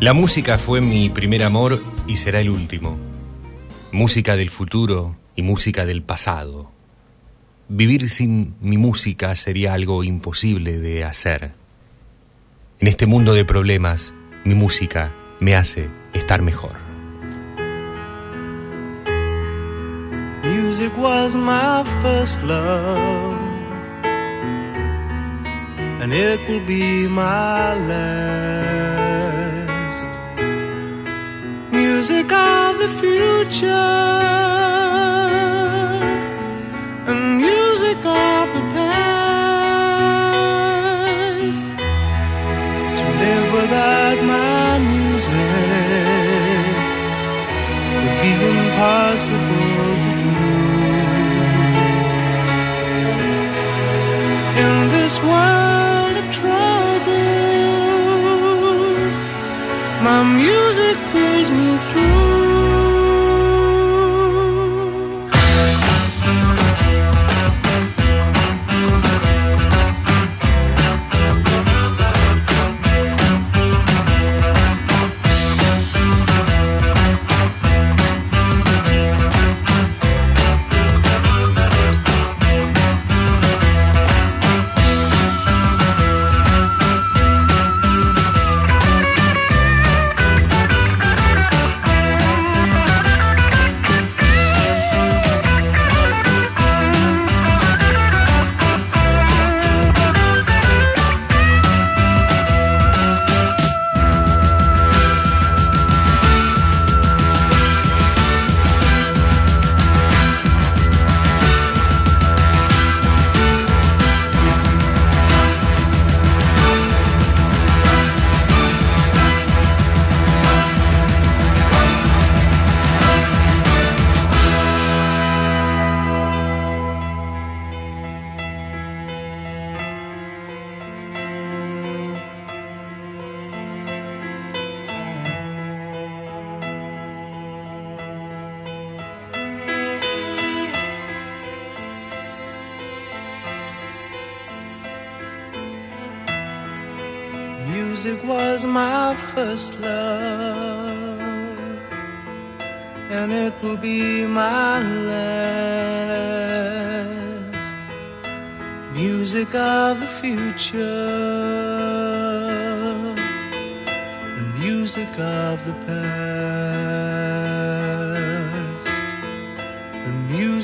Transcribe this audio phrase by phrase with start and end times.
[0.00, 2.96] La música fue mi primer amor y será el último.
[3.92, 6.70] Música del futuro y música del pasado.
[7.68, 11.52] Vivir sin mi música sería algo imposible de hacer.
[12.78, 16.87] En este mundo de problemas, mi música me hace estar mejor.
[20.78, 23.40] Music was my first love,
[26.00, 28.78] and it will be my last.
[31.72, 33.66] Music of the future,
[37.08, 39.28] and music of the past.
[42.98, 45.34] To live without my music
[48.00, 49.97] would be impossible
[55.08, 57.14] this world of troubles,
[60.04, 62.47] my music pulls me through.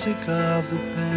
[0.07, 1.14] Music of the past,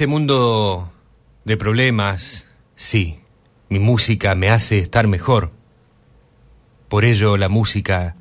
[0.00, 0.90] este mundo
[1.44, 3.20] de problemas, sí,
[3.68, 5.52] mi música me hace estar mejor.
[6.88, 8.16] Por ello la música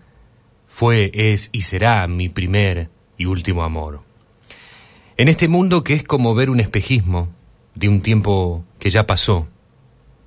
[0.68, 4.02] fue, es y será mi primer y último amor.
[5.16, 7.30] En este mundo que es como ver un espejismo
[7.76, 9.48] de un tiempo que ya pasó,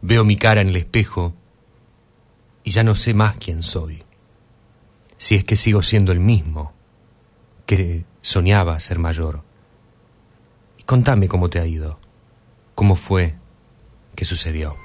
[0.01, 1.35] veo mi cara en el espejo
[2.65, 4.05] y ya no sé más quién soy.
[5.19, 6.73] Si es que sigo siendo el mismo
[7.67, 9.52] que soñaba ser mayor.
[10.93, 11.99] Contame cómo te ha ido,
[12.75, 13.35] cómo fue
[14.15, 14.77] que sucedió.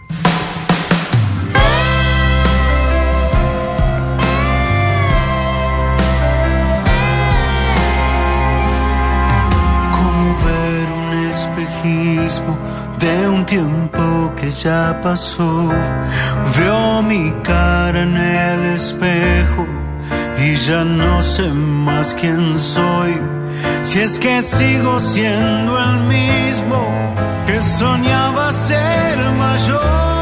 [13.00, 15.70] de un tiempo que ya pasó.
[16.58, 19.68] Veo mi cara en el espejo
[20.40, 23.47] y ya no sé más quién soy.
[24.04, 27.14] Es que sigo siendo el mismo
[27.48, 30.17] que soñaba ser mayor.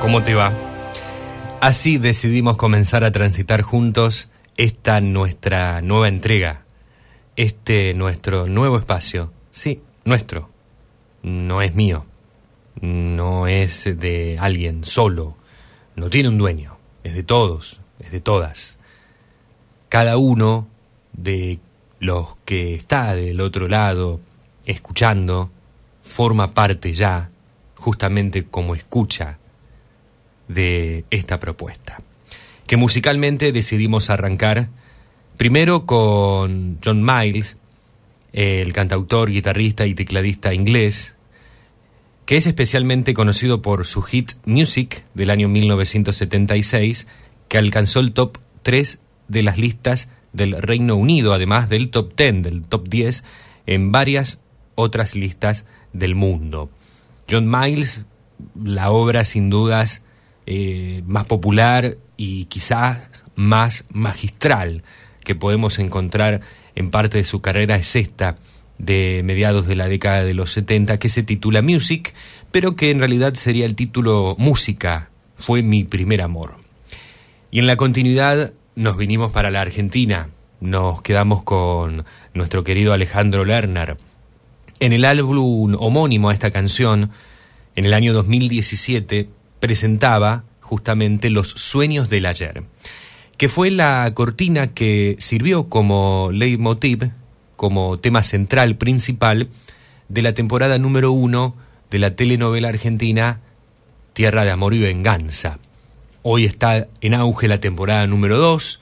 [0.00, 0.52] ¿Cómo te va?
[1.60, 6.64] Así decidimos comenzar a transitar juntos esta nuestra nueva entrega,
[7.36, 9.32] este nuestro nuevo espacio.
[9.52, 10.50] Sí, nuestro.
[11.22, 12.04] No es mío.
[12.80, 15.36] No es de alguien solo.
[15.94, 16.76] No tiene un dueño.
[17.04, 18.76] Es de todos, es de todas.
[19.88, 20.66] Cada uno
[21.12, 21.60] de
[22.00, 24.20] los que está del otro lado,
[24.66, 25.52] escuchando,
[26.02, 27.29] forma parte ya,
[27.80, 29.38] justamente como escucha
[30.48, 32.02] de esta propuesta.
[32.66, 34.68] Que musicalmente decidimos arrancar
[35.36, 37.56] primero con John Miles,
[38.32, 41.16] el cantautor, guitarrista y tecladista inglés,
[42.26, 47.08] que es especialmente conocido por su hit Music del año 1976,
[47.48, 52.42] que alcanzó el top 3 de las listas del Reino Unido, además del top 10,
[52.42, 53.24] del top 10,
[53.66, 54.40] en varias
[54.74, 56.70] otras listas del mundo.
[57.30, 58.04] John Miles,
[58.62, 60.02] la obra sin dudas
[60.46, 62.98] eh, más popular y quizás
[63.34, 64.82] más magistral
[65.22, 66.40] que podemos encontrar
[66.74, 68.36] en parte de su carrera es esta
[68.78, 72.14] de mediados de la década de los 70 que se titula Music,
[72.50, 76.56] pero que en realidad sería el título Música, fue mi primer amor.
[77.50, 83.44] Y en la continuidad nos vinimos para la Argentina, nos quedamos con nuestro querido Alejandro
[83.44, 83.96] Lerner.
[84.80, 87.10] En el álbum homónimo a esta canción,
[87.76, 89.28] en el año 2017,
[89.60, 92.62] presentaba justamente Los Sueños del Ayer,
[93.36, 97.10] que fue la cortina que sirvió como leitmotiv,
[97.56, 99.50] como tema central principal
[100.08, 101.54] de la temporada número uno
[101.90, 103.40] de la telenovela argentina
[104.14, 105.58] Tierra de Amor y Venganza.
[106.22, 108.79] Hoy está en auge la temporada número dos,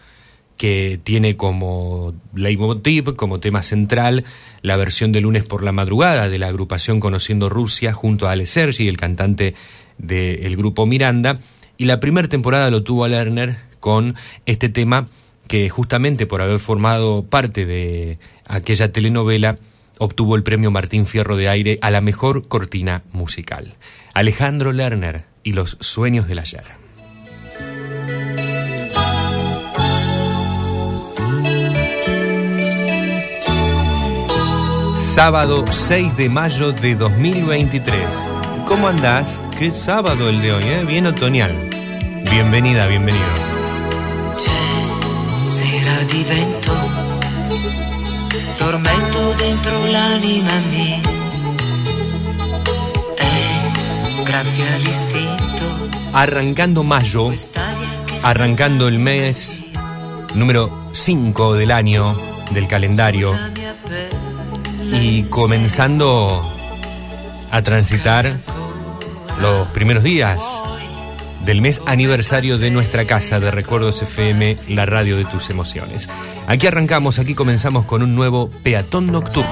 [0.58, 4.24] que tiene como leitmotiv, como tema central,
[4.60, 8.44] la versión de lunes por la madrugada de la agrupación Conociendo Rusia junto a Ale
[8.44, 9.54] Sergi, el cantante
[9.96, 11.38] del grupo Miranda,
[11.78, 15.08] y la primera temporada lo tuvo a Lerner con este tema
[15.46, 19.56] que justamente por haber formado parte de aquella telenovela
[19.98, 23.76] obtuvo el premio Martín Fierro de Aire a la mejor cortina musical.
[24.12, 26.87] Alejandro Lerner y los sueños del ayer.
[35.18, 37.92] Sábado 6 de mayo de 2023.
[38.68, 39.42] ¿Cómo andás?
[39.58, 40.84] Qué sábado el de hoy, ¿eh?
[40.86, 41.52] Bien otoñal.
[42.30, 43.26] Bienvenida, bienvenido.
[45.44, 46.72] sera di vento,
[48.56, 51.02] tormento dentro l'anima mia.
[54.88, 55.66] Istinto.
[56.12, 57.32] Arrancando mayo,
[58.22, 59.66] arrancando el mes
[60.36, 62.16] número 5 del año
[62.52, 63.34] del calendario
[64.92, 66.50] y comenzando
[67.50, 68.38] a transitar
[69.40, 70.42] los primeros días
[71.44, 76.08] del mes aniversario de nuestra casa de Recuerdos FM, la radio de tus emociones.
[76.46, 79.48] Aquí arrancamos, aquí comenzamos con un nuevo peatón nocturno.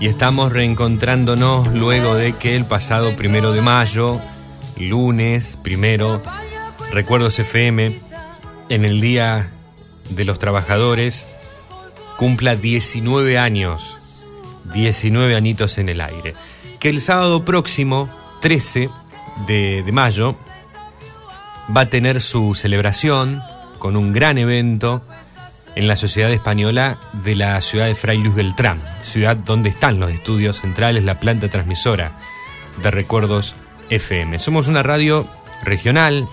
[0.00, 4.20] Y estamos reencontrándonos luego de que el pasado primero de mayo,
[4.76, 6.22] lunes primero,
[6.92, 8.05] Recuerdos FM
[8.68, 9.50] en el Día
[10.10, 11.26] de los Trabajadores
[12.16, 14.22] cumpla 19 años,
[14.72, 16.34] 19 añitos en el aire.
[16.80, 18.08] Que el sábado próximo,
[18.40, 18.90] 13
[19.46, 20.34] de, mayo,
[21.74, 23.42] va a tener su celebración
[23.78, 25.02] con un gran evento
[25.74, 30.10] en la Sociedad Española de la ciudad de Fray Luis Beltrán, ciudad donde están los
[30.10, 32.18] estudios centrales, la planta transmisora
[32.82, 33.54] de Recuerdos
[33.90, 34.38] FM.
[34.38, 35.26] Somos una radio
[35.62, 36.26] regional,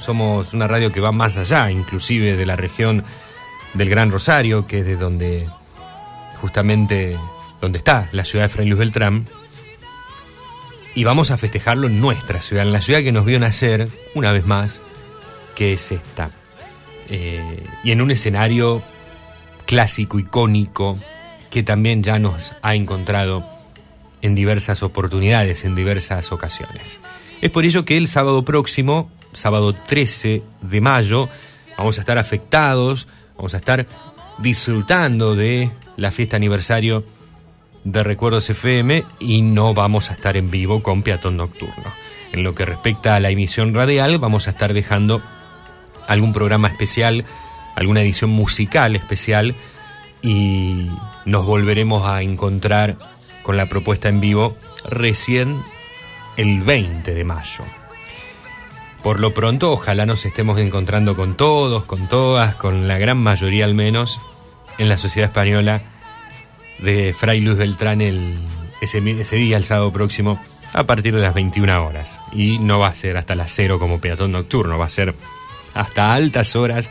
[0.00, 3.04] somos una radio que va más allá, inclusive de la región
[3.74, 5.48] del Gran Rosario, que es de donde
[6.40, 7.16] justamente
[7.60, 9.26] donde está la ciudad de Fray Luis Beltrán.
[10.94, 14.32] Y vamos a festejarlo en nuestra ciudad, en la ciudad que nos vio nacer, una
[14.32, 14.82] vez más,
[15.54, 16.30] que es esta.
[17.08, 18.82] Eh, y en un escenario
[19.66, 20.96] clásico, icónico,
[21.50, 23.46] que también ya nos ha encontrado
[24.22, 26.98] en diversas oportunidades, en diversas ocasiones.
[27.40, 31.28] Es por ello que el sábado próximo sábado 13 de mayo.
[31.78, 33.86] Vamos a estar afectados, vamos a estar
[34.38, 37.04] disfrutando de la fiesta aniversario
[37.84, 41.92] de Recuerdos FM y no vamos a estar en vivo con Peatón Nocturno.
[42.32, 45.22] En lo que respecta a la emisión radial, vamos a estar dejando
[46.06, 47.24] algún programa especial,
[47.76, 49.54] alguna edición musical especial
[50.22, 50.88] y
[51.24, 52.96] nos volveremos a encontrar
[53.42, 55.62] con la propuesta en vivo recién
[56.36, 57.64] el 20 de mayo.
[59.02, 63.64] Por lo pronto, ojalá nos estemos encontrando con todos, con todas, con la gran mayoría
[63.64, 64.20] al menos,
[64.76, 65.82] en la sociedad española
[66.80, 68.38] de Fray Luis Beltrán el,
[68.82, 70.38] ese, día, el sábado próximo,
[70.74, 72.20] a partir de las 21 horas.
[72.32, 75.14] Y no va a ser hasta las 0 como peatón nocturno, va a ser
[75.72, 76.90] hasta altas horas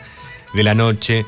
[0.52, 1.26] de la noche,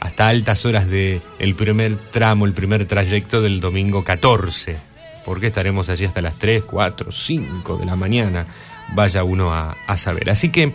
[0.00, 4.76] hasta altas horas del el primer tramo, el primer trayecto del domingo 14,
[5.24, 8.46] porque estaremos allí hasta las 3, 4, 5 de la mañana
[8.94, 10.30] vaya uno a, saber.
[10.30, 10.72] Así que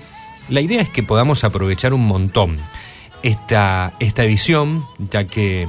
[0.49, 2.57] la idea es que podamos aprovechar un montón
[3.23, 5.67] esta, esta edición, ya que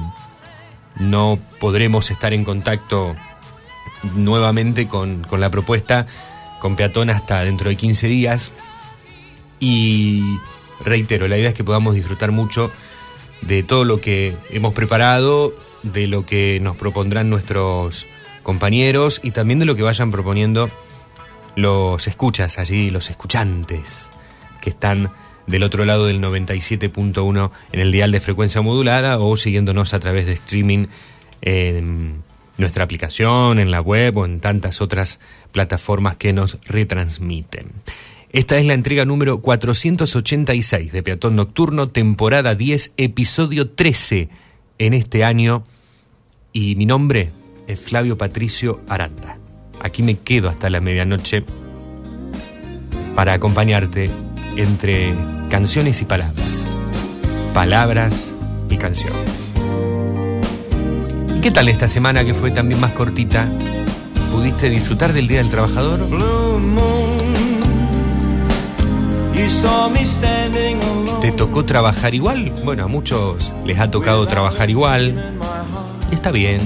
[0.99, 3.15] no podremos estar en contacto
[4.15, 6.05] nuevamente con, con, la propuesta
[6.59, 8.51] con Peatón hasta dentro de 15 días.
[9.59, 10.21] Y
[10.81, 12.71] reitero, la idea es que podamos disfrutar mucho
[13.41, 18.05] de todo lo que hemos preparado, de lo que nos propondrán nuestros
[18.43, 20.69] compañeros y también de lo que vayan proponiendo
[21.57, 24.11] los escuchas allí, los escuchantes
[24.61, 25.09] que están
[25.47, 30.27] del otro lado del 97.1 en el dial de frecuencia modulada o siguiéndonos a través
[30.27, 30.85] de streaming
[31.41, 32.21] en
[32.59, 35.19] nuestra aplicación, en la web o en tantas otras
[35.51, 37.71] plataformas que nos retransmiten.
[38.31, 44.29] Esta es la entrega número 486 de Peatón Nocturno, temporada 10, episodio 13
[44.77, 45.63] en este año.
[46.53, 47.31] Y mi nombre
[47.65, 49.39] es Flavio Patricio Aranda.
[49.87, 51.45] Aquí me quedo hasta la medianoche
[53.15, 54.11] para acompañarte
[54.57, 55.15] entre
[55.49, 56.67] canciones y palabras.
[57.53, 58.33] Palabras
[58.69, 59.31] y canciones.
[61.33, 63.49] ¿Y qué tal esta semana que fue también más cortita?
[64.33, 66.01] ¿Pudiste disfrutar del Día del Trabajador?
[71.21, 72.51] ¿Te tocó trabajar igual?
[72.65, 75.33] Bueno, a muchos les ha tocado trabajar igual.
[76.11, 76.59] Está bien.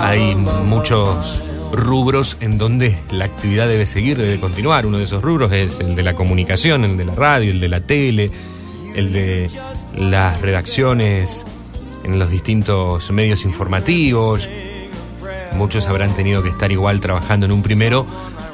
[0.00, 1.42] Hay muchos
[1.72, 4.86] rubros en donde la actividad debe seguir, debe continuar.
[4.86, 7.68] Uno de esos rubros es el de la comunicación, el de la radio, el de
[7.68, 8.30] la tele,
[8.94, 9.50] el de
[9.96, 11.44] las redacciones
[12.04, 14.48] en los distintos medios informativos.
[15.54, 18.06] Muchos habrán tenido que estar igual trabajando en un primero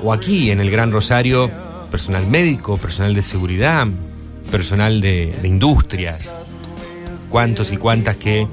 [0.02, 1.50] o aquí en el Gran Rosario,
[1.90, 3.86] personal médico, personal de seguridad,
[4.50, 6.32] personal de, industrias.
[7.28, 8.46] Cuántos y cuántas que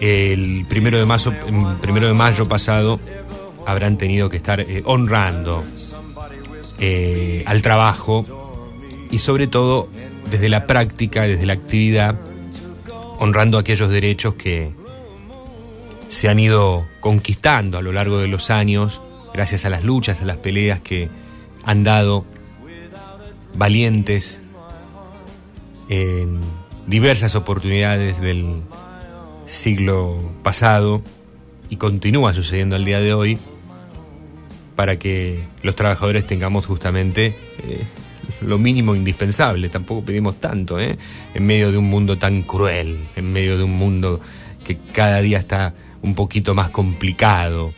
[0.00, 1.32] el primero de, mayo,
[1.80, 2.98] primero de mayo pasado
[3.66, 5.62] habrán tenido que estar eh, honrando
[6.78, 8.24] eh, al trabajo
[9.10, 9.88] y sobre todo
[10.30, 12.14] desde la práctica, desde la actividad,
[13.18, 14.72] honrando aquellos derechos que
[16.08, 20.24] se han ido conquistando a lo largo de los años, gracias a las luchas, a
[20.24, 21.08] las peleas que
[21.64, 22.24] han dado
[23.54, 24.40] valientes
[25.88, 26.40] en
[26.86, 28.62] diversas oportunidades del
[29.50, 31.02] siglo pasado
[31.68, 33.38] y continúa sucediendo al día de hoy
[34.76, 37.34] para que los trabajadores tengamos justamente
[37.64, 37.82] eh,
[38.40, 39.68] lo mínimo indispensable.
[39.68, 40.96] Tampoco pedimos tanto, ¿eh?
[41.34, 44.20] En medio de un mundo tan cruel, en medio de un mundo
[44.64, 47.72] que cada día está un poquito más complicado,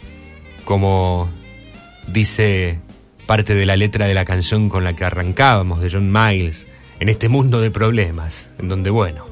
[0.64, 1.28] como
[2.06, 2.80] dice
[3.26, 6.66] parte de la letra de la canción con la que arrancábamos de John Miles,
[7.00, 9.26] en este mundo de problemas, en donde, bueno,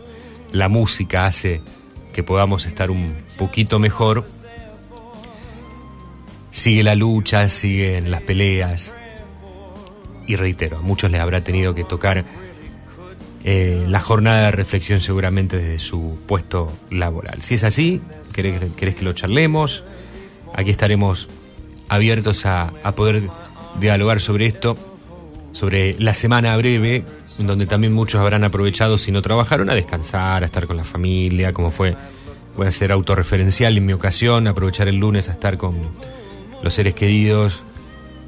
[0.52, 1.60] la música hace
[2.12, 4.26] que podamos estar un poquito mejor
[6.50, 8.92] sigue la lucha, siguen las peleas.
[10.26, 12.24] Y reitero, a muchos les habrá tenido que tocar
[13.44, 17.42] eh, la jornada de reflexión seguramente desde su puesto laboral.
[17.42, 18.00] Si es así,
[18.34, 19.84] querés, que lo charlemos,
[20.54, 21.28] aquí estaremos
[21.88, 23.22] abiertos a, a poder
[23.80, 24.76] dialogar sobre esto,
[25.52, 27.04] sobre la semana breve,
[27.40, 30.84] en donde también muchos habrán aprovechado, si no trabajaron, a descansar, a estar con la
[30.84, 31.96] familia, como fue,
[32.56, 35.76] voy a ser autorreferencial en mi ocasión, aprovechar el lunes a estar con
[36.62, 37.62] los seres queridos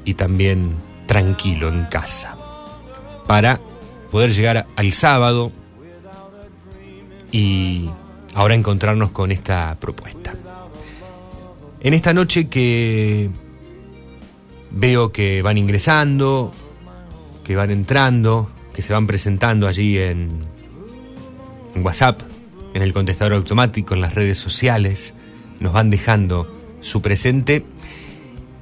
[0.05, 2.35] y también tranquilo en casa.
[3.27, 3.59] Para
[4.11, 5.51] poder llegar al sábado
[7.31, 7.89] y
[8.35, 10.33] ahora encontrarnos con esta propuesta.
[11.79, 13.29] En esta noche que
[14.71, 16.51] veo que van ingresando,
[17.43, 20.45] que van entrando, que se van presentando allí en,
[21.75, 22.21] WhatsApp,
[22.73, 25.13] en el contestador automático, en las redes sociales,
[25.59, 27.65] nos van dejando su presente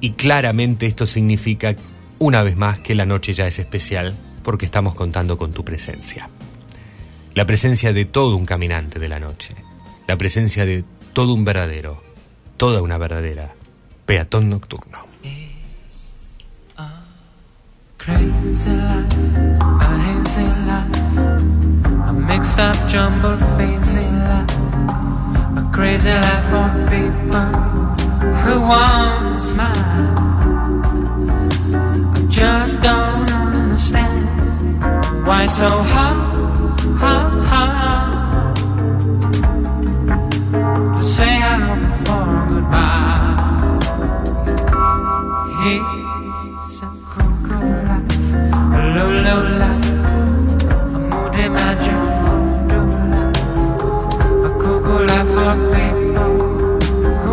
[0.00, 1.74] y claramente esto significa,
[2.18, 6.28] una vez más, que la noche ya es especial porque estamos contando con tu presencia.
[7.34, 9.54] La presencia de todo un caminante de la noche.
[10.06, 12.02] La presencia de todo un verdadero,
[12.56, 13.54] toda una verdadera
[14.04, 15.11] peatón nocturno.
[18.02, 19.14] Crazy life,
[19.62, 20.96] a hazy life,
[22.08, 24.50] a mixed up jumbled fancy life,
[25.56, 27.46] a crazy life for people
[28.42, 30.18] who want to smile.
[32.16, 34.26] I just don't understand
[35.24, 38.11] why so hard, hard, hard.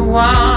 [0.09, 0.48] one.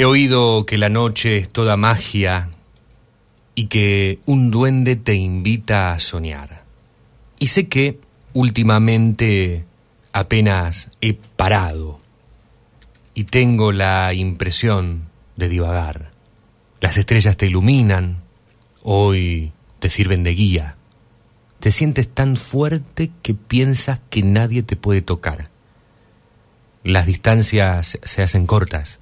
[0.00, 2.48] He oído que la noche es toda magia
[3.54, 6.64] y que un duende te invita a soñar.
[7.38, 8.00] Y sé que
[8.32, 9.66] últimamente
[10.14, 12.00] apenas he parado
[13.12, 16.12] y tengo la impresión de divagar.
[16.80, 18.22] Las estrellas te iluminan,
[18.82, 20.76] hoy te sirven de guía.
[21.58, 25.49] Te sientes tan fuerte que piensas que nadie te puede tocar.
[26.82, 29.00] Las distancias se hacen cortas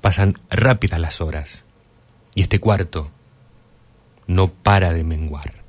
[0.00, 1.66] Pasan rápidas las horas
[2.34, 3.10] y este cuarto
[4.26, 5.59] no para de menguar.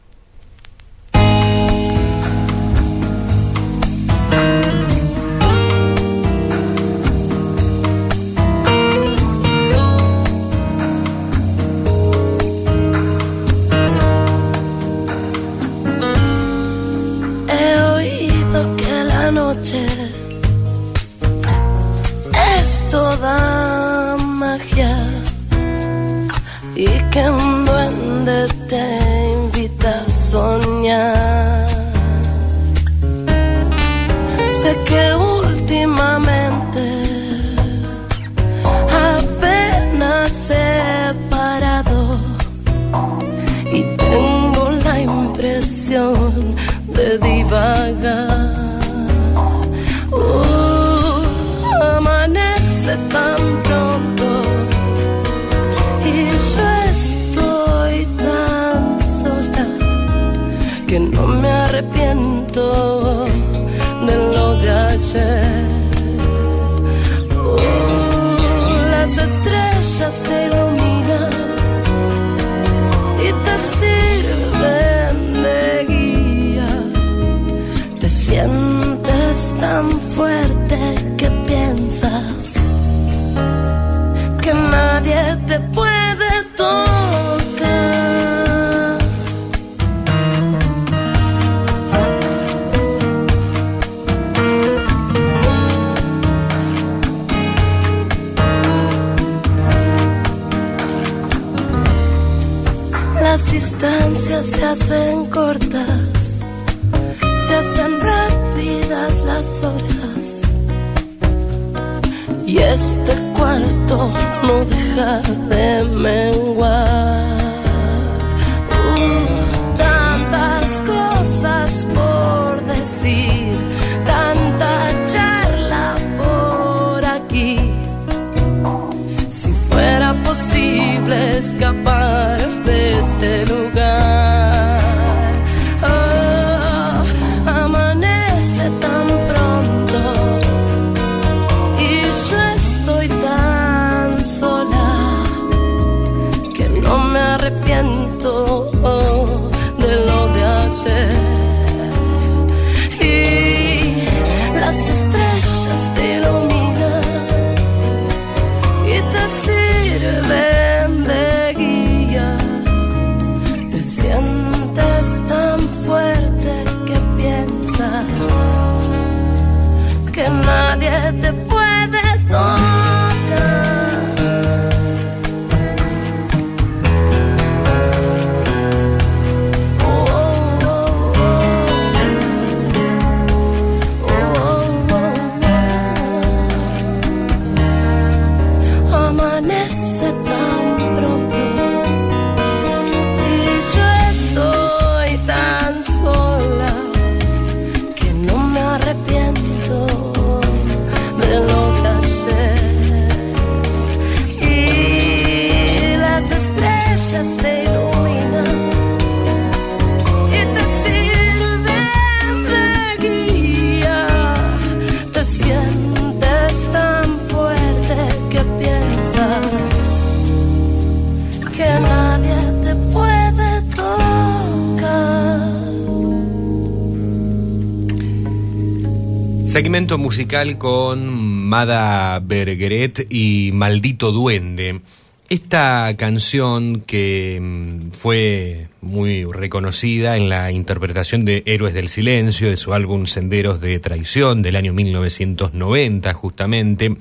[229.97, 231.13] Musical con
[231.49, 234.81] Mada Bergeret y Maldito Duende.
[235.29, 242.57] Esta canción que mm, fue muy reconocida en la interpretación de Héroes del Silencio, de
[242.57, 246.95] su álbum Senderos de Traición del año 1990 justamente,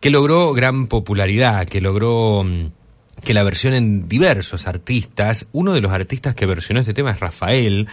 [0.00, 2.66] que logró gran popularidad, que logró mm,
[3.22, 7.20] que la versión en diversos artistas, uno de los artistas que versionó este tema es
[7.20, 7.88] Rafael,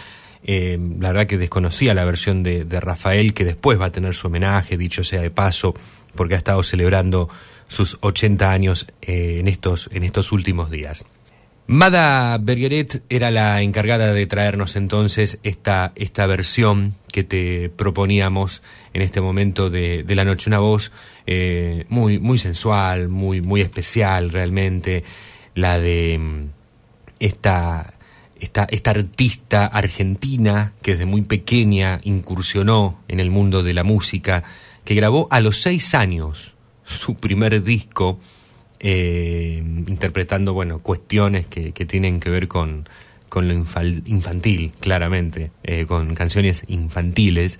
[0.50, 4.14] eh, la verdad que desconocía la versión de, de, Rafael, que después va a tener
[4.14, 5.74] su homenaje, dicho sea de paso,
[6.14, 7.28] porque ha estado celebrando
[7.66, 11.04] sus 80 años eh, en, estos, en estos últimos días.
[11.66, 18.62] Mada Bergeret era la encargada de traernos entonces esta, esta versión que te proponíamos
[18.94, 20.92] en este momento de, de la noche, una voz
[21.26, 25.04] eh, muy, muy sensual, muy, muy especial realmente,
[25.54, 26.44] la de mm,
[27.20, 27.97] esta,
[28.40, 34.44] esta, esta artista argentina que desde muy pequeña incursionó en el mundo de la música,
[34.84, 38.18] que grabó a los seis años su primer disco,
[38.80, 42.88] eh, interpretando bueno, cuestiones que, que, tienen que ver con,
[43.28, 47.58] con lo infantil, claramente, eh, con canciones infantiles,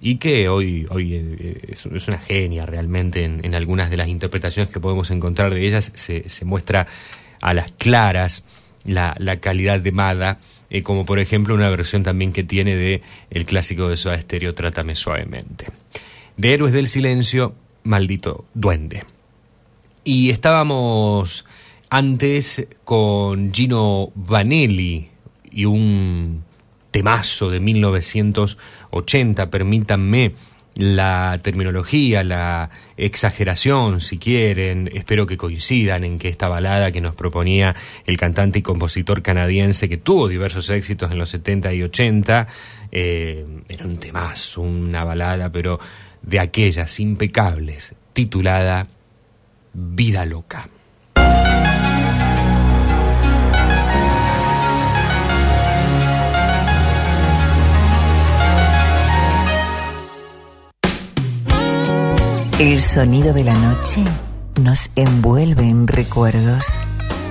[0.00, 4.72] y que hoy, hoy eh, es, una genia realmente en, en, algunas de las interpretaciones
[4.72, 6.86] que podemos encontrar de ellas, se, se muestra
[7.40, 8.44] a las claras
[8.88, 13.02] la, la calidad de Mada, eh, como por ejemplo una versión también que tiene de
[13.30, 15.66] el clásico de Soda Stereo, Trátame Suavemente.
[16.36, 19.04] De Héroes del Silencio, Maldito Duende.
[20.04, 21.44] Y estábamos
[21.90, 25.08] antes con Gino Vanelli
[25.50, 26.44] y un
[26.90, 30.34] temazo de 1980, permítanme
[30.78, 37.16] la terminología, la exageración, si quieren, espero que coincidan en que esta balada que nos
[37.16, 37.74] proponía
[38.06, 42.46] el cantante y compositor canadiense que tuvo diversos éxitos en los 70 y 80,
[42.92, 45.80] eh, era un temazo, una balada, pero
[46.22, 48.86] de aquellas impecables, titulada
[49.72, 50.68] Vida Loca.
[62.58, 64.02] El sonido de la noche
[64.60, 66.76] nos envuelve en recuerdos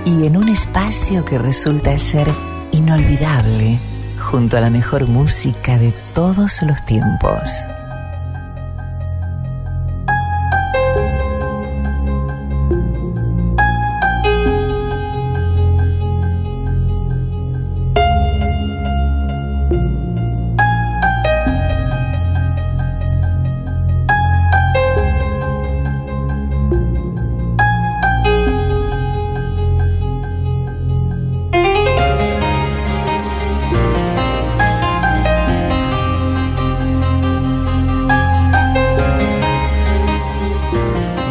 [0.06, 2.26] y en un espacio que resulta ser
[2.72, 3.78] inolvidable
[4.18, 7.50] junto a la mejor música de todos los tiempos.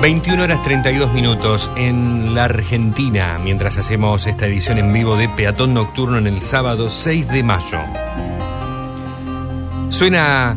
[0.08, 6.18] Horas 32 minutos en la Argentina, mientras hacemos esta edición en vivo de Peatón Nocturno
[6.18, 7.80] en el sábado 6 de mayo.
[9.90, 10.56] Suena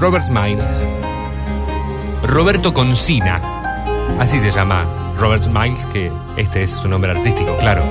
[0.00, 0.88] Robert Miles,
[2.24, 3.40] Roberto Concina,
[4.18, 4.84] así se llama
[5.16, 7.84] Robert Miles, que este es su nombre artístico, claro.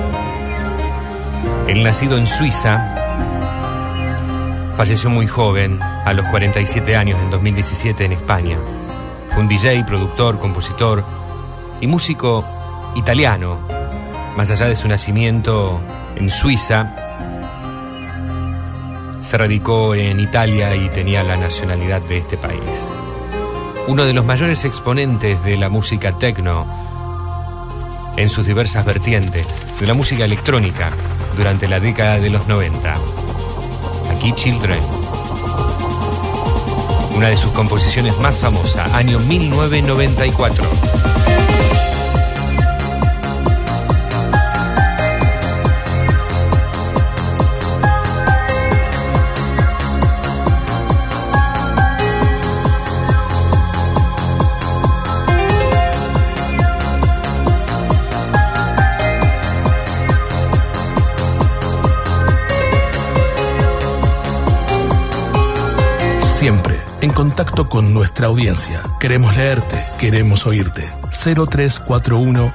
[1.68, 2.84] El nacido en Suiza,
[4.76, 8.58] falleció muy joven, a los 47 años, en 2017 en España.
[9.38, 11.04] Un DJ, productor, compositor,
[11.80, 12.44] y músico
[12.96, 13.56] italiano,
[14.36, 15.80] más allá de su nacimiento
[16.16, 16.92] en Suiza,
[19.22, 22.92] se radicó en Italia y tenía la nacionalidad de este país.
[23.86, 26.66] Uno de los mayores exponentes de la música techno
[28.16, 29.46] en sus diversas vertientes,
[29.78, 30.90] de la música electrónica
[31.36, 32.94] durante la década de los 90.
[34.10, 34.97] Aquí Children.
[37.18, 40.64] Una de sus composiciones más famosas, año 1994.
[67.10, 68.82] Contacto con nuestra audiencia.
[68.98, 70.84] Queremos leerte, queremos oírte.
[71.10, 72.52] 0341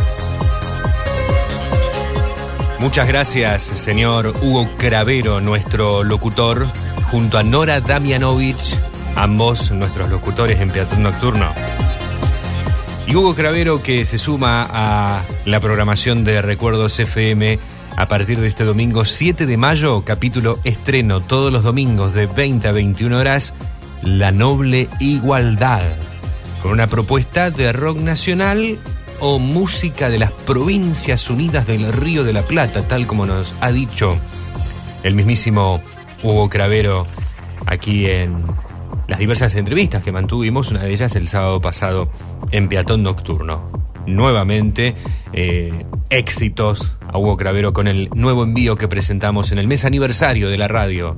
[2.79, 6.65] Muchas gracias, señor Hugo Cravero, nuestro locutor
[7.13, 8.75] junto a Nora Damianovich,
[9.15, 11.45] ambos nuestros locutores en Peatón Nocturno.
[13.05, 17.59] Y Hugo Cravero que se suma a la programación de Recuerdos FM
[17.97, 22.69] a partir de este domingo 7 de mayo, capítulo estreno todos los domingos de 20
[22.69, 23.53] a 21 horas,
[24.01, 25.83] La Noble Igualdad,
[26.63, 28.79] con una propuesta de rock nacional
[29.19, 33.71] o música de las provincias unidas del Río de la Plata, tal como nos ha
[33.71, 34.17] dicho
[35.03, 35.79] el mismísimo
[36.23, 37.05] Hugo Cravero
[37.65, 38.45] aquí en
[39.07, 42.09] las diversas entrevistas que mantuvimos, una de ellas el sábado pasado
[42.51, 43.69] en Peatón Nocturno.
[44.07, 44.95] Nuevamente,
[45.33, 50.49] eh, éxitos a Hugo Cravero con el nuevo envío que presentamos en el mes aniversario
[50.49, 51.15] de la radio.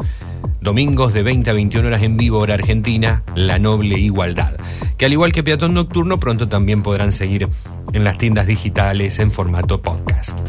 [0.62, 4.58] Domingos de 20 a 21 horas en vivo, hora argentina, La Noble Igualdad.
[4.98, 7.48] Que al igual que Peatón Nocturno, pronto también podrán seguir
[7.94, 10.40] en las tiendas digitales en formato podcast.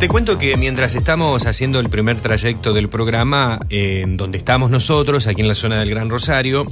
[0.00, 5.26] Te cuento que mientras estamos haciendo el primer trayecto del programa, en donde estamos nosotros,
[5.26, 6.64] aquí en la zona del Gran Rosario,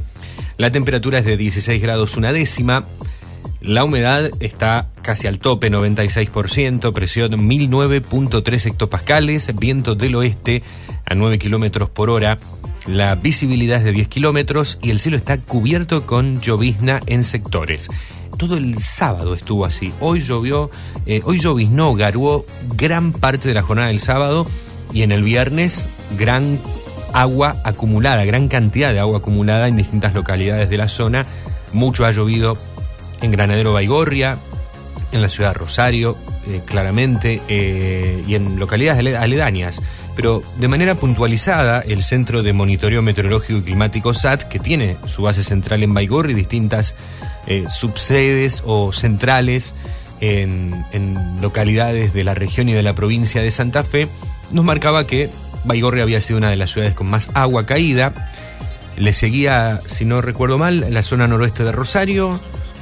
[0.57, 2.87] la temperatura es de 16 grados una décima,
[3.61, 10.62] la humedad está casi al tope, 96%, presión 1009.3 hectopascales, viento del oeste
[11.05, 12.39] a 9 kilómetros por hora,
[12.87, 17.91] la visibilidad es de 10 kilómetros y el cielo está cubierto con llovizna en sectores
[18.39, 19.93] todo el sábado estuvo así.
[20.01, 20.70] Hoy llovió,
[21.05, 24.47] eh, hoy lloviznó, garuó gran parte de la jornada del sábado
[24.93, 25.86] y en el viernes
[26.16, 26.59] gran
[27.12, 31.26] agua acumulada, gran cantidad de agua acumulada en distintas localidades de la zona.
[31.72, 32.57] Mucho ha llovido
[33.20, 34.39] en Granadero Baigorria,
[35.11, 36.16] en la ciudad de Rosario,
[36.47, 39.82] eh, claramente, eh, y en localidades aledañas.
[40.14, 45.22] Pero de manera puntualizada, el Centro de Monitoreo Meteorológico y Climático SAT, que tiene su
[45.22, 46.95] base central en Baigorria y distintas
[47.47, 49.74] eh, subsedes o centrales
[50.20, 50.84] en,
[51.41, 54.09] localidades de la región y de la provincia de Santa Fe,
[54.51, 55.30] nos marcaba que
[55.64, 58.30] Baigorria había sido una de las ciudades con más agua caída.
[58.97, 62.41] Le seguía, si no recuerdo mal, la zona noroeste de Rosario,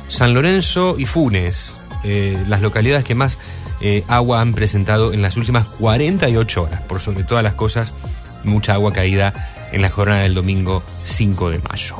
[0.08, 3.38] San Lorenzo y Funes, eh, las localidades que más
[3.80, 6.80] eh, agua han presentado en las últimas 48 horas.
[6.82, 7.92] Por sobre todas las cosas,
[8.44, 9.34] mucha agua caída
[9.72, 11.96] en la jornada del domingo 5 de mayo.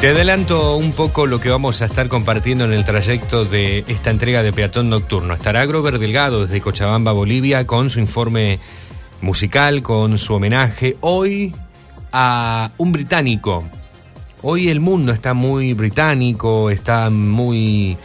[0.00, 4.10] Te adelanto un poco lo que vamos a estar compartiendo en el trayecto de esta
[4.10, 5.34] entrega de Peatón Nocturno.
[5.34, 8.60] Estará Grover Delgado desde Cochabamba, Bolivia, con su informe
[9.22, 11.52] musical, con su homenaje hoy
[12.12, 13.64] a un británico.
[14.42, 17.96] Hoy el mundo está muy británico, está muy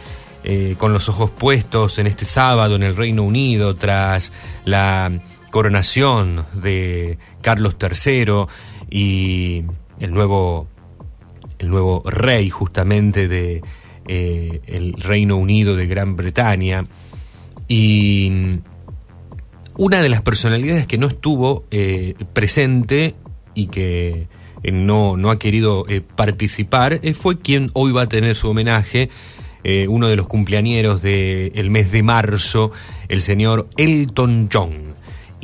[0.42, 4.32] eh, con los ojos puestos en este sábado en el Reino Unido tras
[4.64, 5.12] la
[5.52, 8.46] coronación de Carlos III
[8.90, 9.62] y
[10.00, 10.66] el nuevo
[11.64, 13.62] el nuevo rey justamente de
[14.06, 16.84] eh, el Reino Unido de Gran Bretaña.
[17.66, 18.60] Y
[19.76, 23.14] una de las personalidades que no estuvo eh, presente
[23.54, 24.28] y que
[24.62, 25.84] eh, no, no, ha querido
[26.14, 29.08] participar fue quien hoy va a tener su homenaje,
[29.88, 32.70] uno de los cumpleañeros del mes de marzo,
[33.08, 34.93] el señor Elton John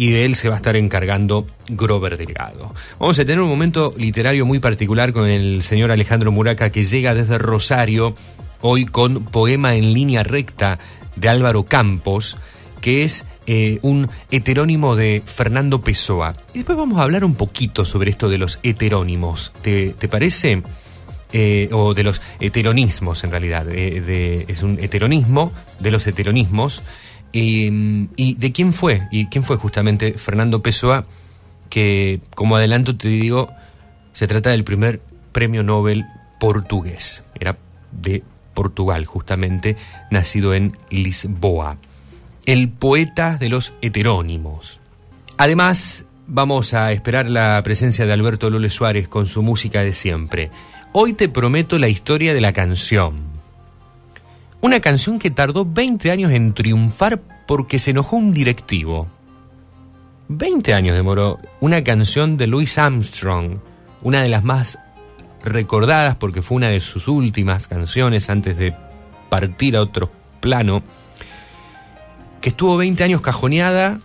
[0.01, 2.75] y de él se va a estar encargando Grover Delgado.
[2.99, 7.15] Vamos a tener un momento literario muy particular con el señor Alejandro Muraca que llega
[7.15, 8.15] desde Rosario
[8.63, 10.79] hoy con Poema en línea recta
[11.17, 12.39] de Álvaro Campos,
[12.81, 16.35] que es eh, un heterónimo de Fernando Pessoa.
[16.55, 19.53] Y después vamos a hablar un poquito sobre esto de los heterónimos.
[19.61, 20.63] ¿Te, parece?
[21.35, 23.67] Eh, o de los heteronismos en realidad.
[23.71, 26.81] Eh, es un heteronismo de los heteronismos.
[27.33, 29.09] Y, de quién fue?
[29.11, 31.05] ¿Y quién fue justamente Fernando Pessoa?
[31.69, 33.51] Que, como adelanto te digo,
[34.13, 35.01] se trata del primer
[35.33, 36.07] premio Nobel
[36.41, 37.23] portugués.
[37.39, 37.57] Era
[37.93, 38.25] de
[38.55, 39.77] Portugal, justamente,
[40.11, 41.79] nacido en Lisboa.
[42.47, 44.81] El poeta de los heterónimos.
[45.37, 50.51] Además, vamos a esperar la presencia de Alberto Lole Suárez con su música de siempre.
[50.93, 53.30] Hoy te prometo la historia de la canción
[54.61, 59.09] una canción que tardó 20 años en triunfar porque se enojó un directivo.
[60.29, 63.59] 20 años demoró una canción de Louis Armstrong,
[64.03, 64.79] una de las más
[65.43, 68.75] recordadas porque fue una de sus últimas canciones antes de
[69.29, 70.83] partir a otro plano,
[72.41, 73.99] que estuvo 20 años cajoneada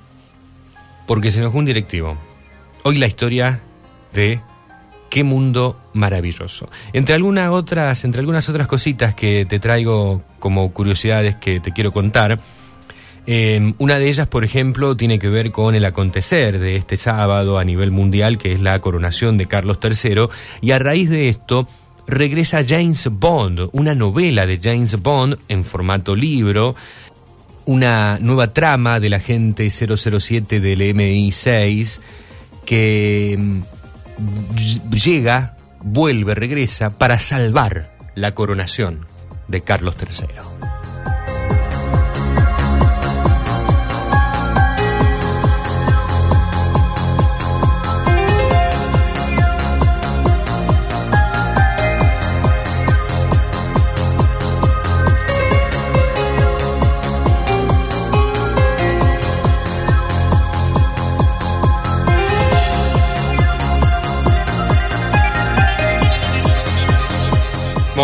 [1.05, 2.17] porque se enojó un directivo.
[2.83, 3.61] Hoy la historia
[4.13, 4.41] de
[5.15, 6.69] Qué mundo maravilloso.
[6.91, 11.93] Entre algunas otras, entre algunas otras cositas que te traigo como curiosidades que te quiero
[11.93, 12.37] contar,
[13.25, 17.57] Eh, una de ellas, por ejemplo, tiene que ver con el acontecer de este sábado
[17.57, 20.27] a nivel mundial, que es la coronación de Carlos III,
[20.61, 21.65] y a raíz de esto
[22.05, 26.75] regresa James Bond, una novela de James Bond en formato libro,
[27.65, 31.99] una nueva trama del agente 007 del MI6
[32.65, 33.61] que mm,
[34.91, 39.05] llega, vuelve, regresa para salvar la coronación
[39.47, 40.54] de Carlos III.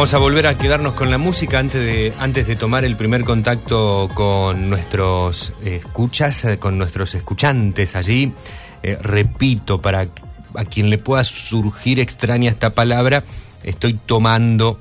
[0.01, 3.23] Vamos a volver a quedarnos con la música antes de, antes de tomar el primer
[3.23, 8.33] contacto con nuestros escuchas, eh, con nuestros escuchantes allí.
[8.81, 10.07] Eh, repito, para
[10.55, 13.23] a quien le pueda surgir extraña esta palabra,
[13.61, 14.79] estoy tomando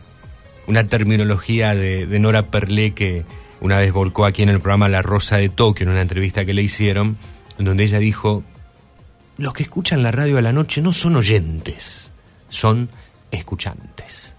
[0.66, 3.26] una terminología de, de Nora Perlé que
[3.60, 6.54] una vez volcó aquí en el programa La Rosa de Tokio, en una entrevista que
[6.54, 7.18] le hicieron,
[7.58, 8.42] donde ella dijo,
[9.36, 12.10] los que escuchan la radio a la noche no son oyentes,
[12.48, 12.88] son
[13.30, 14.34] escuchantes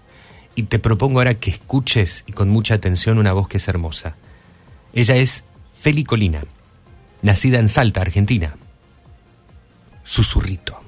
[0.54, 4.16] y te propongo ahora que escuches y con mucha atención una voz que es hermosa.
[4.92, 5.44] Ella es
[5.78, 6.42] Feli Colina,
[7.22, 8.54] nacida en Salta, Argentina.
[10.04, 10.78] Susurrito.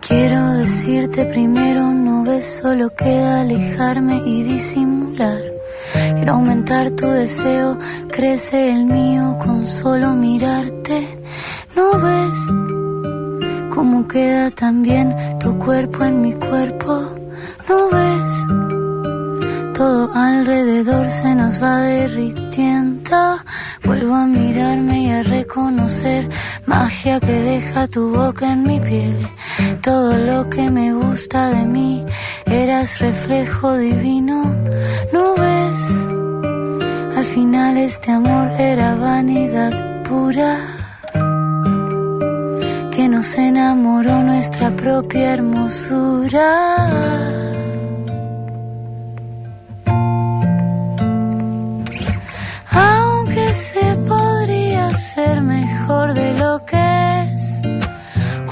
[0.00, 5.55] Quiero decirte primero, no ves, solo queda alejarme y disimular
[6.28, 7.78] Aumentar tu deseo,
[8.10, 11.18] crece el mío con solo mirarte.
[11.74, 12.38] ¿No ves
[13.70, 17.16] cómo queda también tu cuerpo en mi cuerpo?
[17.68, 18.46] ¿No ves?
[19.74, 23.38] Todo alrededor se nos va derritiendo.
[23.84, 26.28] Vuelvo a mirarme y a reconocer
[26.66, 29.16] magia que deja tu boca en mi piel.
[29.82, 32.04] Todo lo que me gusta de mí,
[32.46, 34.42] eras reflejo divino.
[35.12, 36.15] ¿No ves?
[37.16, 40.58] Al final este amor era vanidad pura
[42.94, 46.50] que nos enamoró nuestra propia hermosura.
[52.70, 56.86] Aunque se podría ser mejor de lo que
[57.34, 57.62] es,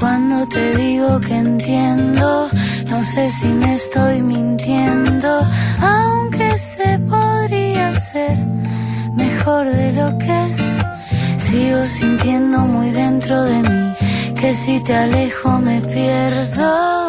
[0.01, 2.49] cuando te digo que entiendo,
[2.89, 5.47] no sé si me estoy mintiendo,
[5.83, 7.34] aunque se podría
[9.17, 10.85] mejor de lo que es.
[11.39, 13.95] Sigo sintiendo muy dentro de mí
[14.41, 17.05] que si te alejo me pierdo.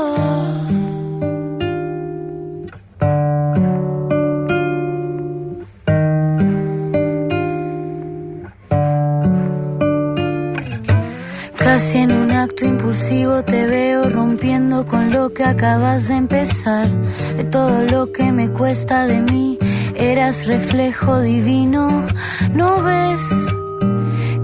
[11.57, 16.87] Casi en un acto impulsivo te veo rompiendo con lo que acabas de empezar.
[17.35, 19.57] De todo lo que me cuesta de mí,
[19.97, 22.05] eras reflejo divino.
[22.53, 23.21] ¿No ves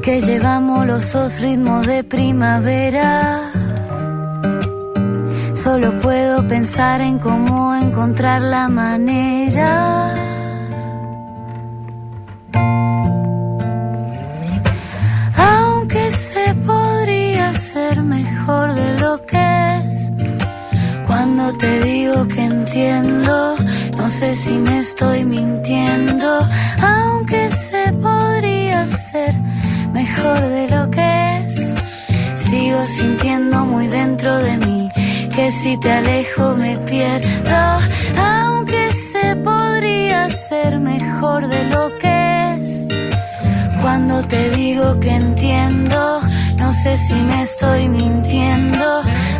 [0.01, 3.51] que llevamos los dos ritmos de primavera?
[5.53, 10.11] Solo puedo pensar en cómo encontrar la manera.
[15.37, 20.11] Aunque se podría ser mejor de lo que es.
[21.05, 23.55] Cuando te digo que entiendo,
[24.11, 26.29] sé si me estoy mintiendo.
[26.81, 29.33] Aunque se podría ser
[29.93, 31.53] mejor de lo que es.
[32.45, 34.89] Sigo sintiendo muy dentro de mí
[35.35, 37.61] que si te alejo me pierdo.
[38.17, 42.17] Aunque se podría ser mejor de lo que
[42.57, 42.85] es.
[43.81, 46.21] Cuando te digo que entiendo,
[46.57, 48.87] no sé si me estoy mintiendo.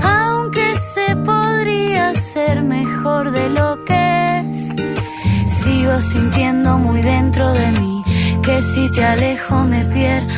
[0.01, 4.10] Aunque se podría ser mejor de lo que es.
[5.81, 8.03] Sigo sintiendo muy dentro de mí
[8.43, 10.29] que si te alejo me pierdo.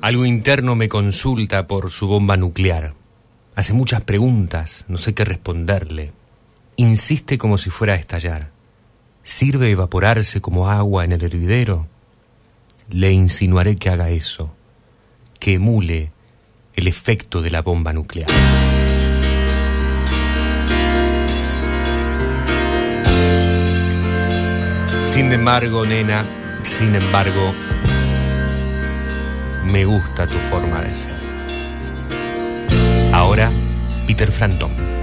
[0.00, 2.94] Algo interno me consulta por su bomba nuclear.
[3.54, 6.10] Hace muchas preguntas, no sé qué responderle.
[6.74, 8.50] Insiste como si fuera a estallar.
[9.22, 11.86] ¿Sirve evaporarse como agua en el hervidero?
[12.90, 14.52] Le insinuaré que haga eso,
[15.38, 16.10] que emule
[16.74, 18.28] el efecto de la bomba nuclear.
[25.16, 26.26] Sin embargo, nena,
[26.62, 27.54] sin embargo,
[29.64, 31.14] me gusta tu forma de ser.
[33.14, 33.50] Ahora,
[34.06, 34.95] Peter Frampton.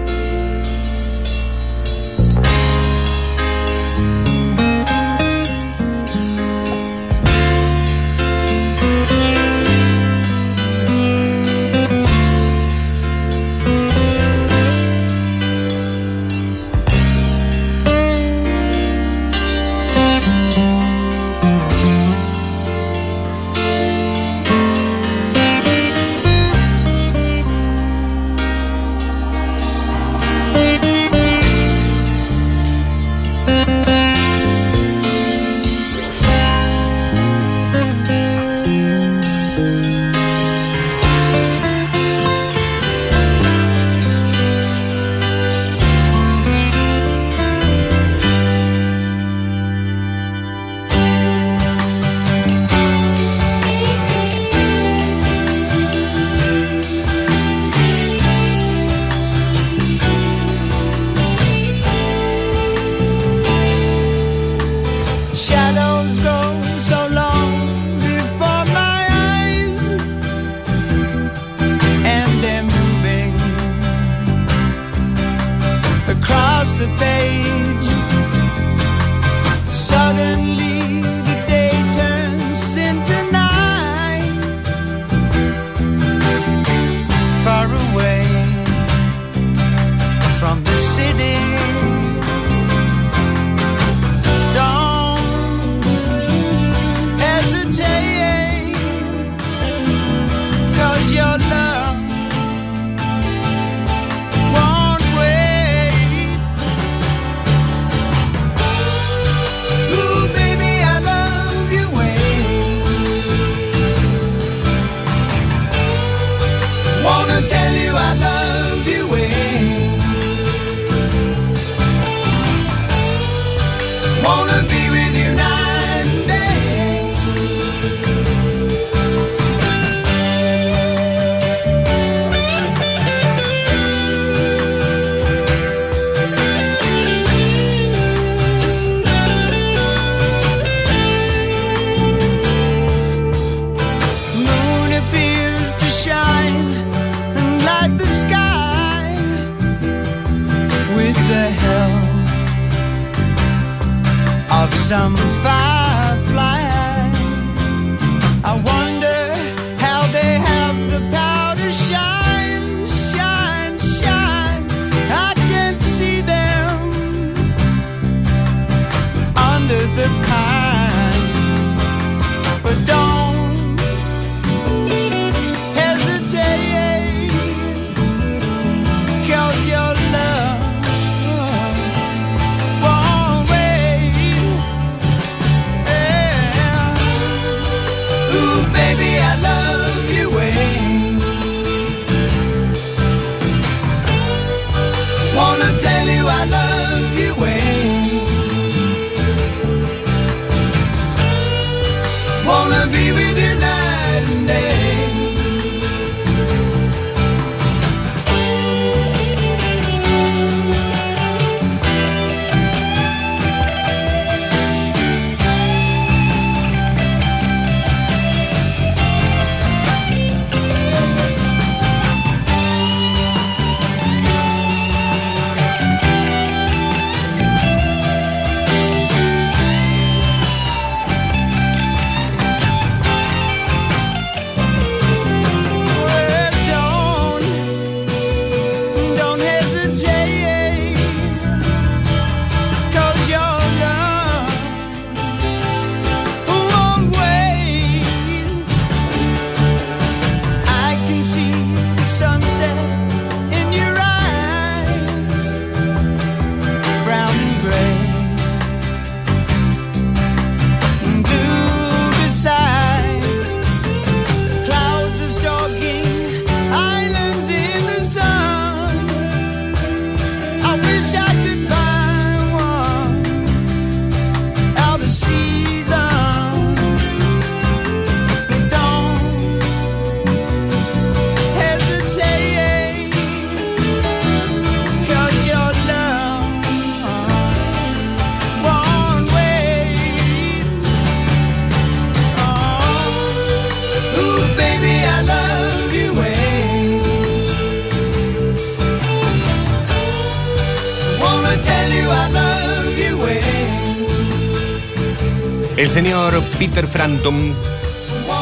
[305.94, 307.54] Señor Peter Frampton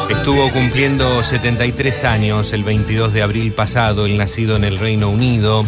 [0.08, 5.66] estuvo cumpliendo 73 años el 22 de abril pasado, el nacido en el Reino Unido.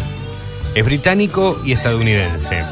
[0.73, 2.63] Es británico y estadounidense.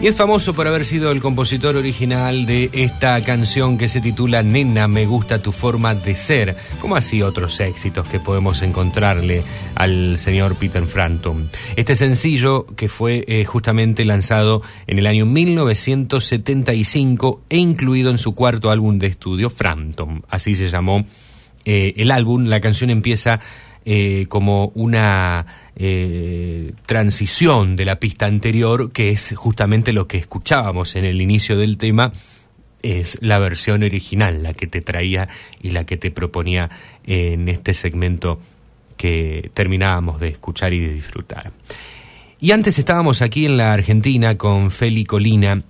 [0.00, 4.42] Y es famoso por haber sido el compositor original de esta canción que se titula
[4.42, 9.42] Nena, me gusta tu forma de ser, como así otros éxitos que podemos encontrarle
[9.80, 11.48] al señor Peter Frampton.
[11.74, 18.34] Este sencillo que fue eh, justamente lanzado en el año 1975 e incluido en su
[18.34, 21.06] cuarto álbum de estudio, Frampton, así se llamó
[21.64, 22.44] eh, el álbum.
[22.44, 23.40] La canción empieza
[23.86, 25.46] eh, como una
[26.84, 31.78] transición de la pista anterior, que es justamente lo que escuchábamos en el inicio del
[31.78, 32.12] tema,
[32.82, 35.30] es la versión original, la que te traía
[35.62, 36.68] y la que te proponía
[37.06, 38.38] en este segmento
[39.00, 41.52] que terminábamos de escuchar y de disfrutar.
[42.38, 45.62] Y antes estábamos aquí en la Argentina con Feli Colina,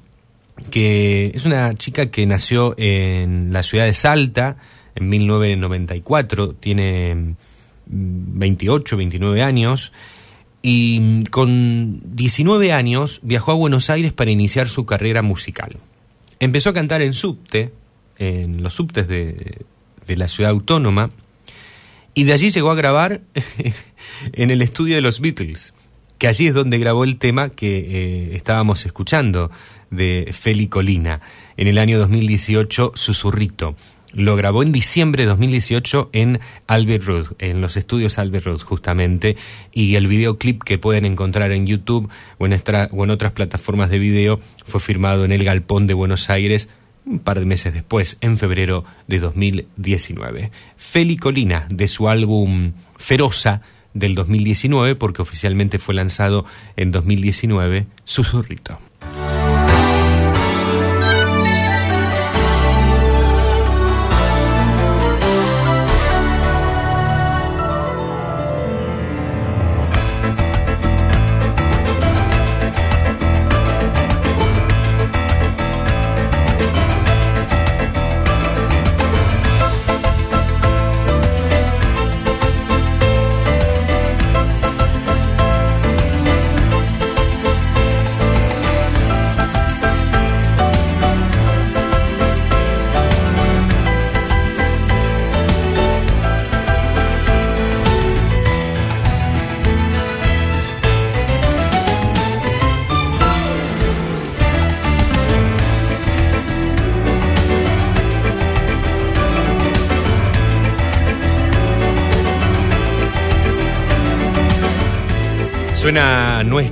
[0.73, 4.57] que es una chica que nació en la ciudad de Salta
[4.97, 7.37] en 1994, tiene
[7.87, 9.93] 28, 29 años,
[10.61, 15.77] y con 19 años viajó a Buenos Aires para iniciar su carrera musical.
[16.41, 17.73] Empezó a cantar en subte,
[18.19, 19.65] en los subtes de,
[20.09, 21.11] la ciudad autónoma,
[22.15, 23.21] y de allí llegó a grabar
[24.33, 25.75] en el estudio de los Beatles,
[26.19, 29.51] que allí es donde grabó el tema que eh, estábamos escuchando
[29.91, 31.21] de Feli Colina,
[31.57, 33.77] en el año 2018, Susurrito.
[34.13, 39.37] Lo grabó en diciembre de 2018 en Albert Road, en los estudios Albert Road justamente,
[39.73, 44.01] y el videoclip que pueden encontrar en YouTube o en, o en otras plataformas de
[44.01, 46.71] video fue firmado en el Galpón de Buenos Aires
[47.07, 50.51] un par de meses después, en febrero de 2019.
[50.77, 53.63] Feli Colina, de su álbum Feroza
[53.95, 56.45] del 2019, porque oficialmente fue lanzado
[56.77, 58.79] en 2019, Susurrito.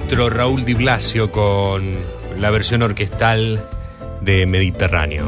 [0.09, 1.95] Suena nuestro Raúl Di Blasio con
[2.39, 3.63] la versión orquestal
[4.23, 5.27] de Mediterráneo.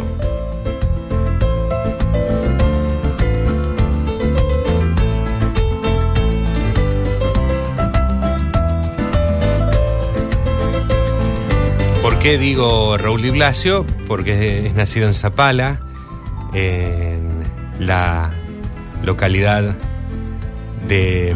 [12.01, 13.85] ¿Por qué digo Raúl Di Blasio?
[14.09, 15.79] Porque es nacido en Zapala,
[16.55, 17.45] en
[17.79, 18.31] la
[19.05, 19.77] localidad
[20.89, 21.35] de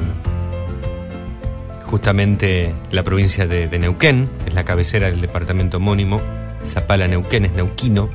[1.95, 6.21] justamente la provincia de, Neuquén, es la cabecera del departamento homónimo,
[6.67, 8.11] Zapala Neuquén, es neuquino.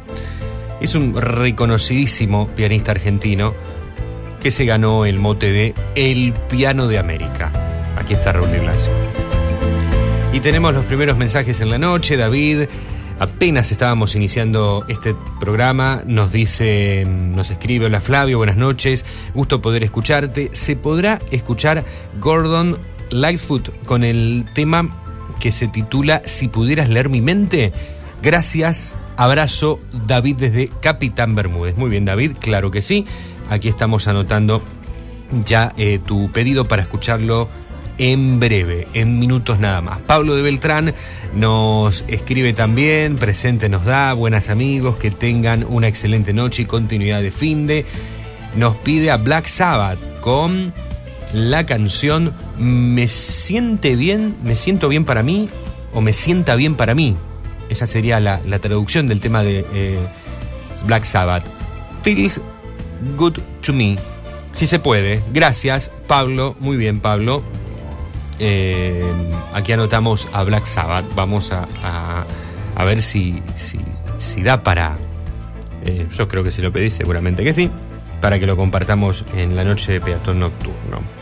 [0.82, 3.54] Es un reconocidísimo pianista argentino
[4.44, 7.54] que se ganó el mote de El Piano de América.
[7.96, 8.60] Aquí está Raúl de.
[10.34, 12.18] Y tenemos los primeros mensajes en la noche.
[12.18, 12.64] David,
[13.18, 19.86] apenas estábamos iniciando este programa, nos dice, nos escribe, hola Flavio, buenas noches, gusto poder
[19.86, 20.50] escucharte.
[20.52, 21.86] ¿Se podrá escuchar
[22.20, 22.78] Gordon
[23.14, 24.96] Lightfoot con el tema
[25.40, 27.72] que se titula Si pudieras leer mi mente.
[28.22, 31.78] Gracias, abrazo, David desde Capitán Bermúdez.
[31.78, 33.06] Muy bien, David, claro que sí.
[33.50, 34.62] Aquí estamos anotando
[35.46, 37.50] ya eh, tu pedido para escucharlo
[37.98, 40.00] en breve, en minutos nada más.
[40.00, 40.94] Pablo de Beltrán
[41.36, 47.22] nos escribe también, presente nos da, buenas amigos, que tengan una excelente noche y continuidad
[47.22, 47.86] de fin de.
[48.56, 50.74] Nos pide a Black Sabbath con
[51.34, 55.48] la canción Me siente bien, me siento bien para mí
[55.94, 57.16] o me sienta bien para mí.
[57.70, 60.00] Esa sería la, traducción del tema de eh,
[60.86, 61.46] Black Sabbath.
[62.04, 62.42] Feels
[63.18, 63.98] good to me.
[64.54, 65.22] Si se puede.
[65.32, 66.56] Gracias, Pablo.
[66.60, 67.44] Muy bien, Pablo.
[68.40, 69.04] Eh,
[69.54, 71.06] aquí anotamos a Black Sabbath.
[71.16, 71.68] Vamos a,
[72.76, 74.98] a, ver si, si, da para...
[75.86, 77.70] Eh, yo creo que si lo pedís, seguramente que sí.
[78.22, 81.19] Para que lo compartamos en la noche de peatón nocturno.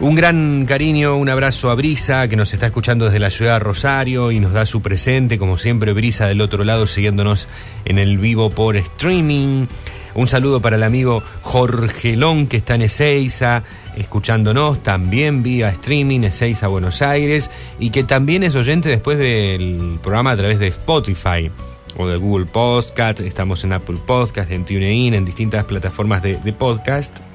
[0.00, 3.58] Un gran cariño, un abrazo a Brisa, que nos está escuchando desde la ciudad de
[3.58, 7.48] Rosario y nos da su presente, como siempre, Brisa del otro lado, siguiéndonos
[7.84, 9.66] en el vivo por streaming.
[10.14, 13.62] Un saludo para el amigo Jorgelón, que está en Ezeiza,
[13.94, 20.30] escuchándonos también vía streaming, Ezeiza, Buenos Aires, y que también es oyente después del programa
[20.30, 21.50] a través de Spotify
[21.98, 23.20] o de Google Podcast.
[23.20, 27.29] Estamos en Apple Podcast, en TuneIn, en distintas plataformas de, de podcast.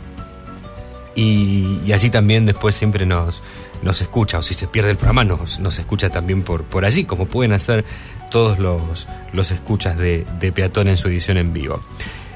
[1.16, 3.42] Y, allí también después siempre nos,
[3.82, 7.06] nos escucha, o si se pierde el programa, nos, nos escucha también por, por allí,
[7.06, 7.86] como pueden hacer
[8.32, 11.82] todos los, los escuchas de, de Peatón en su edición en vivo.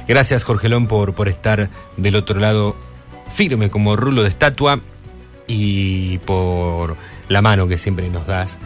[0.07, 2.75] Gracias, Jorgelón, por, por estar del otro lado
[3.31, 4.79] firme como rulo de estatua
[5.45, 6.95] y por
[7.27, 8.57] la mano que siempre nos das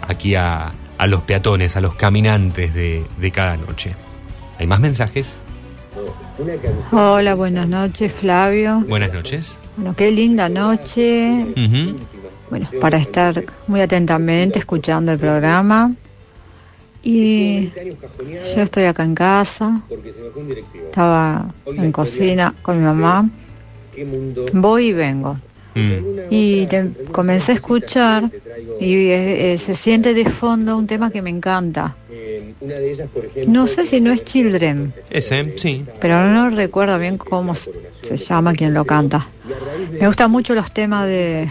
[0.00, 3.94] aquí a, a los peatones, a los caminantes de, de cada noche.
[4.58, 5.40] ¿Hay más mensajes?
[6.90, 8.80] Hola, buenas noches, Flavio.
[8.88, 9.58] Buenas noches.
[9.76, 11.28] Bueno, qué linda noche.
[11.28, 11.96] Uh -huh.
[12.50, 15.94] Bueno, para estar muy atentamente escuchando el programa.
[17.02, 17.70] Y
[18.54, 19.82] yo estoy acá en casa.
[20.86, 23.28] Estaba en cocina con mi mamá.
[24.52, 25.36] Voy y vengo.
[25.74, 26.28] Mm.
[26.30, 28.30] Y te, comencé a escuchar
[28.80, 31.96] y eh, eh, se siente de fondo un tema que me encanta.
[33.46, 34.92] No sé si no es Children.
[35.10, 35.84] Ese, sí.
[36.00, 37.72] Pero no recuerdo bien cómo se
[38.16, 39.26] llama quien lo canta.
[39.98, 41.48] Me gustan mucho los temas de,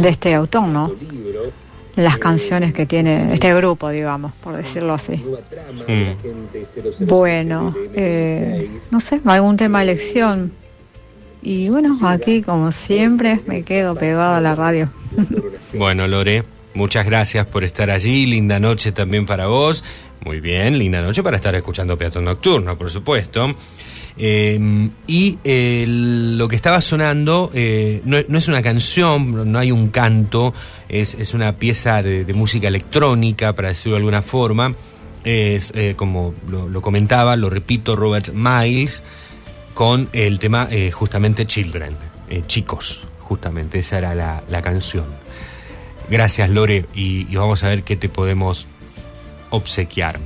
[0.00, 0.92] de este autor, ¿no?
[1.96, 5.22] Las canciones que tiene este grupo, digamos, por decirlo así.
[5.88, 7.04] Mm.
[7.04, 10.52] Bueno, eh, no sé, algún tema de elección.
[11.42, 14.90] Y bueno, aquí como siempre me quedo pegado a la radio.
[15.72, 18.26] Bueno, Lore, muchas gracias por estar allí.
[18.26, 19.84] Linda noche también para vos.
[20.24, 23.54] Muy bien, linda noche para estar escuchando Peatón Nocturno, por supuesto.
[24.18, 29.72] Eh, y eh, lo que estaba sonando eh, no, no, es una canción, no hay
[29.72, 30.52] un canto,
[30.90, 34.74] es, es una pieza de, de, música electrónica, para decirlo de alguna forma.
[35.24, 39.02] Es, eh, como lo, lo, comentaba, lo repito, Robert Miles,
[39.80, 41.96] con el tema eh, justamente Children,
[42.28, 45.06] eh, chicos, justamente, esa era la, la canción.
[46.10, 48.66] Gracias, Lore, y, y vamos a ver qué te podemos
[49.48, 50.20] obsequiar.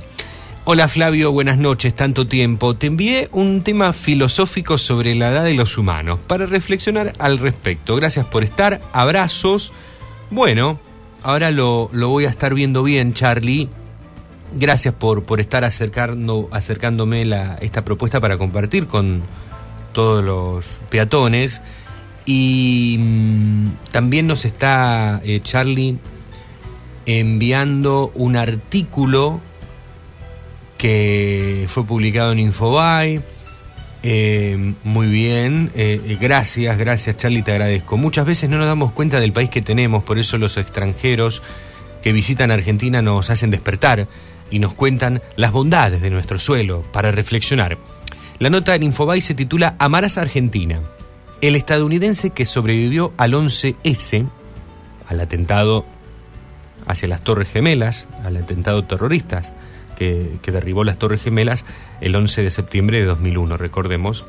[0.65, 2.75] Hola Flavio, buenas noches, tanto tiempo.
[2.75, 7.95] Te envié un tema filosófico sobre la edad de los humanos para reflexionar al respecto.
[7.95, 9.71] Gracias por estar, abrazos.
[10.31, 10.81] Bueno,
[11.23, 13.69] ahora lo, lo voy a estar viendo bien, Charlie.
[14.53, 19.21] Gracias por, por estar acercando, acercándome la, esta propuesta para compartir con
[19.91, 21.61] todos los peatones.
[22.25, 25.97] Y mmm, también nos está eh, Charlie
[27.05, 29.39] enviando un artículo
[30.77, 33.21] que fue publicado en Infobae.
[34.03, 37.97] Eh, muy bien, eh, gracias, gracias Charlie, te agradezco.
[37.97, 41.41] Muchas veces no nos damos cuenta del país que tenemos, por eso los extranjeros
[42.03, 44.07] que visitan Argentina nos hacen despertar
[44.51, 47.77] y nos cuentan las bondades de nuestro suelo para reflexionar.
[48.39, 50.81] La nota en Infobae se titula Amarás Argentina.
[51.41, 54.27] El estadounidense que sobrevivió al 11S,
[55.07, 55.85] al atentado
[56.85, 59.53] hacia las Torres Gemelas, al atentado terroristas,
[59.95, 61.65] que, derribó las Torres Gemelas
[62.01, 64.25] el 11 de septiembre de 2001, recordemos.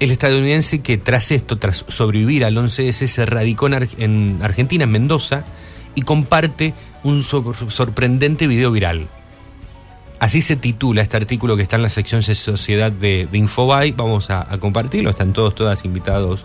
[0.00, 4.90] El estadounidense que tras esto, tras sobrevivir al 11S, se radicó en, en Argentina, en
[4.90, 5.44] Mendoza,
[5.94, 9.08] y comparte un sor sorprendente video viral.
[10.22, 13.90] Así se titula este artículo que está en la sección de Sociedad de, de Infobae.
[13.90, 16.44] Vamos a, compartirlo, están todos, todas invitados,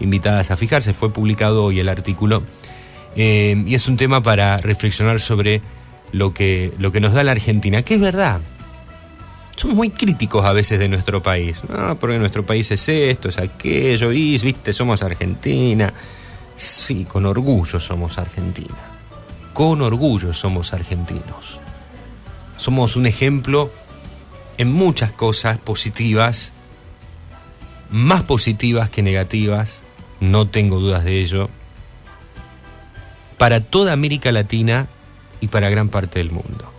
[0.00, 0.92] invitadas a fijarse.
[0.92, 2.42] Fue publicado hoy el artículo.
[3.16, 5.62] Eh, y es un tema para reflexionar sobre
[6.12, 8.40] lo que, lo que nos da la Argentina, que es verdad.
[9.56, 11.62] Somos muy críticos a veces de nuestro país.
[11.66, 15.90] No, porque nuestro país es esto, es aquello, y viste, somos Argentina.
[16.56, 18.74] Sí, con orgullo somos Argentina.
[19.52, 21.58] Con orgullo somos argentinos.
[22.58, 23.70] Somos un ejemplo
[24.58, 26.52] en muchas cosas positivas,
[27.90, 29.82] más positivas que negativas,
[30.20, 31.50] no tengo dudas de ello,
[33.36, 34.88] para toda América Latina
[35.40, 36.72] y para gran parte del mundo.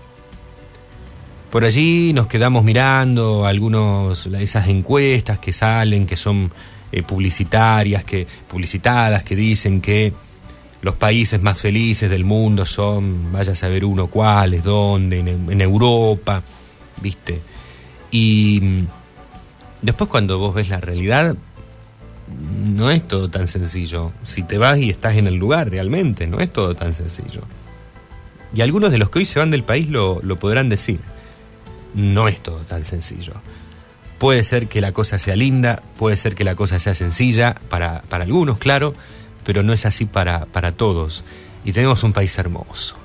[1.52, 6.52] Por allí nos quedamos mirando algunos esas encuestas que salen, que son
[6.92, 10.14] eh, publicitarias, que publicitadas, que dicen que
[10.82, 15.62] los países más felices del mundo son, vaya a saber uno cuáles, dónde, en, en
[15.62, 16.44] Europa,
[17.02, 17.42] ¿viste?
[18.12, 18.88] Y mm,
[19.82, 21.36] después cuando vos ves la realidad,
[22.28, 24.12] no es todo tan sencillo.
[24.24, 27.42] Si te vas y estás en el lugar realmente, no es todo tan sencillo.
[28.54, 31.00] Y algunos de los que hoy se van del país lo, lo podrán decir.
[31.94, 33.34] No es todo tan sencillo.
[34.18, 38.02] Puede ser que la cosa sea linda, puede ser que la cosa sea sencilla, para,
[38.04, 38.96] para algunos, claro,
[39.44, 41.24] pero no es así para, para todos.
[41.64, 42.96] Y tenemos un país hermoso.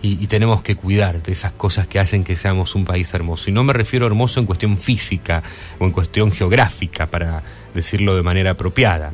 [0.00, 3.50] Y, tenemos que cuidar de esas cosas que hacen que seamos un país hermoso.
[3.50, 5.42] Y no me refiero a hermoso en cuestión física
[5.80, 7.42] o en cuestión geográfica, para
[7.74, 9.12] decirlo de manera apropiada.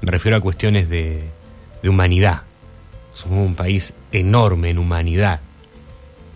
[0.00, 1.24] Me refiero a cuestiones de,
[1.82, 2.42] de humanidad.
[3.14, 5.40] Somos un país enorme en humanidad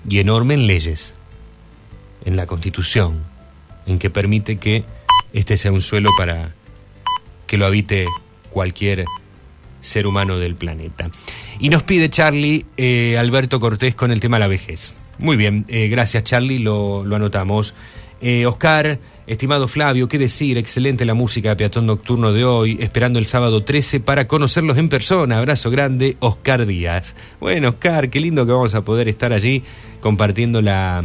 [0.08, 1.14] y enorme en leyes,
[2.24, 3.22] en la constitución,
[3.86, 4.84] en que permite que
[5.32, 6.54] este sea un suelo para
[7.46, 8.06] que lo habite
[8.50, 9.04] cualquier
[9.80, 11.10] ser humano del planeta.
[11.58, 14.94] Y nos pide Charlie eh, Alberto Cortés con el tema de la vejez.
[15.18, 17.74] Muy bien, eh, gracias Charlie, lo, anotamos.
[18.20, 23.18] Eh, Oscar, estimado Flavio, qué decir, excelente la música de Peatón Nocturno de hoy, esperando
[23.18, 25.38] el sábado 13 para conocerlos en persona.
[25.38, 27.16] Abrazo grande, Oscar Díaz.
[27.40, 29.64] Bueno, Oscar, qué lindo que vamos a poder estar allí
[30.00, 31.02] compartiendo la,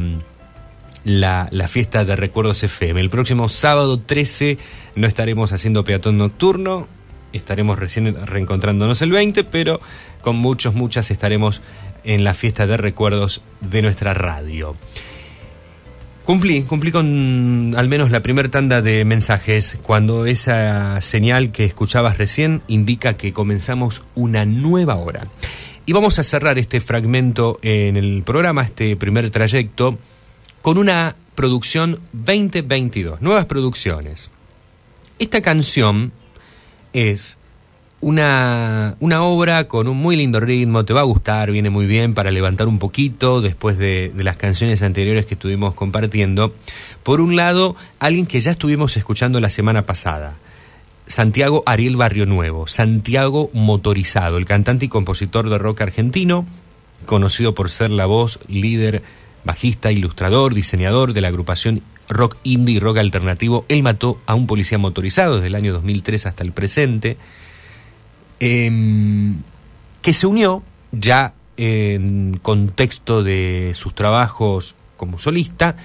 [1.07, 2.99] la, la fiesta de Recuerdos FM.
[2.99, 4.57] El próximo sábado 13
[4.95, 6.85] no estaremos haciendo Peatón Nocturno,
[7.31, 9.79] estaremos recién reencontrándonos el 20, pero
[10.21, 11.61] con muchos, muchas estaremos
[12.03, 14.75] en la fiesta de recuerdos de nuestra radio.
[16.25, 22.17] Cumplí, cumplí con al menos la primera tanda de mensajes cuando esa señal que escuchabas
[22.17, 25.27] recién indica que comenzamos una nueva hora.
[25.85, 29.97] Y vamos a cerrar este fragmento en el programa, este primer trayecto,
[30.67, 34.31] con una producción 2022, nuevas producciones.
[35.17, 36.11] Esta canción
[36.91, 37.37] es
[38.01, 42.13] una, una, obra con un muy lindo ritmo, te va a gustar, viene muy bien
[42.13, 46.53] para levantar un poquito después de, de, las canciones anteriores que estuvimos compartiendo.
[47.01, 50.35] Por un lado, alguien que ya estuvimos escuchando la semana pasada,
[51.05, 56.45] Santiago Ariel Barrio Nuevo, Santiago Motorizado, el cantante y compositor de rock argentino,
[57.05, 59.01] conocido por ser la voz, líder,
[59.47, 63.65] bajista, ilustrador, diseñador de la agrupación rock indie y rock alternativo.
[63.67, 67.17] Él mató a un policía motorizado desde el año 2003 hasta el presente
[68.39, 69.33] eh,
[70.01, 75.75] que se unió ya en contexto de sus trabajos como solista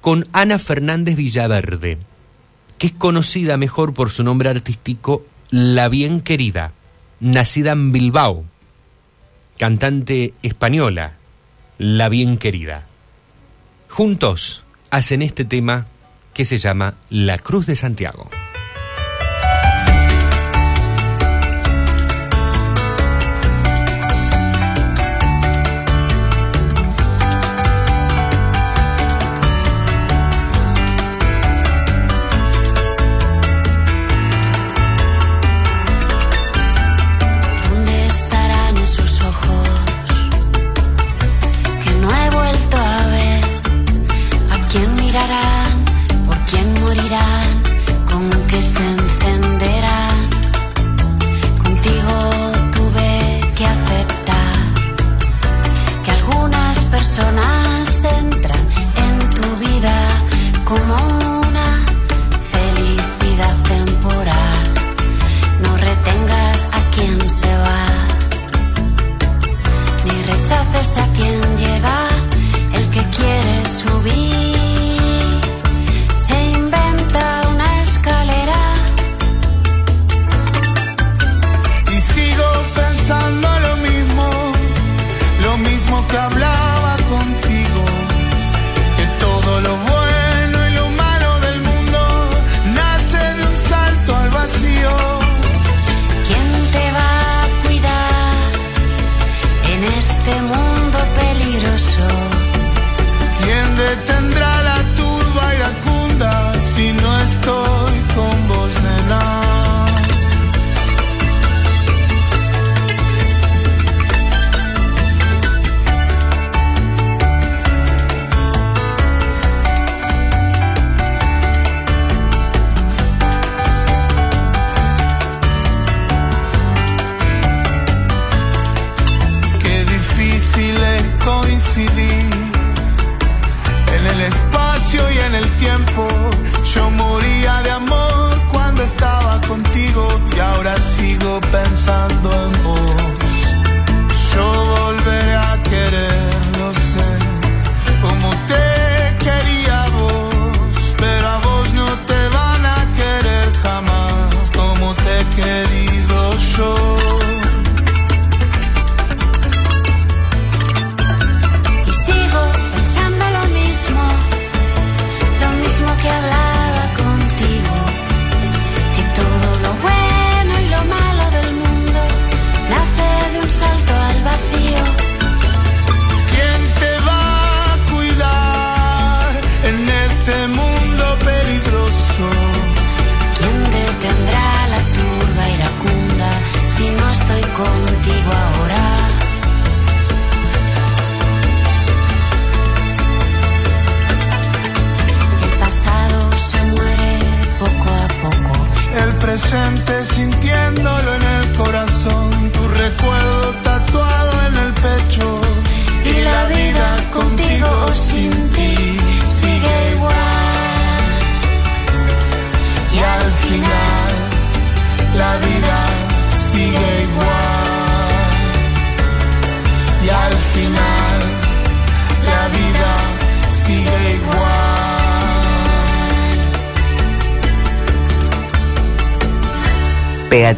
[0.00, 1.98] con Ana Fernández Villaverde,
[2.78, 6.72] que es conocida mejor por su nombre artístico La Bien Querida,
[7.20, 8.44] nacida en Bilbao,
[9.58, 11.17] cantante española,
[11.78, 12.88] La Bien Querida.
[13.88, 15.86] Juntos hacen este tema
[16.34, 18.28] que se llama La Cruz de Santiago.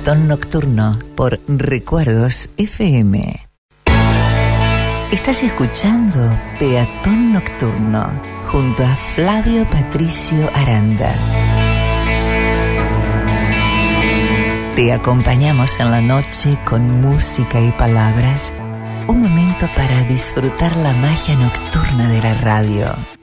[0.00, 3.46] Maratón Nocturno por Recuerdos FM.
[5.12, 6.18] Estás escuchando
[6.58, 8.10] Peatón Nocturno
[8.44, 11.12] junto a Flavio Patricio Aranda.
[14.74, 18.54] Te acompañamos en la noche con música y palabras.
[19.06, 23.19] Un momento para disfrutar la magia nocturna de la radio.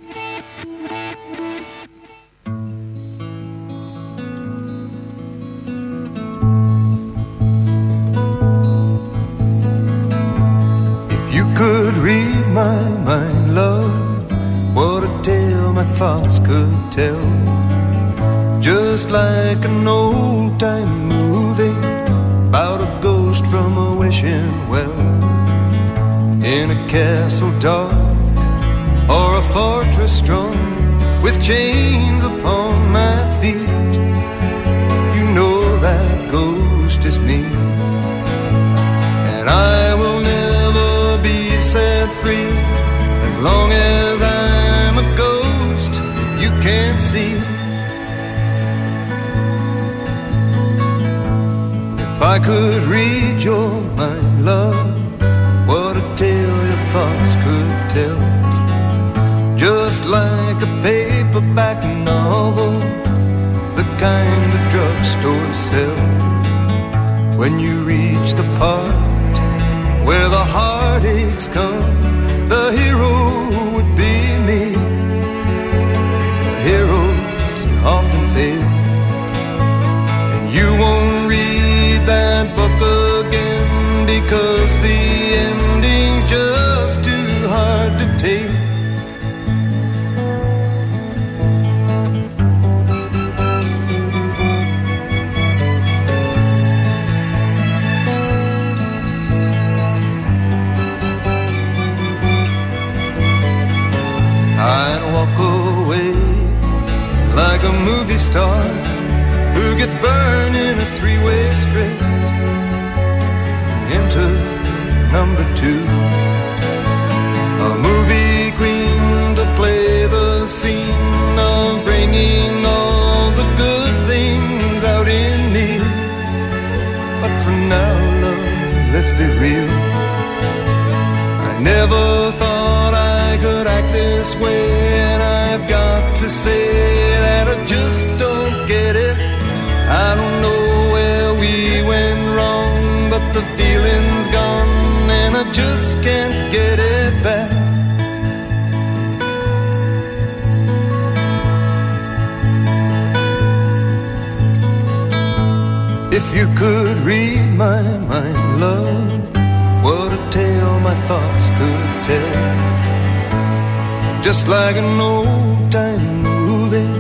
[164.34, 167.00] just like an old time movie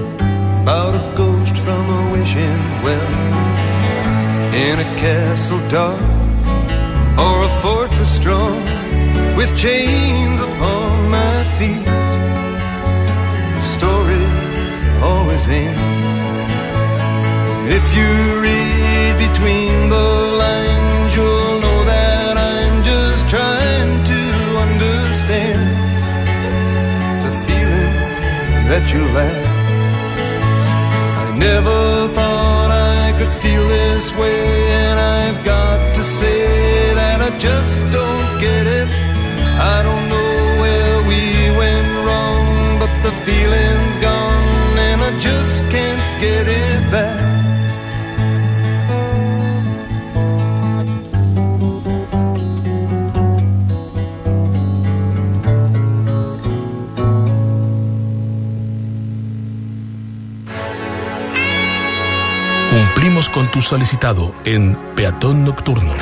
[0.61, 3.11] about a ghost from a wishing well
[4.55, 5.99] in a castle dark
[7.25, 8.63] or a fortress strong
[9.35, 11.89] with chains upon my feet.
[13.57, 14.33] The stories
[15.03, 15.75] always in.
[17.77, 18.11] if you
[18.45, 20.05] read between the
[20.41, 20.86] lines.
[28.69, 29.47] that you left.
[31.23, 34.41] I never thought I could feel this way,
[34.83, 38.89] and I've got to say that I just don't get it.
[39.73, 41.21] I don't know where we
[41.57, 47.36] went wrong, but the feeling's gone, and I just can't get it back.
[63.29, 65.93] con tu solicitado en Peatón Nocturno.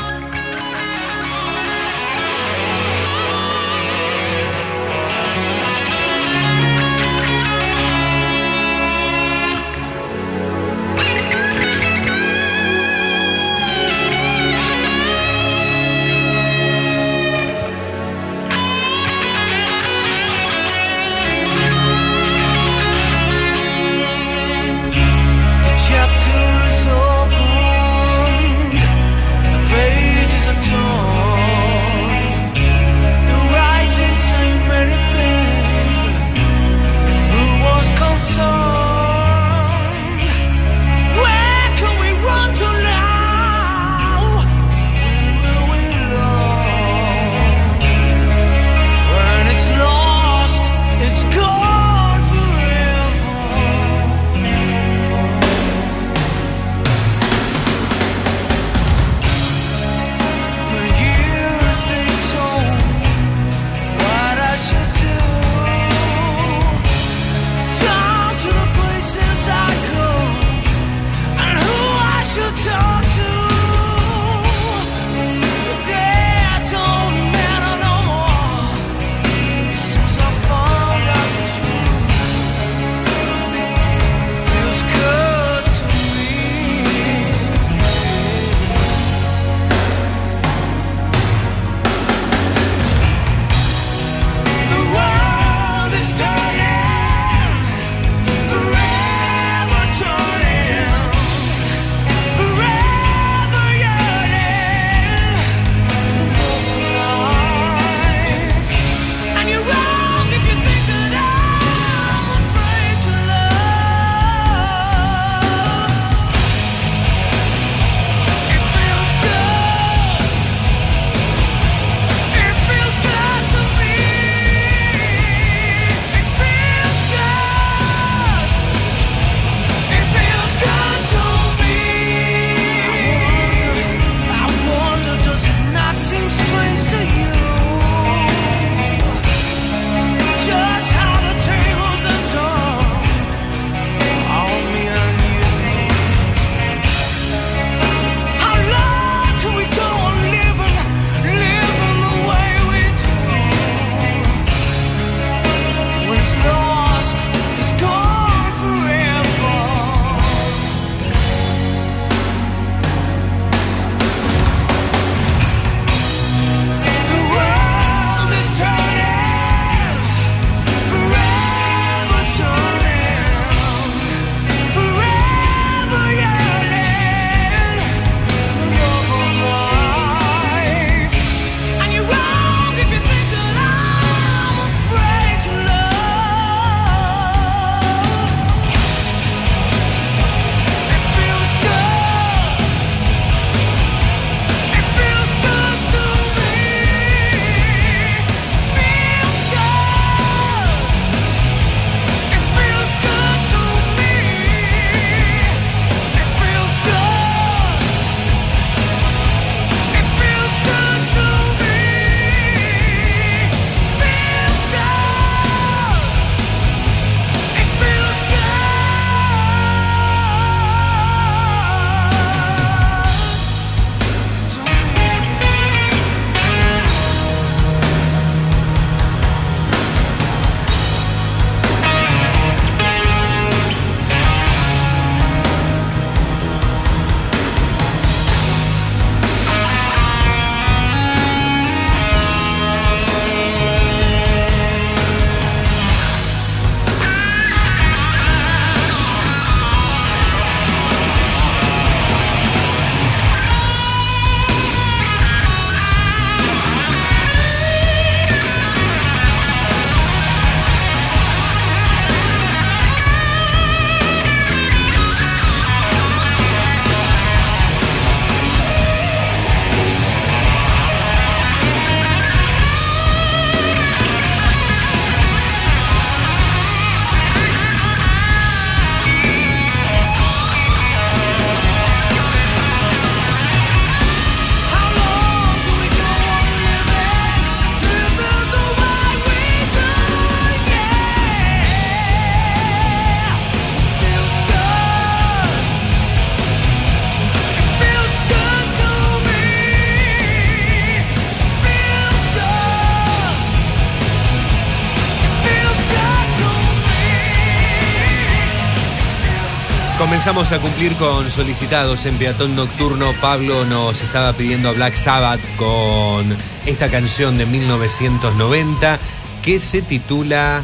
[310.06, 313.12] Comenzamos a cumplir con solicitados en Peatón Nocturno.
[313.20, 316.38] Pablo nos estaba pidiendo a Black Sabbath con
[316.68, 319.00] esta canción de 1990
[319.44, 320.64] que se titula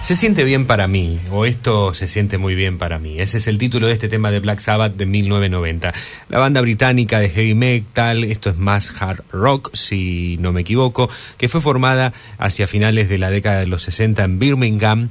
[0.00, 3.20] Se siente bien para mí o esto se siente muy bien para mí.
[3.20, 5.92] Ese es el título de este tema de Black Sabbath de 1990.
[6.30, 11.10] La banda británica de heavy metal, esto es más hard rock si no me equivoco,
[11.36, 15.10] que fue formada hacia finales de la década de los 60 en Birmingham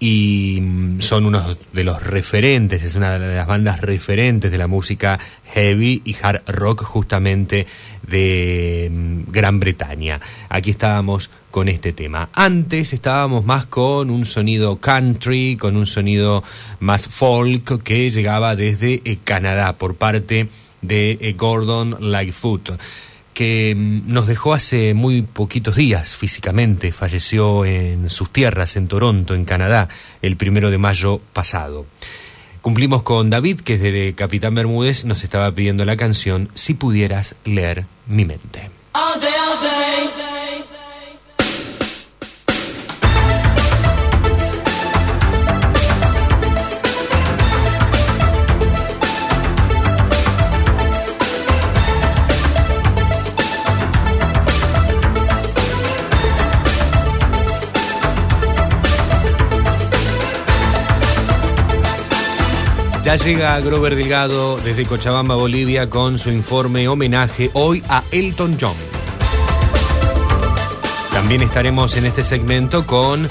[0.00, 4.66] y mm, son unos de los referentes, es una de las bandas referentes de la
[4.66, 5.18] música
[5.52, 7.66] heavy y hard rock justamente
[8.06, 10.20] de mm, Gran Bretaña.
[10.48, 12.28] Aquí estábamos con este tema.
[12.34, 16.44] Antes estábamos más con un sonido country, con un sonido
[16.80, 20.48] más folk que llegaba desde eh, Canadá por parte
[20.82, 22.78] de eh, Gordon Lightfoot
[23.38, 29.32] que mm, nos dejó hace muy poquitos días físicamente, falleció en sus tierras, en Toronto,
[29.36, 29.88] en Canadá,
[30.22, 31.86] el primero de mayo pasado.
[32.62, 37.86] Cumplimos con David, que desde Capitán Bermúdez nos estaba pidiendo la canción Si pudieras leer
[38.08, 38.70] mi mente.
[63.08, 68.76] Ya llega Grover Delgado desde Cochabamba, Bolivia, con su informe homenaje hoy a Elton John.
[71.10, 73.26] También estaremos en este segmento con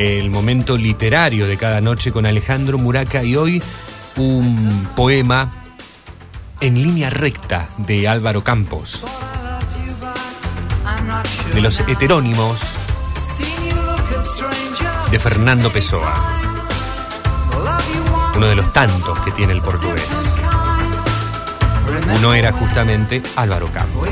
[0.00, 3.62] el momento literario de cada noche con Alejandro Muraca y hoy
[4.16, 5.48] un poema
[6.60, 9.04] en línea recta de Álvaro Campos.
[11.54, 12.58] De los heterónimos
[15.12, 16.39] de Fernando Pessoa
[18.40, 20.08] uno de los tantos que tiene el portugués.
[22.16, 24.08] Uno era justamente Álvaro Campos.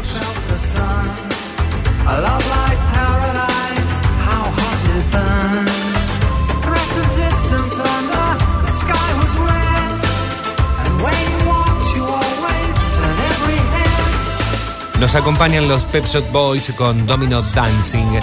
[15.00, 18.20] Nos acompañan los Pep Boys con Domino Dancing.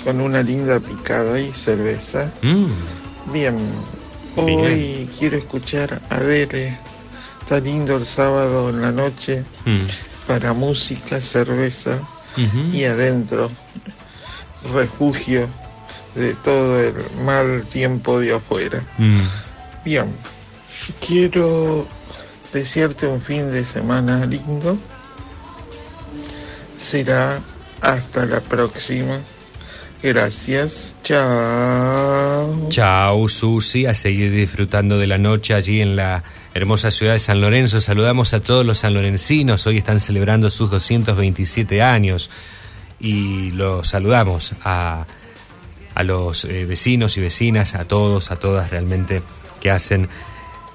[0.03, 2.33] Con una linda picada y cerveza.
[2.41, 3.31] Mm.
[3.31, 3.57] Bien,
[4.43, 6.77] Hoy quiero escuchar a Dele.
[7.41, 9.81] Está lindo el sábado en la noche Mm.
[10.27, 11.99] para música, cerveza
[12.71, 13.49] y adentro
[14.73, 15.47] refugio
[16.15, 16.93] de todo el
[17.25, 18.81] mal tiempo de afuera.
[18.97, 19.19] Mm.
[19.83, 20.05] Bien,
[21.05, 21.85] quiero
[22.53, 24.77] desearte un fin de semana lindo.
[26.77, 27.41] Será
[27.81, 29.19] hasta la próxima.
[30.01, 30.95] Gracias.
[31.03, 32.69] Chao.
[32.69, 36.23] Chao, Susi, a seguir disfrutando de la noche allí en la
[36.53, 37.81] hermosa ciudad de San Lorenzo.
[37.81, 39.67] Saludamos a todos los sanlorencinos.
[39.67, 42.29] Hoy están celebrando sus 227 años
[42.99, 45.05] y los saludamos a,
[45.95, 49.21] a los eh, vecinos y vecinas, a todos, a todas realmente
[49.59, 50.07] que hacen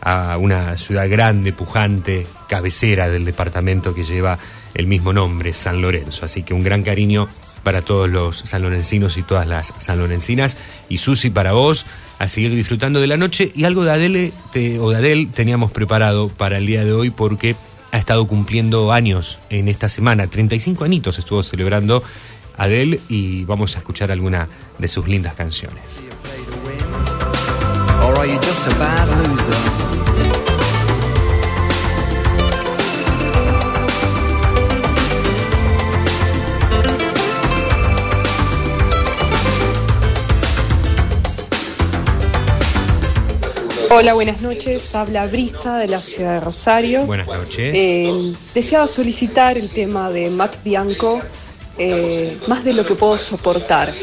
[0.03, 4.39] a una ciudad grande, pujante, cabecera del departamento que lleva
[4.75, 6.27] el mismo nombre, San Lorenzo.
[6.27, 7.27] Así que un gran cariño
[7.65, 10.57] para todos los sanlorencinos y todas las sanlorencinas.
[10.89, 11.87] Y Susi, para vos,
[12.21, 13.51] a seguir disfrutando de la noche.
[13.55, 14.33] Y algo de Adele
[14.79, 17.57] o de Adele teníamos preparado para el día de hoy porque
[17.91, 20.27] ha estado cumpliendo años en esta semana.
[20.27, 22.03] 35 añitos estuvo celebrando
[22.57, 25.83] Adele y vamos a escuchar alguna de sus lindas canciones.
[43.97, 44.93] Hola, buenas noches.
[44.97, 47.07] Habla Brisa de la ciudad de Rosario.
[47.07, 47.73] Buenas noches.
[47.77, 51.21] Eh, deseaba solicitar el tema de Matt Bianco,
[51.79, 53.95] eh, más de lo que puedo soportar.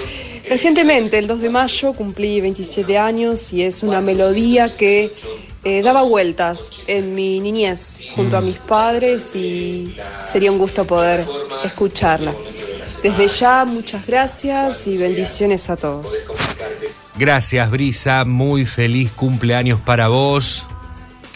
[0.47, 5.11] Recientemente, el 2 de mayo, cumplí 27 años y es una melodía que
[5.65, 9.93] eh, daba vueltas en mi niñez junto a mis padres y
[10.23, 11.25] sería un gusto poder
[11.65, 12.33] escucharla.
[13.03, 16.27] Desde ya, muchas gracias y bendiciones a todos.
[17.17, 18.23] Gracias, Brisa.
[18.25, 20.65] Muy feliz cumpleaños para vos,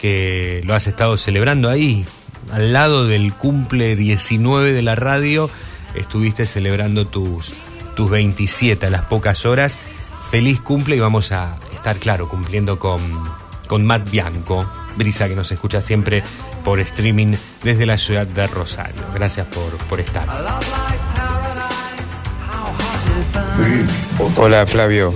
[0.00, 2.04] que lo has estado celebrando ahí,
[2.52, 5.50] al lado del cumple 19 de la radio.
[5.94, 7.52] Estuviste celebrando tus,
[7.94, 9.76] tus 27 a las pocas horas.
[10.30, 13.00] Feliz cumple y vamos a estar, claro, cumpliendo con,
[13.66, 16.22] con Matt Bianco, Brisa, que nos escucha siempre
[16.64, 19.02] por streaming desde la ciudad de Rosario.
[19.14, 20.26] Gracias por, por estar.
[24.38, 25.14] Hola Flavio,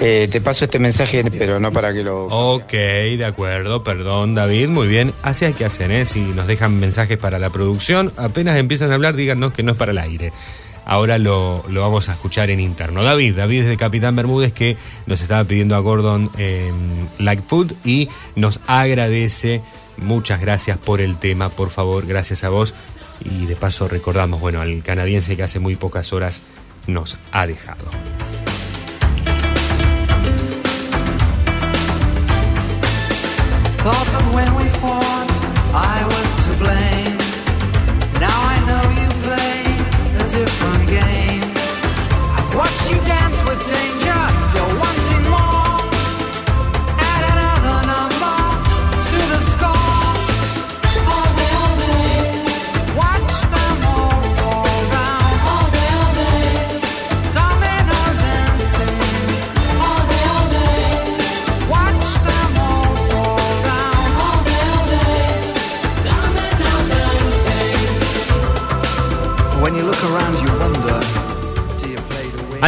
[0.00, 2.24] eh, te paso este mensaje, pero no para que lo...
[2.26, 5.12] Ok, de acuerdo, perdón David, muy bien.
[5.22, 6.06] Así hay que hacer, ¿eh?
[6.06, 9.78] Si nos dejan mensajes para la producción, apenas empiezan a hablar, díganos que no es
[9.78, 10.32] para el aire.
[10.86, 13.02] Ahora lo, lo vamos a escuchar en interno.
[13.02, 14.76] David, David es de Capitán Bermúdez que
[15.06, 16.72] nos estaba pidiendo a Gordon eh,
[17.18, 19.60] Lightfoot y nos agradece.
[19.98, 22.74] Muchas gracias por el tema, por favor, gracias a vos.
[23.22, 26.40] Y de paso recordamos, bueno, al canadiense que hace muy pocas horas
[26.86, 27.90] nos ha dejado.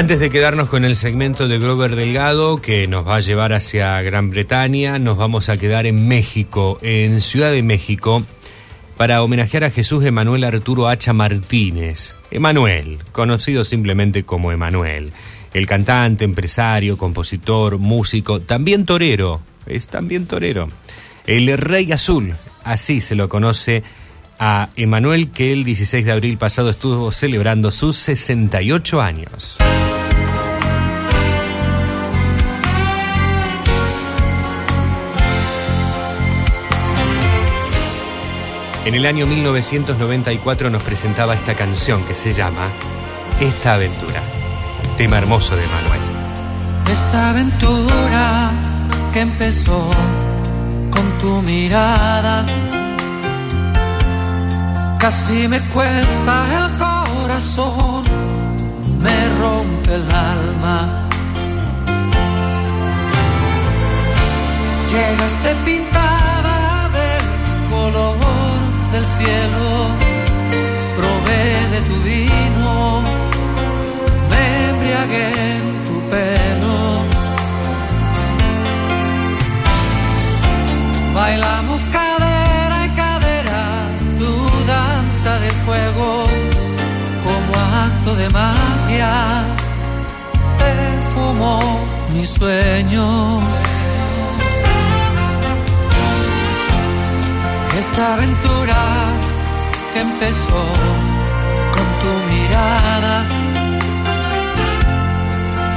[0.03, 4.03] Antes de quedarnos con el segmento de Grover Delgado, que nos va a llevar hacia
[4.03, 8.25] Gran Bretaña, nos vamos a quedar en México, en Ciudad de México,
[8.97, 12.17] para homenajear a Jesús Emanuel Arturo Hacha Martínez.
[12.33, 15.13] Emanuel, conocido simplemente como Emanuel.
[15.55, 19.41] El cantante, empresario, compositor, músico, también torero.
[19.67, 20.67] Es también torero.
[21.29, 22.35] El Rey Azul,
[22.65, 23.85] así se lo conoce
[24.39, 29.59] a Emanuel, que el 16 de abril pasado estuvo celebrando sus 68 años.
[38.85, 42.69] En el año 1994 nos presentaba esta canción que se llama
[43.41, 44.21] Esta aventura,
[44.97, 46.01] tema hermoso de Emanuel.
[46.91, 48.51] Esta aventura
[49.13, 49.89] que empezó
[50.91, 52.45] con tu mirada
[55.03, 58.05] casi me cuesta el corazón,
[59.01, 60.07] me rompe el
[60.37, 61.09] alma.
[64.93, 67.25] Llegaste pintada del
[67.69, 68.61] color
[68.93, 69.67] del cielo,
[70.99, 73.03] probé de tu vino,
[74.31, 76.79] me embriagué en tu pelo.
[81.13, 82.32] Bailamos tu
[85.25, 86.25] danza de fuego,
[87.25, 87.53] como
[87.87, 89.45] acto de magia,
[90.59, 91.61] se esfumó
[92.13, 93.41] mi sueño.
[97.79, 98.83] Esta aventura
[99.93, 100.65] que empezó
[101.75, 103.25] con tu mirada,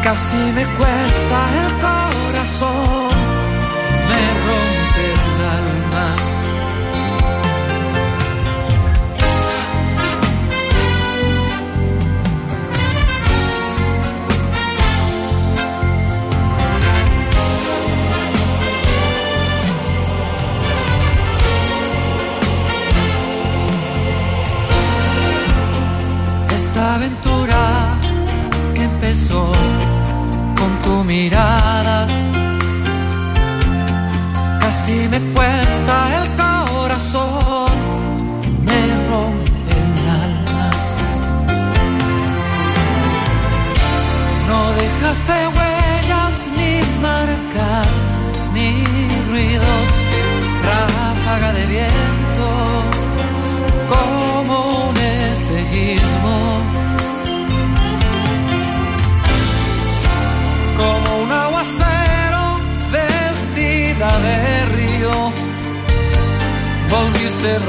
[0.03, 3.09] casi me cuesta el corazón,
[4.09, 4.74] me rompe
[26.75, 27.97] esta aventura
[28.73, 29.49] que empezó
[30.59, 32.05] con tu mirada.
[34.59, 37.71] Casi me cuesta el corazón,
[38.67, 40.69] me rompe el alma.
[44.49, 45.54] No dejaste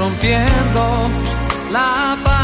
[0.07, 1.11] rompiendo
[1.73, 2.36] la paz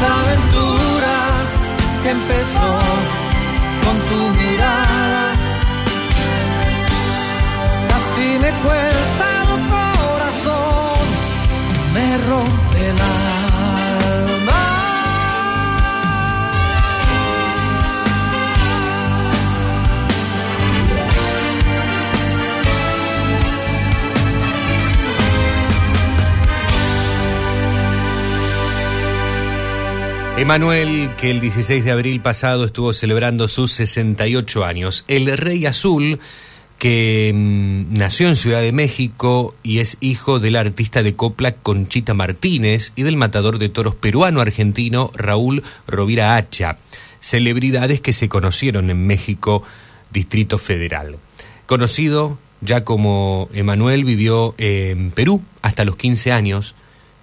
[0.00, 1.16] Esta aventura
[2.04, 2.70] que empezó
[3.84, 5.32] con tu mirada.
[7.88, 11.04] Casi me cuesta el corazón,
[11.94, 13.27] me rompe el
[30.38, 35.04] Emanuel, que el 16 de abril pasado estuvo celebrando sus 68 años.
[35.08, 36.20] El Rey Azul,
[36.78, 42.14] que mm, nació en Ciudad de México y es hijo del artista de copla Conchita
[42.14, 46.76] Martínez y del matador de toros peruano-argentino Raúl Rovira Hacha.
[47.18, 49.64] Celebridades que se conocieron en México,
[50.12, 51.16] Distrito Federal.
[51.66, 56.76] Conocido ya como Emanuel, vivió en Perú hasta los 15 años.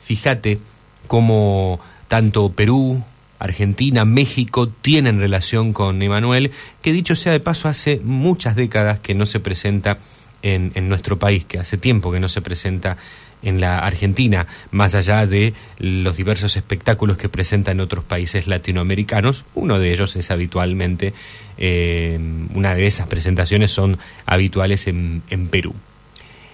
[0.04, 0.60] Fíjate
[1.08, 3.04] cómo tanto Perú,
[3.40, 6.52] Argentina, México tienen relación con Emanuel,
[6.82, 10.00] que dicho sea de paso hace muchas décadas que no se presenta
[10.42, 12.98] en, en, nuestro país, que hace tiempo que no se presenta
[13.42, 19.46] en la Argentina, más allá de los diversos espectáculos que presenta en otros países latinoamericanos.
[19.54, 21.14] Uno de ellos es habitualmente,
[21.58, 22.20] eh,
[22.54, 25.76] una de esas presentaciones son habituales en, en Perú.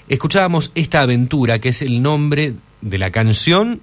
[0.09, 3.81] Escuchábamos esta aventura, que es el nombre de la canción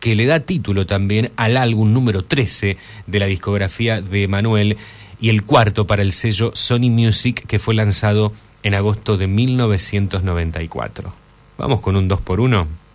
[0.00, 2.76] que le da título también al álbum número 13
[3.06, 4.76] de la discografía de Manuel
[5.20, 11.12] y el cuarto para el sello Sony Music que fue lanzado en agosto de 1994.
[11.58, 12.88] Vamos con un 2 por 1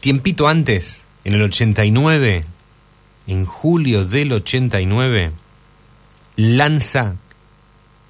[0.00, 2.42] Tiempito antes, en el 89,
[3.28, 5.30] en julio del 89,
[6.34, 7.14] lanza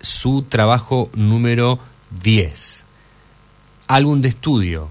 [0.00, 1.78] su trabajo número
[2.22, 2.84] 10,
[3.88, 4.88] álbum de estudio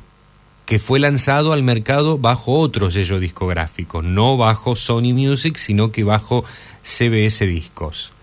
[0.69, 6.03] que fue lanzado al mercado bajo otro sello discográfico, no bajo Sony Music, sino que
[6.03, 6.45] bajo
[6.83, 8.13] CBS Discos.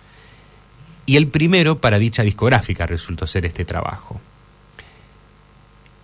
[1.07, 4.21] Y el primero para dicha discográfica resultó ser este trabajo.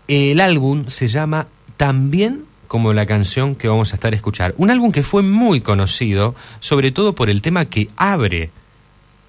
[0.09, 1.47] El álbum se llama
[1.77, 4.53] También como la canción que vamos a estar a escuchar.
[4.59, 8.51] Un álbum que fue muy conocido, sobre todo por el tema que abre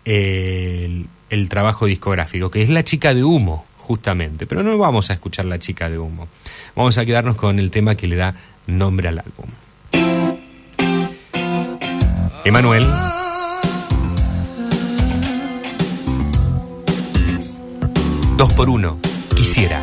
[0.06, 4.48] el, el trabajo discográfico, que es La chica de humo, justamente.
[4.48, 6.28] Pero no vamos a escuchar La chica de humo.
[6.76, 8.36] Vamos a quedarnos con el tema que le da
[8.68, 9.46] nombre al álbum.
[12.46, 12.86] Emanuel.
[18.38, 18.98] Dos por uno.
[19.36, 19.82] Quisiera.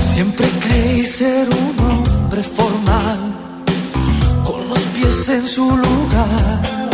[0.00, 3.18] Siempre creí ser un hombre formal,
[4.44, 6.88] con los pies en su lugar,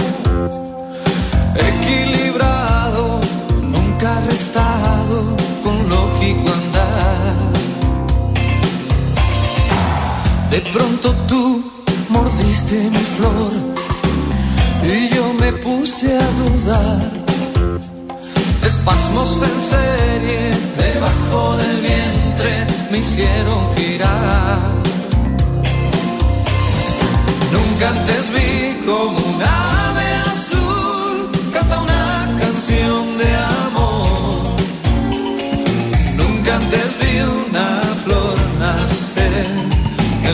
[1.55, 2.12] equilibrado,
[10.53, 11.65] De pronto tú
[12.11, 13.53] mordiste mi flor
[14.85, 17.11] y yo me puse a dudar.
[18.63, 24.59] Espasmos en serie debajo del vientre me hicieron girar.
[27.51, 29.43] Nunca antes vi como un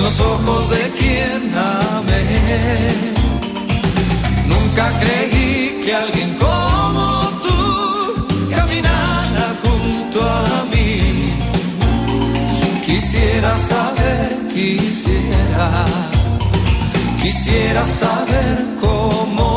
[0.09, 2.25] los ojos de quien amé.
[4.53, 7.05] Nunca creí que alguien como
[7.45, 11.35] tú caminara junto a mí.
[12.87, 15.69] Quisiera saber, quisiera,
[17.23, 19.48] quisiera saber cómo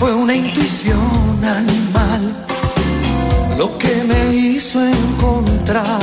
[0.00, 2.22] fue una intuición animal
[3.58, 6.00] lo que me hizo encontrar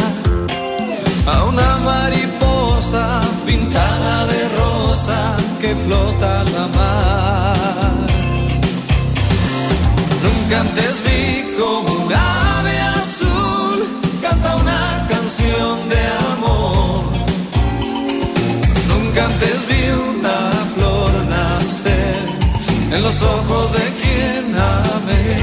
[1.26, 7.92] a una mariposa pintada de rosa que flota en la mar.
[10.26, 11.02] Nunca antes
[22.98, 25.38] en los ojos de quien amé.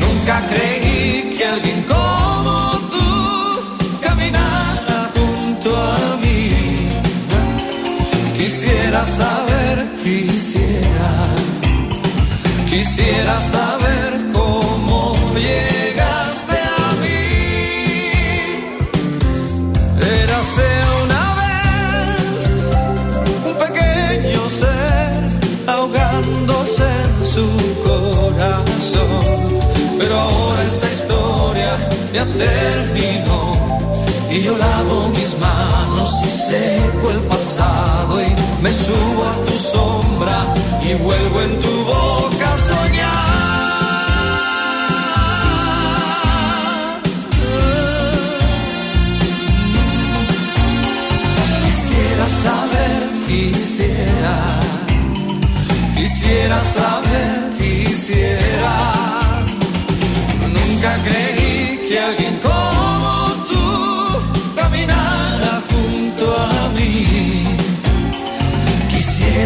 [0.00, 6.48] Nunca creí que alguien como tú caminara junto a mí.
[8.38, 11.10] Quisiera saber, quisiera,
[12.70, 13.73] quisiera saber
[32.14, 33.50] ya terminó
[34.30, 38.28] y yo lavo mis manos y seco el pasado y
[38.62, 40.38] me subo a tu sombra
[40.80, 43.34] y vuelvo en tu boca a soñar.
[51.64, 54.36] Quisiera saber, quisiera,
[55.96, 56.93] quisiera saber,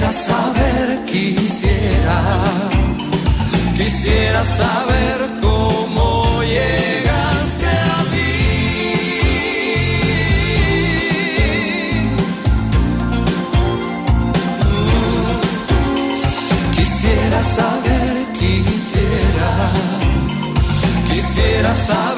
[0.09, 2.18] Quisiera saber, quisiera,
[3.76, 8.32] quisiera saber cómo llegaste a mí.
[16.74, 19.70] Quisiera saber, quisiera,
[21.10, 22.18] quisiera saber,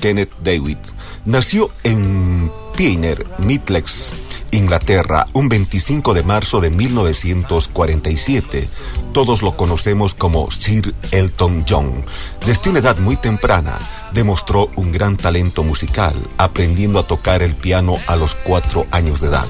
[0.00, 0.78] Kenneth David
[1.24, 4.12] nació en Pioneer, Midlex,
[4.50, 8.68] Inglaterra, un 25 de marzo de 1947.
[9.12, 12.04] Todos lo conocemos como Sir Elton John.
[12.44, 13.78] Desde una edad muy temprana,
[14.12, 19.28] demostró un gran talento musical, aprendiendo a tocar el piano a los cuatro años de
[19.28, 19.48] edad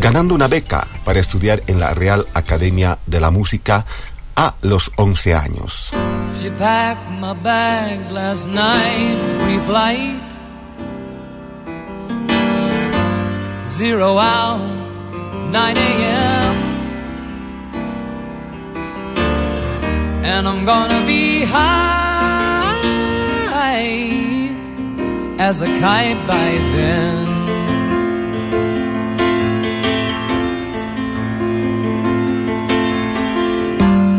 [0.00, 3.84] ganando una beca para estudiar en la Real Academia de la Música
[4.38, 5.90] a los 11 años.
[6.32, 10.22] She packed my bags last night, pre-flight.
[13.66, 14.60] Zero hour,
[15.50, 16.56] 9 a.m.
[20.24, 21.98] And I'm gonna be high
[25.38, 27.37] as a kite by then.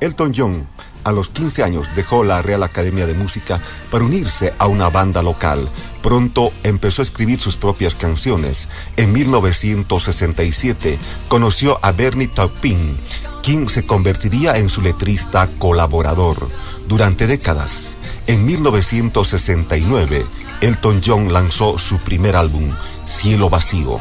[0.00, 0.66] Elton John
[1.04, 3.60] a los 15 años dejó la Real Academia de Música
[3.90, 5.70] para unirse a una banda local.
[6.02, 8.68] Pronto empezó a escribir sus propias canciones.
[8.96, 10.98] En 1967
[11.28, 12.98] conoció a Bernie Taupin,
[13.42, 16.48] quien se convertiría en su letrista colaborador
[16.88, 17.96] durante décadas.
[18.26, 20.26] En 1969,
[20.60, 22.70] Elton John lanzó su primer álbum,
[23.06, 23.98] Cielo Vacío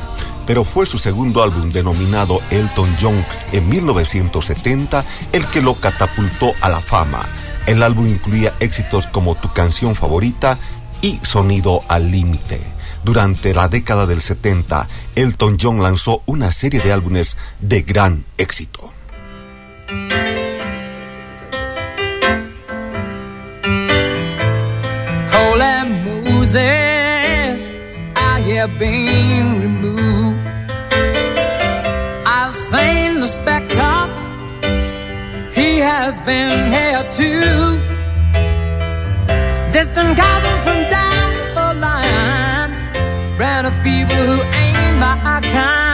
[0.47, 6.69] pero fue su segundo álbum denominado Elton John en 1970 el que lo catapultó a
[6.69, 7.19] la fama.
[7.67, 10.57] El álbum incluía éxitos como Tu canción favorita
[11.01, 12.61] y Sonido al límite.
[13.03, 18.93] Durante la década del 70, Elton John lanzó una serie de álbumes de gran éxito.
[32.69, 33.97] Saint the Spectre,
[35.53, 37.79] he has been here too.
[39.71, 42.71] Distant cousins from down the line,
[43.37, 45.86] brand of people who ain't my kind.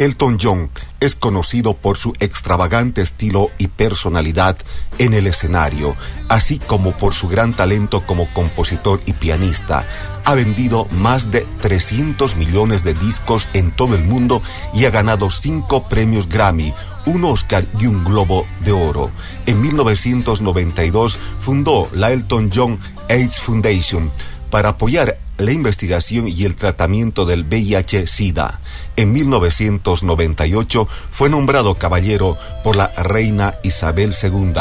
[0.00, 0.70] Elton John
[1.00, 4.56] es conocido por su extravagante estilo y personalidad
[4.96, 5.94] en el escenario,
[6.30, 9.84] así como por su gran talento como compositor y pianista.
[10.24, 15.28] Ha vendido más de 300 millones de discos en todo el mundo y ha ganado
[15.28, 16.72] cinco premios Grammy,
[17.04, 19.10] un Oscar y un Globo de Oro.
[19.44, 24.10] En 1992 fundó la Elton John AIDS Foundation
[24.50, 28.60] para apoyar la investigación y el tratamiento del VIH-Sida.
[29.00, 34.52] En 1998 fue nombrado caballero por la reina Isabel II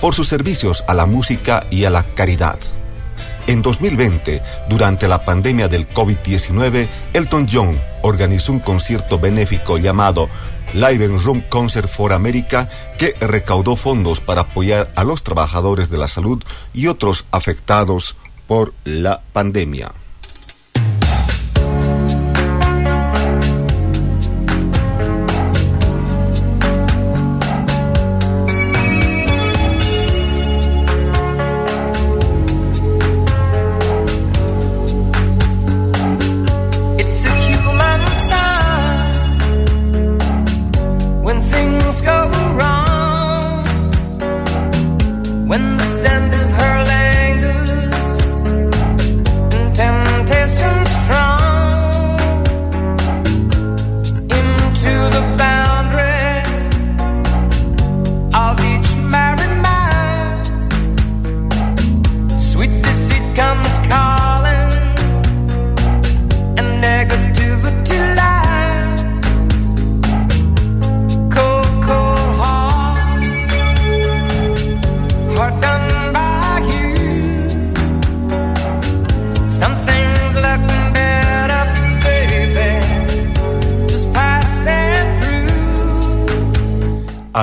[0.00, 2.58] por sus servicios a la música y a la caridad.
[3.46, 10.28] En 2020, durante la pandemia del COVID-19, Elton John organizó un concierto benéfico llamado
[10.72, 12.68] Live in Room Concert for America
[12.98, 16.42] que recaudó fondos para apoyar a los trabajadores de la salud
[16.72, 18.16] y otros afectados
[18.48, 19.92] por la pandemia.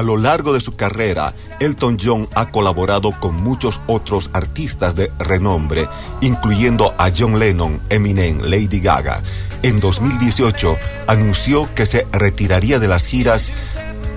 [0.01, 5.11] A lo largo de su carrera, Elton John ha colaborado con muchos otros artistas de
[5.19, 5.87] renombre,
[6.21, 9.21] incluyendo a John Lennon, Eminem, Lady Gaga.
[9.61, 10.75] En 2018
[11.05, 13.51] anunció que se retiraría de las giras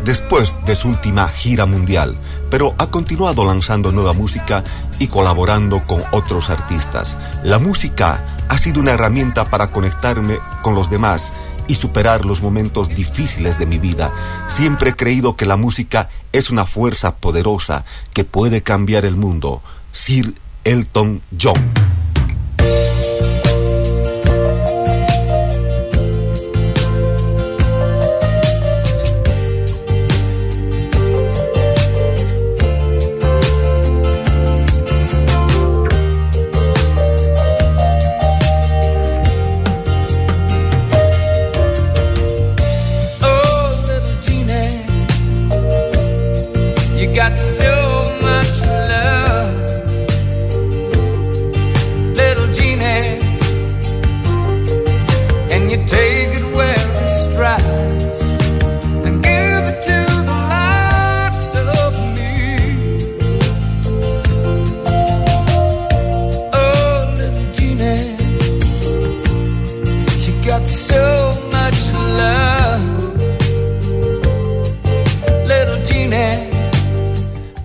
[0.07, 2.17] después de su última gira mundial,
[2.51, 4.65] pero ha continuado lanzando nueva música
[4.99, 7.19] y colaborando con otros artistas.
[7.43, 11.35] La música ha sido una herramienta para conectarme con los demás
[11.67, 14.13] y superar los momentos difíciles de mi vida.
[14.49, 19.63] Siempre he creído que la música es una fuerza poderosa que puede cambiar el mundo.
[19.93, 20.35] Sir
[20.65, 21.55] Elton John.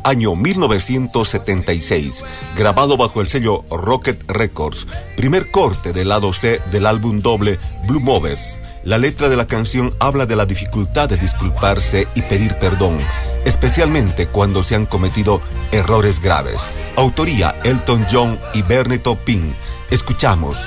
[0.09, 2.25] año 1976,
[2.55, 8.01] grabado bajo el sello Rocket Records, primer corte del lado C del álbum doble Blue
[8.01, 8.59] Moves.
[8.83, 12.99] La letra de la canción habla de la dificultad de disculparse y pedir perdón,
[13.45, 15.41] especialmente cuando se han cometido
[15.71, 16.69] errores graves.
[16.95, 19.53] Autoría Elton John y Bernito Pin.
[19.91, 20.57] Escuchamos.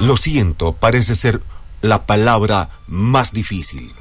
[0.00, 1.40] Lo siento, parece ser
[1.82, 3.92] la palabra más difícil.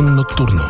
[0.00, 0.62] Nocturno,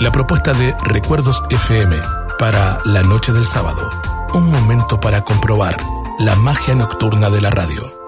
[0.00, 1.96] la propuesta de Recuerdos FM
[2.38, 3.90] para la noche del sábado,
[4.32, 5.76] un momento para comprobar
[6.18, 8.03] la magia nocturna de la radio.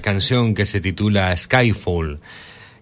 [0.00, 2.20] canción que se titula Skyfall,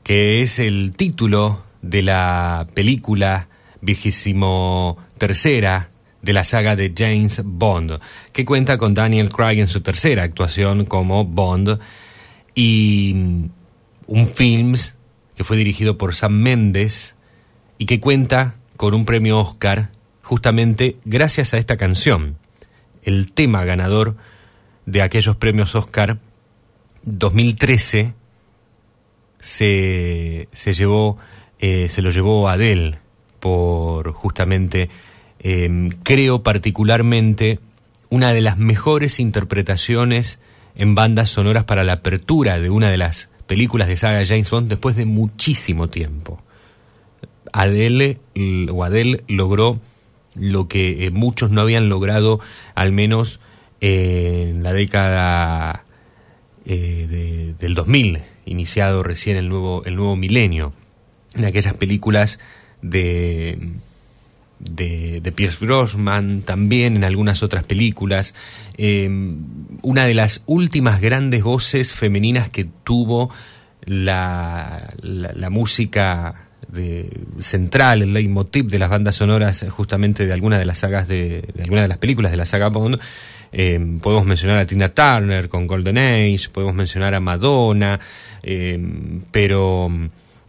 [0.03, 3.49] que es el título de la película
[3.81, 5.91] vigésimo tercera
[6.23, 8.01] de la saga de James Bond,
[8.33, 11.79] que cuenta con Daniel Craig en su tercera actuación como Bond
[12.55, 13.45] y mm,
[14.09, 14.75] un film
[15.37, 17.15] que fue dirigido por Sam Mendes
[17.79, 19.91] y que cuenta con un premio Oscar
[20.23, 22.37] justamente gracias a esta canción,
[23.03, 24.17] el tema ganador
[24.87, 26.19] de aquellos premios Oscar
[27.17, 28.13] 2013
[29.41, 31.19] se, se llevó,
[31.59, 32.99] eh, se lo llevó Adele
[33.41, 34.91] por justamente,
[35.39, 37.61] em, creo particularmente,
[38.11, 40.39] una de las mejores interpretaciones
[40.77, 44.69] en bandas sonoras para la apertura de una de las películas de saga James Bond
[44.69, 46.43] después de muchísimo tiempo.
[47.53, 48.19] Adele
[48.71, 49.81] o Adele logró
[50.35, 52.41] lo que eh, muchos no habían logrado,
[52.75, 53.41] al menos
[53.81, 55.85] eh, en la década
[56.67, 60.73] eh, de- del 2000, iniciado recién el nuevo, el nuevo milenio,
[61.35, 62.39] en aquellas películas
[62.83, 63.59] de,
[64.59, 68.35] de, Pierce Brosnan, también en algunas otras películas.
[68.77, 69.09] Eh,
[69.83, 73.31] una de las últimas grandes voces femeninas que tuvo
[73.85, 80.67] la, la, música de, central, el leitmotiv de las bandas sonoras justamente de algunas de
[80.67, 82.99] las sagas de, de algunas de las películas de la saga Bond.
[83.53, 87.99] Eh, podemos mencionar a Tina Turner con Golden Age, podemos mencionar a Madonna,
[88.43, 88.79] eh,
[89.31, 89.91] pero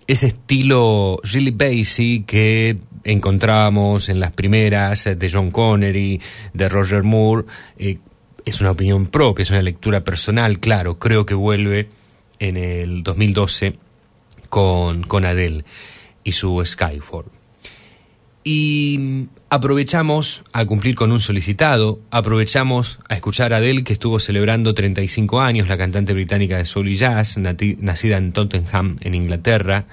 [0.09, 6.19] ese estilo really basic que encontrábamos en las primeras eh, de John Connery,
[6.53, 7.45] de Roger Moore,
[7.77, 7.99] eh,
[8.43, 11.89] es una opinión propia, es una lectura personal, claro, creo que vuelve
[12.39, 13.75] en el 2012
[14.49, 15.63] con, con Adele
[16.23, 17.25] y su Skyfall.
[18.43, 24.73] Y aprovechamos a cumplir con un solicitado, aprovechamos a escuchar a Adele que estuvo celebrando
[24.73, 29.85] 35 años, la cantante británica de soul y jazz, nacida en Tottenham, en Inglaterra,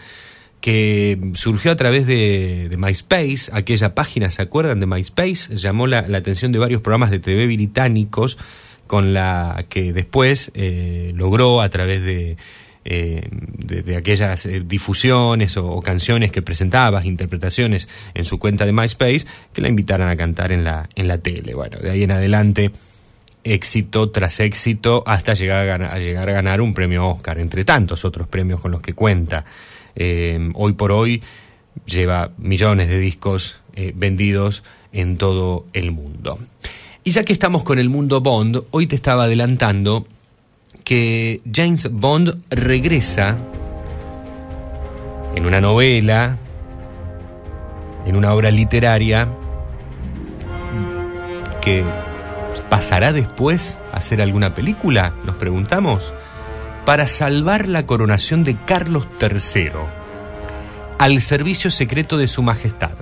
[0.60, 5.56] que surgió a través de, de MySpace, aquella página, ¿se acuerdan de MySpace?
[5.56, 8.38] Llamó la, la atención de varios programas de TV británicos
[8.86, 12.36] con la que después eh, logró a través de,
[12.88, 19.26] eh, de, aquellas eh, difusiones o, canciones que presentabas, interpretaciones en su cuenta de MySpace,
[19.52, 21.54] que la invitaran a cantar en la, en la tele.
[21.54, 22.70] Bueno, de ahí en adelante
[23.42, 28.04] éxito tras éxito hasta llegar a, ganar, llegar a ganar un premio Oscar, entre tantos
[28.04, 29.44] otros premios con los que cuenta.
[29.96, 31.20] Eh, hoy por hoy
[31.86, 33.62] lleva millones de discos
[33.94, 36.38] vendidos en todo el mundo.
[37.02, 40.06] Y ya que estamos con el mundo Bond, hoy te estaba adelantando
[40.86, 43.36] que James Bond regresa
[45.34, 46.36] en una novela,
[48.06, 49.26] en una obra literaria,
[51.60, 51.82] que
[52.70, 56.14] pasará después a hacer alguna película, nos preguntamos,
[56.84, 59.70] para salvar la coronación de Carlos III
[60.98, 62.92] al servicio secreto de su majestad,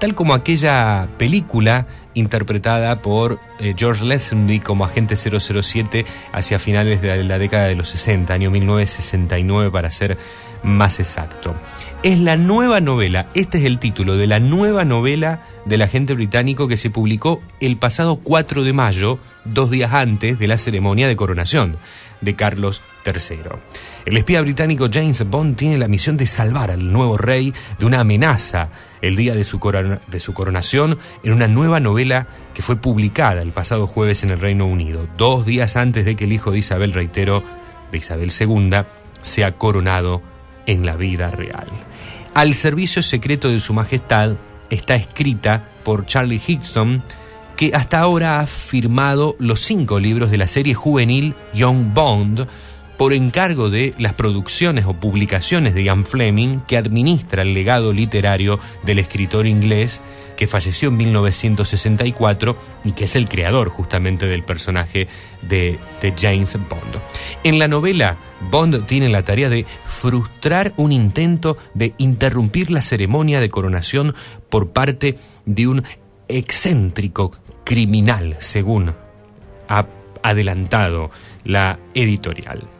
[0.00, 1.86] tal como aquella película
[2.18, 7.88] interpretada por eh, George Lazenby como agente 007 hacia finales de la década de los
[7.88, 10.18] 60, año 1969 para ser
[10.62, 11.54] más exacto.
[12.02, 16.68] Es la nueva novela, este es el título de la nueva novela del agente británico
[16.68, 21.16] que se publicó el pasado 4 de mayo, dos días antes de la ceremonia de
[21.16, 21.76] coronación
[22.20, 23.58] de Carlos III.
[24.04, 28.00] El espía británico James Bond tiene la misión de salvar al nuevo rey de una
[28.00, 28.68] amenaza
[29.02, 34.22] el día de su, coronación en una nueva novela que fue publicada el pasado jueves
[34.22, 37.42] en el Reino Unido, dos días antes de que el hijo de Isabel, reitero,
[37.92, 38.84] de Isabel II,
[39.22, 40.22] sea coronado
[40.66, 41.68] en la vida real.
[42.34, 44.36] Al servicio secreto de su majestad
[44.70, 47.02] está escrita por Charlie Hickson,
[47.56, 52.46] que hasta ahora ha firmado los cinco libros de la serie juvenil Young Bond
[52.98, 58.58] por encargo de las producciones o publicaciones de Ian Fleming, que administra el legado literario
[58.82, 60.02] del escritor inglés
[60.36, 65.08] que falleció en 1964 y que es el creador justamente del personaje
[65.42, 65.78] de,
[66.16, 67.00] James Bond.
[67.42, 68.16] En la novela,
[68.50, 74.14] Bond tiene la tarea de frustrar un intento de interrumpir la ceremonia de coronación
[74.48, 75.84] por parte de un
[76.28, 77.32] excéntrico
[77.64, 78.94] criminal, según
[79.68, 79.86] ha
[80.22, 81.10] adelantado
[81.44, 82.77] la editorial.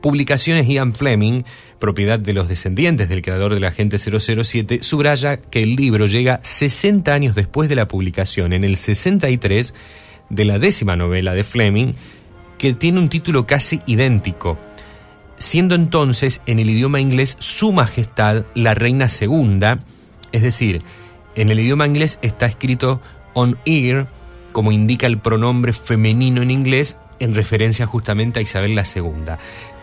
[0.00, 1.42] Publicaciones Ian Fleming,
[1.78, 7.12] propiedad de los descendientes del creador del agente 007, subraya que el libro llega 60
[7.12, 9.74] años después de la publicación, en el 63,
[10.30, 11.92] de la décima novela de Fleming,
[12.56, 14.58] que tiene un título casi idéntico,
[15.36, 19.80] siendo entonces en el idioma inglés Su Majestad la Reina Segunda,
[20.32, 20.82] es decir,
[21.34, 23.00] en el idioma inglés está escrito
[23.34, 24.08] on ear,
[24.52, 29.02] como indica el pronombre femenino en inglés, en referencia justamente a Isabel II.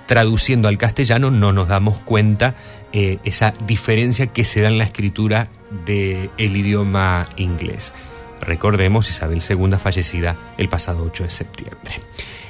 [0.08, 2.56] Traduciendo al castellano no nos damos cuenta
[2.94, 5.50] eh, esa diferencia que se da en la escritura
[5.86, 7.94] del idioma inglés.
[8.42, 12.00] Recordemos Isabel II fallecida el pasado 8 de septiembre.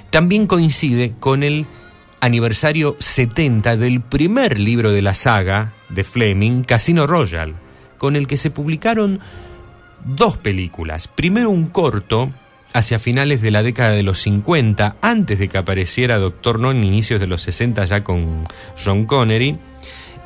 [0.09, 1.65] También coincide con el
[2.19, 7.55] aniversario 70 del primer libro de la saga de Fleming, Casino Royale,
[7.97, 9.19] con el que se publicaron
[10.05, 11.07] dos películas.
[11.07, 12.31] Primero un corto
[12.77, 16.83] hacia finales de la década de los 50, antes de que apareciera Doctor No en
[16.83, 18.43] inicios de los 60 ya con
[18.83, 19.57] John Connery.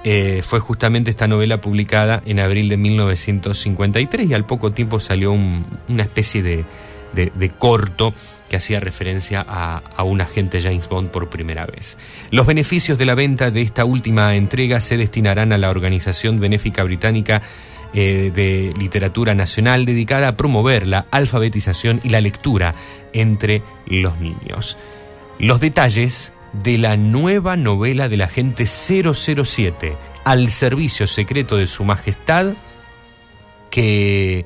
[0.03, 5.31] Eh, fue justamente esta novela publicada en abril de 1953 y al poco tiempo salió
[5.31, 6.65] un- una especie de,
[7.13, 8.13] de- corto
[8.49, 11.97] que hacía referencia a un agente James Bond por primera vez.
[12.31, 16.83] Los beneficios de la venta de esta última entrega se destinarán a la organización benéfica
[16.83, 17.41] británica
[17.93, 22.73] eh, de literatura nacional dedicada a promover la alfabetización y la lectura
[23.13, 24.77] entre los niños.
[25.39, 32.53] Los detalles de la nueva novela del agente 007 al servicio secreto de su majestad
[33.69, 34.45] que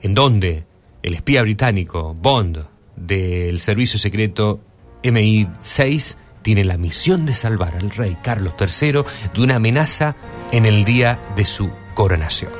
[0.00, 0.64] en donde
[1.02, 2.66] el espía británico Bond
[2.96, 4.60] del servicio secreto
[5.02, 9.04] MI6 tiene la misión de salvar al rey Carlos III
[9.34, 10.16] de una amenaza
[10.50, 12.52] en el día de su coronación.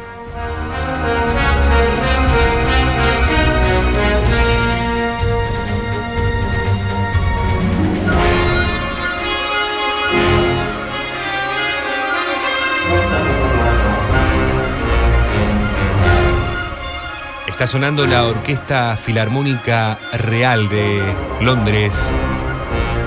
[17.62, 21.00] Está sonando la Orquesta Filarmónica Real de
[21.40, 21.94] Londres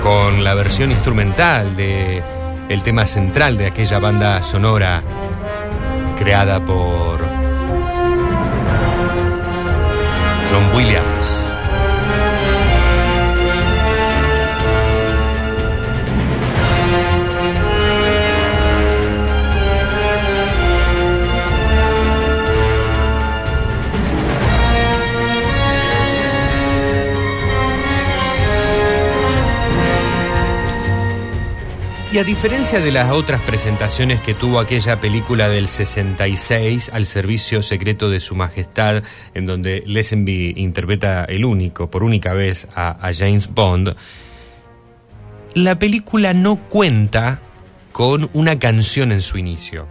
[0.02, 2.22] con la versión instrumental de
[2.68, 5.02] el tema central de aquella banda sonora
[6.16, 7.20] creada por
[10.50, 11.35] John Williams.
[32.16, 37.60] Y a diferencia de las otras presentaciones que tuvo aquella película del 66 al servicio
[37.60, 39.02] secreto de su majestad,
[39.34, 43.96] en donde Lesenby interpreta el único, por única vez, a, James Bond,
[45.52, 47.42] la película no cuenta
[47.92, 49.86] con una canción en su inicio,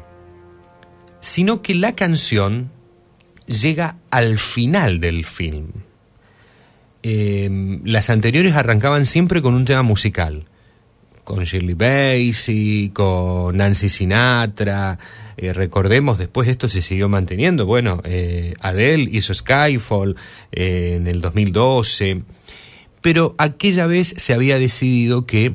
[1.20, 2.72] sino que la canción
[3.46, 5.74] llega al final del film.
[7.04, 10.48] Eh, las anteriores arrancaban siempre con un tema musical
[11.26, 14.98] con Shirley Bassey, con Nancy Sinatra.
[15.36, 17.66] Eh, recordemos, después esto se siguió manteniendo.
[17.66, 20.16] Bueno, eh, Adele hizo Skyfall
[20.54, 22.22] eh, en el 2012,
[23.02, 25.52] pero aquella vez se había decidido que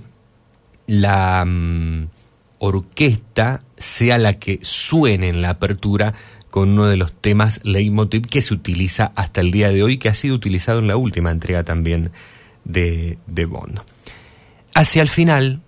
[0.86, 2.08] la mm,
[2.58, 6.12] orquesta sea la que suene en la apertura
[6.50, 10.08] con uno de los temas leitmotiv que se utiliza hasta el día de hoy, que
[10.08, 12.10] ha sido utilizado en la última entrega también
[12.64, 13.80] de, de Bond.
[14.74, 15.62] Hacia el final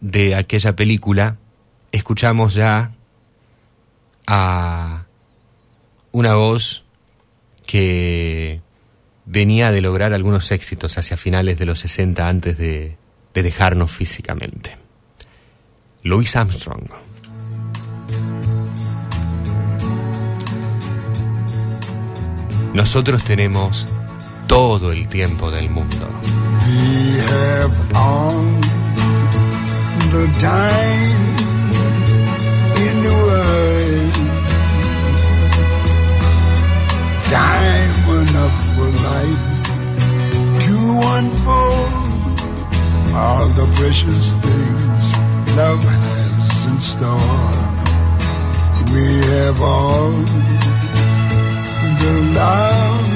[0.00, 1.36] de aquella película,
[1.92, 2.92] escuchamos ya
[4.26, 5.04] a
[6.12, 6.84] una voz
[7.66, 8.60] que
[9.24, 12.96] venía de lograr algunos éxitos hacia finales de los 60 antes de,
[13.34, 14.76] de dejarnos físicamente.
[16.02, 16.88] Louis Armstrong.
[22.72, 23.86] Nosotros tenemos
[24.46, 26.06] todo el tiempo del mundo.
[26.66, 28.44] We have all
[30.12, 31.36] the time
[32.86, 34.12] in the world.
[37.30, 39.42] Time enough for life
[40.66, 40.76] to
[41.16, 42.06] unfold
[43.14, 45.06] all the precious things
[45.56, 47.16] love has in store.
[48.92, 50.10] We have all
[52.00, 53.15] the love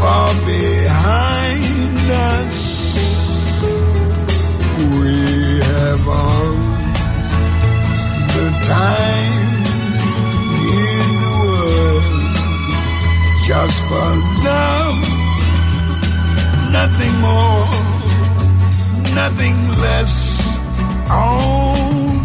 [0.00, 2.58] far behind us.
[5.00, 5.14] We
[5.70, 6.54] have all
[8.36, 9.34] the time
[10.82, 12.04] in the world
[13.48, 14.08] just for
[14.48, 15.00] love,
[16.78, 17.66] nothing more,
[19.14, 20.14] nothing less.
[21.10, 22.17] Only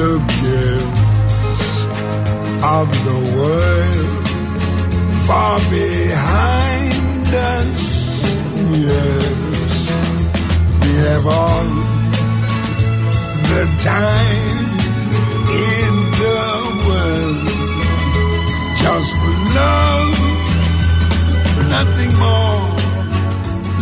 [0.00, 1.78] the gifts
[2.64, 4.26] of the world
[5.28, 7.28] far behind
[7.58, 7.84] us.
[8.86, 9.36] Yes,
[10.80, 11.68] we have all
[13.52, 14.66] the time
[15.68, 16.40] in the
[16.86, 17.46] world
[18.82, 20.16] just for love,
[21.76, 22.64] nothing more,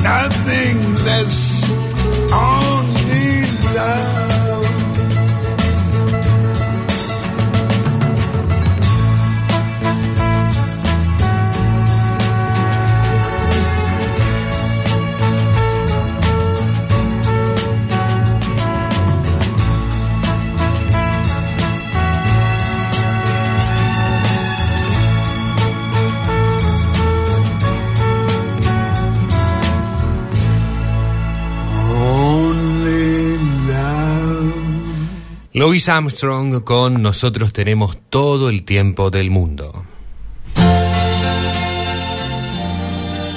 [0.02, 1.36] nothing less,
[2.32, 3.30] only
[3.76, 4.27] love.
[35.58, 39.84] Louis Armstrong con Nosotros tenemos todo el tiempo del mundo.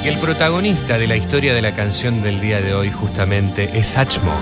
[0.04, 3.88] Y el protagonista de la historia de la canción del día de hoy justamente es
[3.88, 4.36] Satchmo.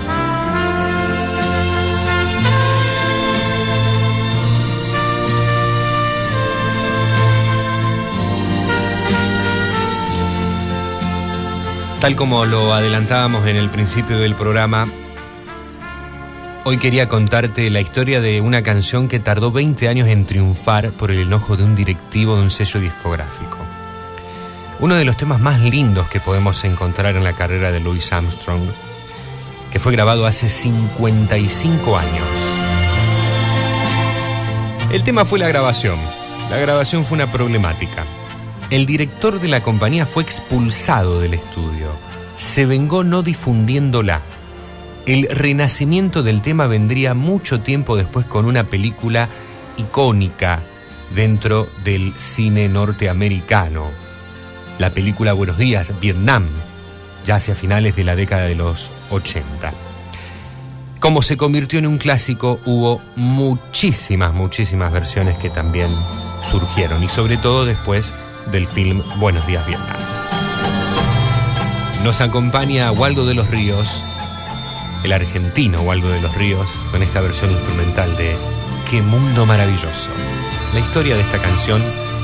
[11.98, 14.86] Tal como lo adelantábamos en el principio del programa,
[16.62, 21.10] Hoy quería contarte la historia de una canción que tardó 20 años en triunfar por
[21.10, 23.56] el enojo de un directivo de un sello discográfico.
[24.78, 28.60] Uno de los temas más lindos que podemos encontrar en la carrera de Louis Armstrong,
[29.72, 32.26] que fue grabado hace 55 años.
[34.92, 35.98] El tema fue la grabación.
[36.50, 38.04] La grabación fue una problemática.
[38.68, 41.88] El director de la compañía fue expulsado del estudio.
[42.36, 44.20] Se vengó no difundiéndola.
[45.06, 49.28] El renacimiento del tema vendría mucho tiempo después con una película
[49.76, 50.60] icónica
[51.14, 53.90] dentro del cine norteamericano.
[54.78, 56.48] La película Buenos días, Vietnam,
[57.24, 59.72] ya hacia finales de la década de los 80.
[61.00, 65.88] Como se convirtió en un clásico, hubo muchísimas, muchísimas versiones que también
[66.42, 68.12] surgieron y sobre todo después
[68.52, 69.96] del film Buenos días, Vietnam.
[72.04, 74.02] Nos acompaña Waldo de los Ríos,
[75.04, 78.36] el argentino Waldo de los Ríos, con esta versión instrumental de
[78.90, 80.10] Qué mundo maravilloso.
[80.74, 81.82] La historia de esta canción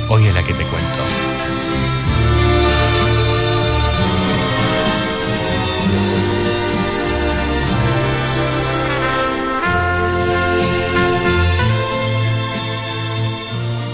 [0.09, 0.99] hoy es la que te cuento.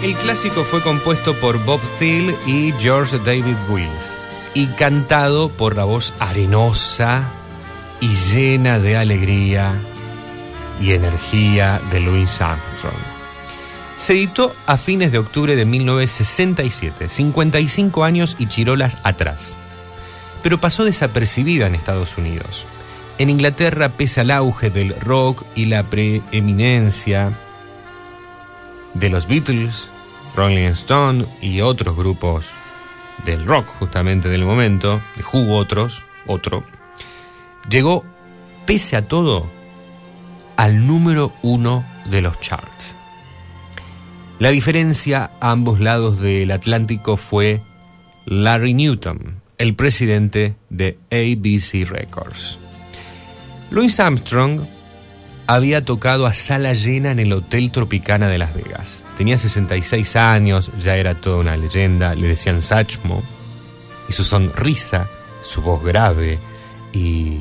[0.02, 4.18] El clásico fue compuesto por Bob Thiel y George David Wills
[4.54, 7.41] y cantado por la voz arenosa
[8.02, 9.80] y llena de alegría
[10.80, 12.96] y energía de Louis Armstrong.
[13.96, 19.56] Se editó a fines de octubre de 1967, 55 años y chirolas atrás,
[20.42, 22.66] pero pasó desapercibida en Estados Unidos.
[23.18, 27.32] En Inglaterra, pese al auge del rock y la preeminencia
[28.94, 29.86] de los Beatles,
[30.34, 32.50] Rolling Stone y otros grupos
[33.24, 36.64] del rock justamente del momento, de Who otros, otro,
[37.68, 38.04] llegó,
[38.66, 39.50] pese a todo,
[40.56, 42.96] al número uno de los charts.
[44.38, 47.60] La diferencia a ambos lados del Atlántico fue
[48.26, 52.58] Larry Newton, el presidente de ABC Records.
[53.70, 54.62] Louis Armstrong
[55.46, 59.04] había tocado a sala llena en el Hotel Tropicana de Las Vegas.
[59.16, 63.22] Tenía 66 años, ya era toda una leyenda, le decían Satchmo,
[64.08, 65.08] y su sonrisa,
[65.42, 66.38] su voz grave
[66.92, 67.40] y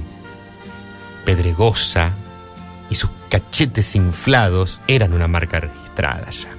[1.26, 2.14] pedregosa
[2.90, 6.50] y sus cachetes inflados eran una marca registrada ya.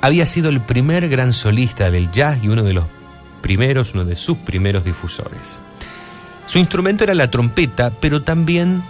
[0.00, 2.84] Había sido el primer gran solista del jazz y uno de los
[3.40, 5.60] primeros, uno de sus primeros difusores.
[6.46, 8.82] Su instrumento era la trompeta, pero también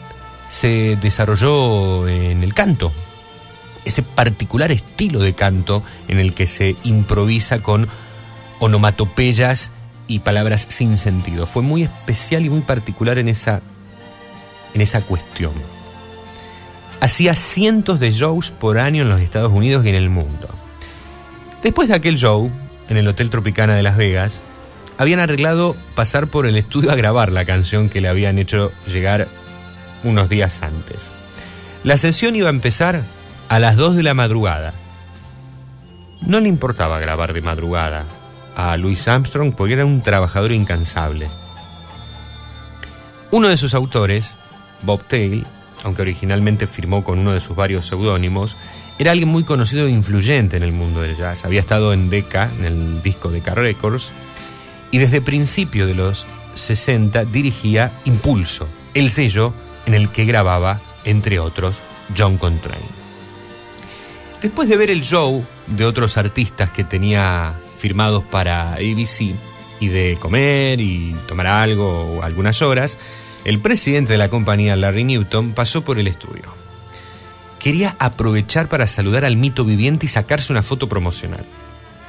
[0.48, 2.92] se desarrolló en el canto,
[3.84, 7.88] ese particular estilo de canto en el que se improvisa con
[8.58, 9.72] onomatopeyas
[10.08, 11.46] y palabras sin sentido.
[11.46, 13.62] Fue muy especial y muy particular en esa,
[14.76, 15.54] en esa cuestión.
[17.00, 20.48] Hacía cientos de shows por año en los Estados Unidos y en el mundo.
[21.62, 22.50] Después de aquel show,
[22.90, 24.42] en el Hotel Tropicana de Las Vegas,
[24.98, 29.28] habían arreglado pasar por el estudio a grabar la canción que le habían hecho llegar
[30.04, 31.10] unos días antes.
[31.82, 33.02] La sesión iba a empezar
[33.48, 34.74] a las 2 de la madrugada.
[36.20, 38.04] No le importaba grabar de madrugada
[38.54, 41.28] a Louis Armstrong porque era un trabajador incansable.
[43.30, 44.36] Uno de sus autores,
[44.82, 45.46] Bob Tail,
[45.84, 48.56] aunque originalmente firmó con uno de sus varios seudónimos,
[48.98, 51.44] era alguien muy conocido e influyente en el mundo del jazz.
[51.44, 54.10] Había estado en Decca, en el disco Decca Records,
[54.90, 59.52] y desde principio de los 60 dirigía Impulso, el sello
[59.84, 61.82] en el que grababa, entre otros,
[62.16, 62.80] John Coltrane.
[64.40, 69.34] Después de ver el show de otros artistas que tenía firmados para ABC,
[69.80, 72.98] y de comer y tomar algo algunas horas,
[73.46, 76.52] el presidente de la compañía, Larry Newton, pasó por el estudio.
[77.60, 81.44] Quería aprovechar para saludar al mito viviente y sacarse una foto promocional.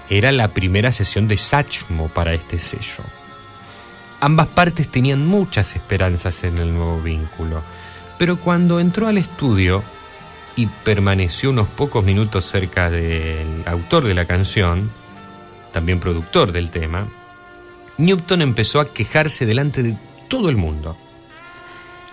[0.09, 3.03] Era la primera sesión de Satchmo para este sello.
[4.19, 7.61] Ambas partes tenían muchas esperanzas en el nuevo vínculo,
[8.17, 9.83] pero cuando entró al estudio
[10.55, 14.89] y permaneció unos pocos minutos cerca del autor de la canción,
[15.71, 17.07] también productor del tema,
[17.99, 19.95] Newton empezó a quejarse delante de
[20.29, 20.97] todo el mundo.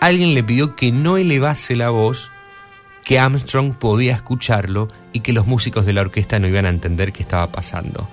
[0.05, 2.31] Alguien le pidió que no elevase la voz,
[3.07, 7.11] que Armstrong podía escucharlo y que los músicos de la orquesta no iban a entender
[7.11, 8.07] qué estaba pasando.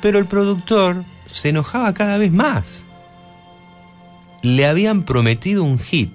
[0.00, 2.84] Pero el productor se enojaba cada vez más.
[4.44, 6.12] Le habían prometido un hit.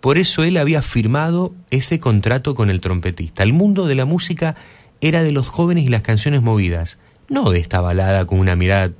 [0.00, 3.42] Por eso él había firmado ese contrato con el trompetista.
[3.42, 4.56] El mundo de la música
[5.02, 6.96] era de los jóvenes y las canciones movidas,
[7.28, 8.90] no de esta balada con una mirada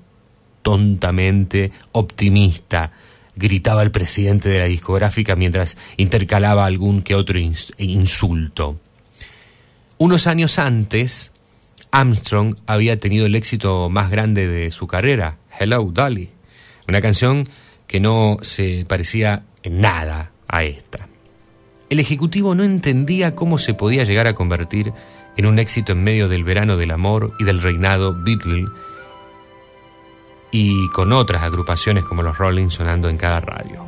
[0.61, 2.93] tontamente optimista,
[3.39, 8.81] gritaba el presidente de la discográfica mientras intercalaba algún que otro insulto.
[9.97, 11.33] Unos años antes,
[11.91, 16.31] Armstrong había tenido el éxito más grande de su carrera, Hello Dolly,
[16.87, 17.45] una canción
[17.87, 21.09] que no se parecía en nada a esta.
[21.91, 24.93] El ejecutivo no entendía cómo se podía llegar a convertir
[25.37, 28.67] en un éxito en medio del verano del amor y del reinado Beatle
[30.51, 33.85] y con otras agrupaciones como los Rolling sonando en cada radio.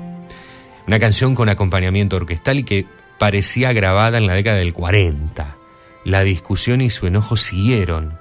[0.87, 2.87] Una canción con acompañamiento orquestal y que
[3.19, 5.57] parecía grabada en la década del 40.
[6.05, 8.19] La discusión y su enojo siguieron,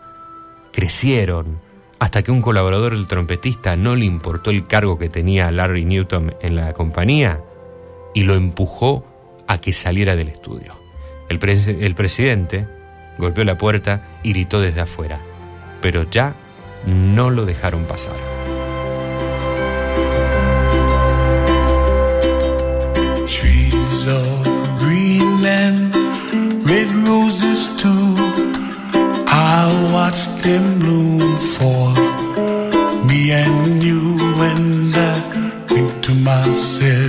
[0.74, 1.60] crecieron,
[2.00, 6.36] hasta que un colaborador del trompetista no le importó el cargo que tenía Larry Newton
[6.42, 7.42] en la compañía
[8.14, 9.06] y lo empujó
[9.48, 10.78] a que saliera del estudio.
[11.30, 11.40] El,
[11.82, 12.68] el presidente
[13.18, 15.22] golpeó la puerta y gritó desde afuera,
[15.82, 16.36] pero ya
[16.86, 18.16] no lo dejaron pasar.
[23.28, 25.96] Trees of Greenland,
[26.66, 28.16] red roses too.
[29.28, 31.94] I watched them bloom for
[33.08, 34.02] me and you,
[34.52, 35.16] and I
[35.68, 37.09] think to myself,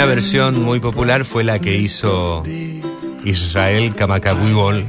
[0.00, 2.42] Una versión muy popular fue la que hizo
[3.22, 4.86] Israel Kamakawiwol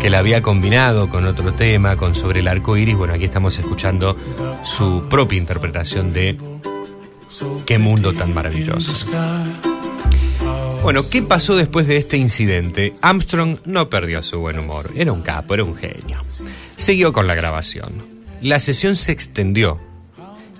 [0.00, 2.96] que la había combinado con otro tema, con Sobre el arco iris.
[2.96, 4.16] Bueno, aquí estamos escuchando
[4.62, 6.38] su propia interpretación de
[7.66, 9.06] Qué mundo tan maravilloso.
[10.84, 12.92] Bueno, ¿qué pasó después de este incidente?
[13.00, 14.90] Armstrong no perdió su buen humor.
[14.94, 16.22] Era un capo, era un genio.
[16.76, 17.90] Siguió con la grabación.
[18.42, 19.80] La sesión se extendió.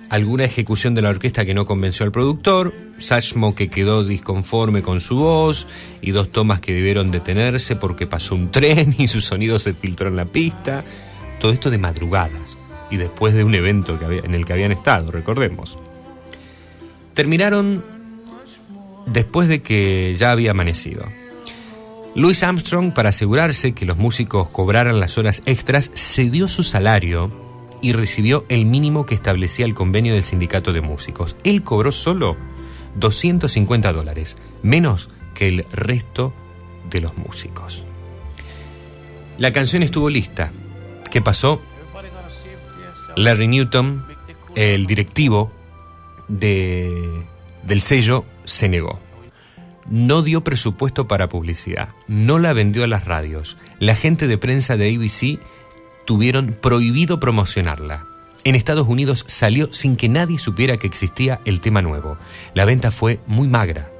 [0.09, 4.99] Alguna ejecución de la orquesta que no convenció al productor, Satchmo que quedó disconforme con
[4.99, 5.67] su voz
[6.01, 10.07] y dos tomas que debieron detenerse porque pasó un tren y su sonido se filtró
[10.07, 10.83] en la pista.
[11.39, 12.57] Todo esto de madrugadas
[12.89, 15.77] y después de un evento que había- en el que habían estado, recordemos.
[17.13, 17.83] Terminaron
[19.05, 21.05] después de que ya había amanecido.
[22.15, 27.29] Louis Armstrong, para asegurarse que los músicos cobraran las horas extras, cedió su salario
[27.81, 31.35] y recibió el mínimo que establecía el convenio del sindicato de músicos.
[31.43, 32.37] Él cobró solo
[32.95, 36.33] 250 dólares, menos que el resto
[36.89, 37.83] de los músicos.
[39.37, 40.51] La canción estuvo lista.
[41.11, 41.61] ¿Qué pasó?
[43.17, 44.05] Larry Newton,
[44.55, 45.51] el directivo
[46.29, 47.23] de-
[47.63, 48.99] del sello, se negó.
[49.89, 53.57] No dio presupuesto para publicidad, no la vendió a las radios.
[53.79, 55.39] La gente de prensa de ABC
[56.05, 58.07] tuvieron prohibido promocionarla.
[58.43, 62.17] En Estados Unidos salió sin que nadie supiera que existía el tema nuevo.
[62.53, 63.91] La venta fue muy magra,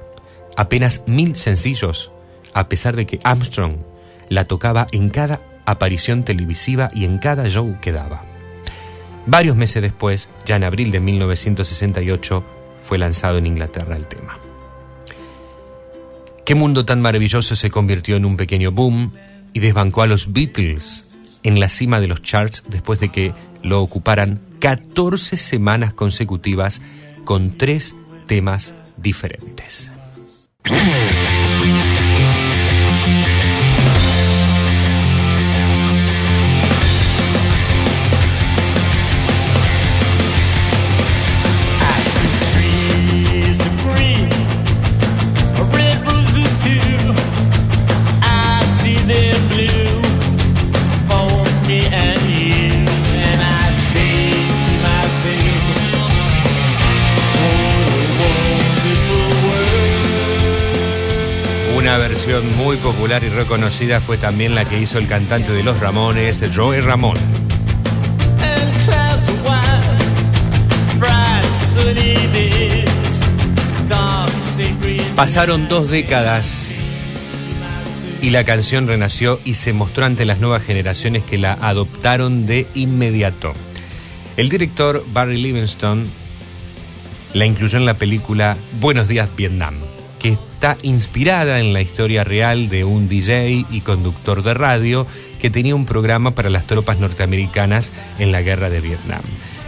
[0.56, 2.12] apenas mil sencillos,
[2.54, 3.76] a pesar de que Armstrong
[4.28, 8.24] la tocaba en cada aparición televisiva y en cada show que daba.
[9.26, 12.44] Varios meses después, ya en abril de 1968,
[12.86, 14.38] fue lanzado en Inglaterra el tema.
[16.44, 19.12] ¿Qué mundo tan maravilloso se convirtió en un pequeño boom
[19.52, 21.04] y desbancó a los Beatles
[21.42, 23.32] en la cima de los charts después de que
[23.62, 26.80] lo ocuparan 14 semanas consecutivas
[27.24, 27.96] con tres
[28.26, 29.90] temas diferentes?
[62.76, 66.80] Muy popular y reconocida fue también la que hizo el cantante de los Ramones, Joey
[66.80, 67.16] Ramón.
[75.14, 76.74] Pasaron dos décadas
[78.20, 82.66] y la canción renació y se mostró ante las nuevas generaciones que la adoptaron de
[82.74, 83.52] inmediato.
[84.36, 86.06] El director Barry Livingstone
[87.32, 89.76] la incluyó en la película Buenos días Vietnam,
[90.18, 95.06] que está inspirada en la historia real de un DJ y conductor de radio
[95.40, 99.22] que tenía un programa para las tropas norteamericanas en la guerra de Vietnam.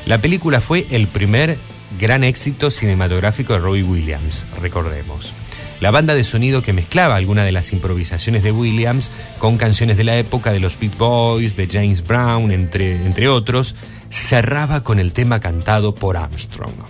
[0.07, 1.59] La película fue el primer
[1.99, 5.35] gran éxito cinematográfico de Robbie Williams, recordemos.
[5.81, 10.05] La banda de sonido que mezclaba algunas de las improvisaciones de Williams con canciones de
[10.05, 13.77] la época de los Beat Boys, de James Brown, entre, entre otros,
[14.11, 16.88] cerraba con el tema cantado por Armstrong.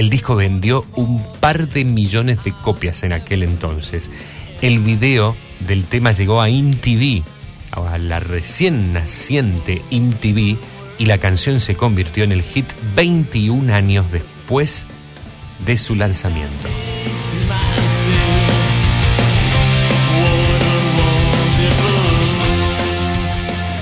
[0.00, 4.10] El disco vendió un par de millones de copias en aquel entonces.
[4.62, 5.36] El video
[5.68, 7.22] del tema llegó a MTV,
[7.72, 10.56] a la recién naciente MTV,
[10.96, 12.64] y la canción se convirtió en el hit
[12.96, 14.86] 21 años después
[15.66, 16.66] de su lanzamiento.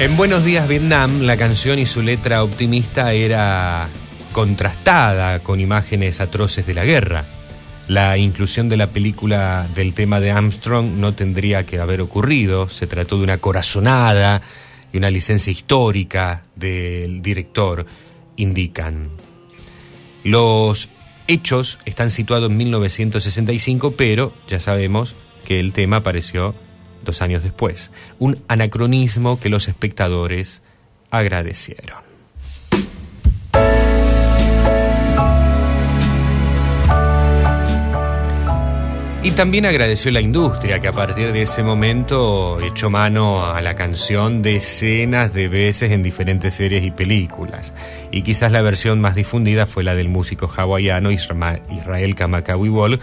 [0.01, 3.89] En Buenos Días Vietnam, la canción y su letra optimista era
[4.33, 7.25] contrastada con imágenes atroces de la guerra.
[7.89, 12.87] La inclusión de la película del tema de Armstrong no tendría que haber ocurrido, se
[12.87, 14.43] trató de una corazonada
[14.93, 17.87] y una licencia histórica del director,
[18.37, 19.11] indican.
[20.25, 20.91] Los
[21.29, 25.15] hechos están situados en 1965, pero ya sabemos
[25.45, 26.55] que el tema apareció
[27.05, 27.91] dos años después.
[28.19, 30.63] Un anacronismo que los espectadores
[31.11, 32.08] agradecieron.
[39.23, 43.75] Y también agradeció la industria que a partir de ese momento echó mano a la
[43.75, 47.75] canción decenas de veces en diferentes series y películas.
[48.13, 53.01] Y quizás la versión más difundida fue la del músico hawaiano Isra- Israel Kamakawiwol,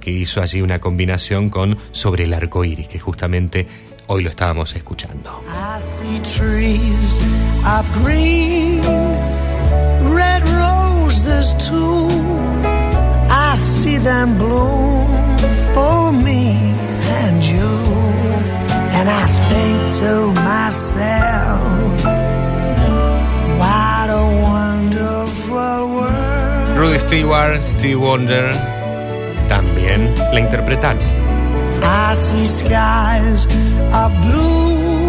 [0.00, 3.66] que hizo allí una combinación con Sobre el arco iris, que justamente
[4.06, 5.42] hoy lo estábamos escuchando.
[5.46, 7.20] I see trees
[7.66, 8.80] of green,
[10.14, 12.08] red roses too.
[13.30, 14.38] I see them
[15.74, 16.56] for me
[17.22, 17.70] and you.
[18.98, 20.12] And I think to
[20.42, 21.60] myself,
[23.62, 26.78] what a wonderful world.
[26.78, 28.50] Rudy Stewart, Steve Wonder
[29.48, 31.02] también la interpretaron.
[31.82, 33.46] I see skies
[33.92, 35.07] of blue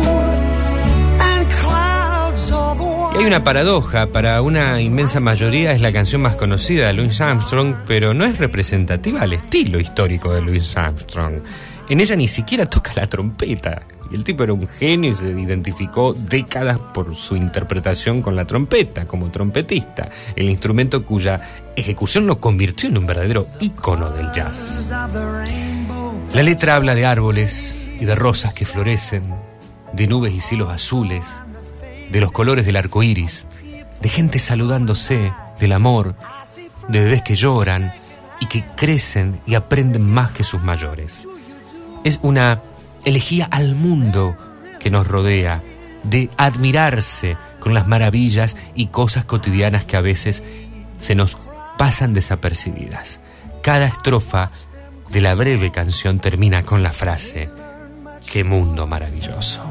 [3.19, 7.75] hay una paradoja, para una inmensa mayoría es la canción más conocida de Louis Armstrong,
[7.85, 11.41] pero no es representativa al estilo histórico de Louis Armstrong.
[11.89, 13.81] En ella ni siquiera toca la trompeta.
[14.13, 19.03] El tipo era un genio y se identificó décadas por su interpretación con la trompeta,
[19.03, 21.41] como trompetista, el instrumento cuya
[21.75, 24.93] ejecución lo convirtió en un verdadero ícono del jazz.
[26.33, 29.23] La letra habla de árboles y de rosas que florecen,
[29.91, 31.25] de nubes y cielos azules,
[32.09, 33.45] de los colores del arco iris,
[34.01, 36.15] de gente saludándose, del amor,
[36.87, 37.93] de bebés que lloran
[38.39, 41.27] y que crecen y aprenden más que sus mayores.
[42.03, 42.61] Es una
[43.05, 44.35] elegía al mundo
[44.79, 45.61] que nos rodea,
[46.03, 50.43] de admirarse con las maravillas y cosas cotidianas que a veces
[50.99, 51.37] se nos
[51.77, 53.19] pasan desapercibidas.
[53.61, 54.49] Cada estrofa
[55.09, 57.49] de la breve canción termina con la frase,
[58.31, 59.61] ¡qué mundo maravilloso!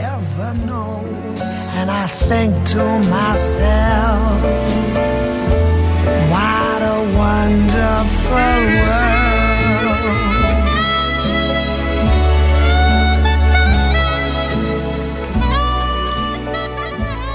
[0.00, 1.04] Ever know.
[1.76, 4.42] And I think to myself,
[6.30, 8.36] what a wonderful
[8.86, 9.28] world.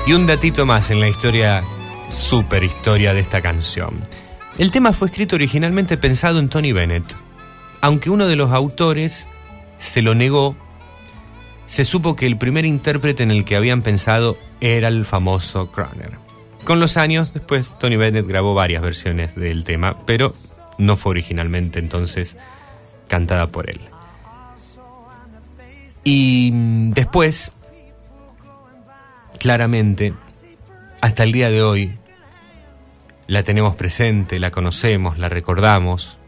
[0.05, 1.63] Y un datito más en la historia,
[2.17, 4.05] super historia de esta canción.
[4.57, 7.15] El tema fue escrito originalmente pensado en Tony Bennett.
[7.79, 9.27] Aunque uno de los autores
[9.77, 10.57] se lo negó,
[11.73, 16.11] se supo que el primer intérprete en el que habían pensado era el famoso Croner.
[16.65, 20.35] Con los años, después Tony Bennett grabó varias versiones del tema, pero
[20.77, 22.37] no fue originalmente entonces
[23.07, 23.81] cantada por él.
[26.03, 27.53] Y mm, después,
[29.39, 30.13] claramente,
[31.01, 31.97] hasta el día de hoy,
[33.25, 36.19] la tenemos presente, la conocemos, la recordamos,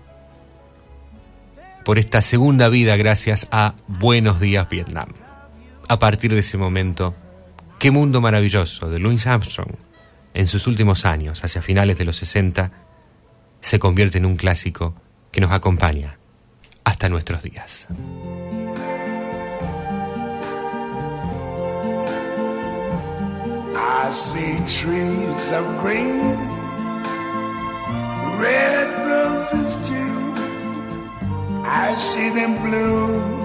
[1.84, 5.10] por esta segunda vida gracias a Buenos Días Vietnam.
[5.88, 7.14] A partir de ese momento,
[7.78, 9.76] qué mundo maravilloso de Louis Armstrong,
[10.34, 12.72] en sus últimos años, hacia finales de los 60,
[13.62, 14.96] se convierte en un clásico
[15.32, 16.18] que nos acompaña
[16.84, 17.88] hasta nuestros días.
[23.76, 26.36] I see trees of green,
[28.40, 30.34] red roses too.
[31.64, 33.45] I see them bloom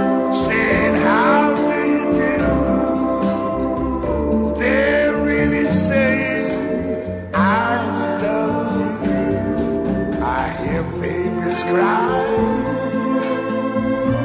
[11.63, 12.71] cry.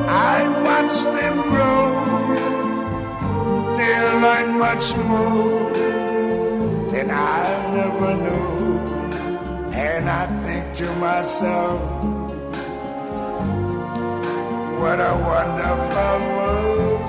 [0.08, 1.86] I watch them grow.
[3.76, 5.70] They'll learn much more
[6.92, 7.42] than I
[7.86, 8.78] ever knew.
[9.72, 11.80] And I think to myself,
[14.80, 17.00] what a wonderful world.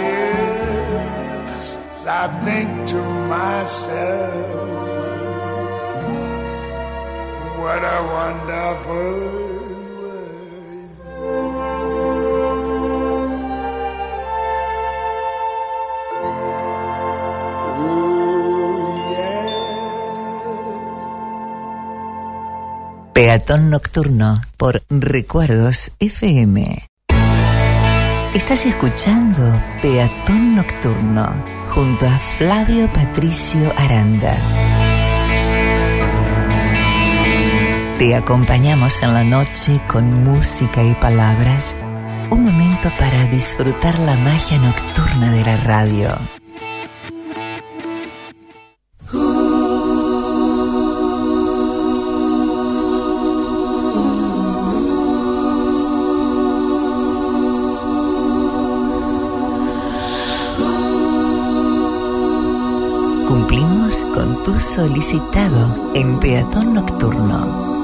[0.00, 4.87] Yes, I think to myself,
[7.68, 9.48] what a wonderful
[23.12, 26.86] Peatón Nocturno por Recuerdos FM.
[28.32, 34.36] Estás escuchando Peatón Nocturno junto a Flavio Patricio Aranda.
[37.98, 41.76] Te acompañamos en la noche con música y palabras,
[42.30, 46.16] un momento para disfrutar la magia nocturna de la radio.
[63.26, 67.77] Cumplimos con tu solicitado en Peatón Nocturno.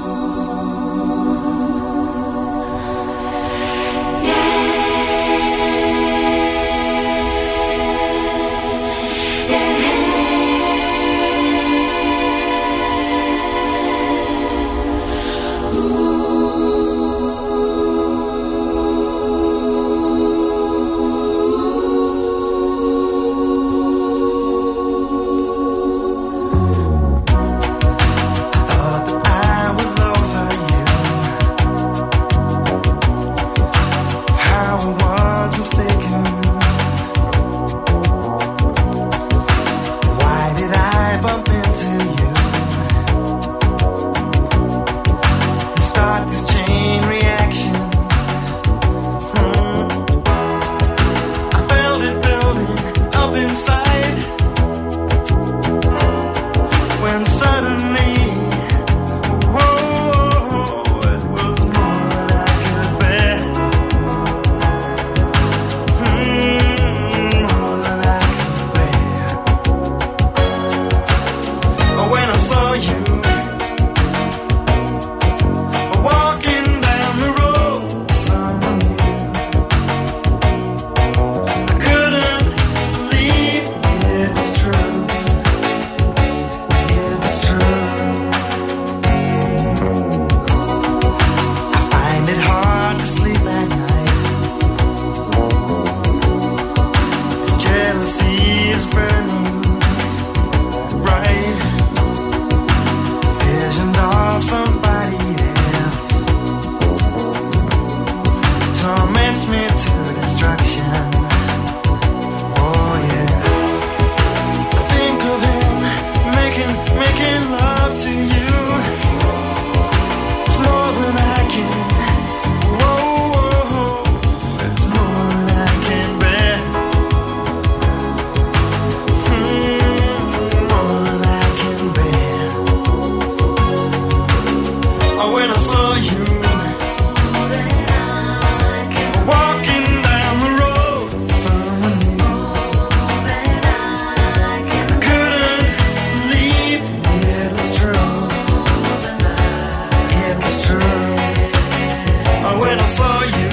[152.85, 153.44] I saw you.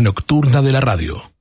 [0.00, 1.35] Nocturna de la radio.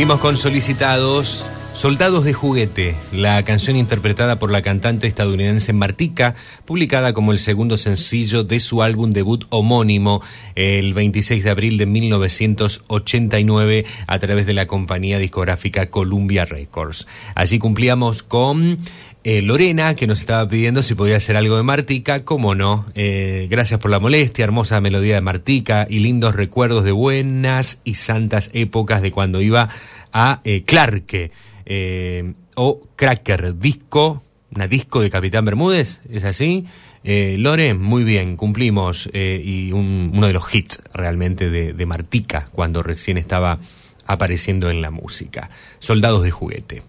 [0.00, 7.12] Cumplimos con solicitados Soldados de juguete, la canción interpretada por la cantante estadounidense Martika, publicada
[7.12, 10.20] como el segundo sencillo de su álbum debut homónimo
[10.56, 17.06] el 26 de abril de 1989 a través de la compañía discográfica Columbia Records.
[17.34, 18.78] Allí cumplíamos con
[19.22, 22.86] eh, Lorena, que nos estaba pidiendo si podía hacer algo de Martica, cómo no.
[22.94, 27.94] Eh, gracias por la molestia, hermosa melodía de Martica y lindos recuerdos de buenas y
[27.94, 29.68] santas épocas de cuando iba
[30.12, 31.32] a eh, Clarke
[31.66, 34.22] eh, o Cracker Disco,
[34.54, 36.64] una disco de Capitán Bermúdez, ¿es así?
[37.04, 42.48] Eh, Lore, muy bien, cumplimos y un- uno de los hits realmente de, de Martica
[42.52, 43.58] cuando recién estaba
[44.06, 45.50] apareciendo en la música.
[45.78, 46.82] Soldados de juguete.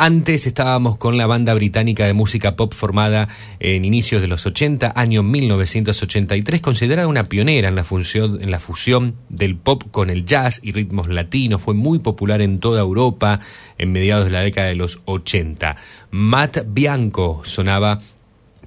[0.00, 3.26] Antes estábamos con la banda británica de música pop formada
[3.58, 9.16] en inicios de los 80, año 1983, considerada una pionera en la, en la fusión
[9.28, 11.62] del pop con el jazz y ritmos latinos.
[11.62, 13.40] Fue muy popular en toda Europa
[13.76, 15.74] en mediados de la década de los 80.
[16.12, 18.00] Matt Bianco sonaba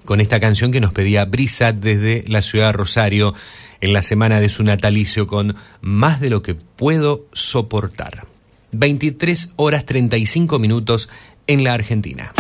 [0.03, 3.33] con esta canción que nos pedía Brisa desde la ciudad de Rosario
[3.79, 8.30] en la semana de su natalicio con Más de lo que puedo soportar.
[8.71, 11.09] 23 horas 35 minutos
[11.47, 12.33] en la Argentina.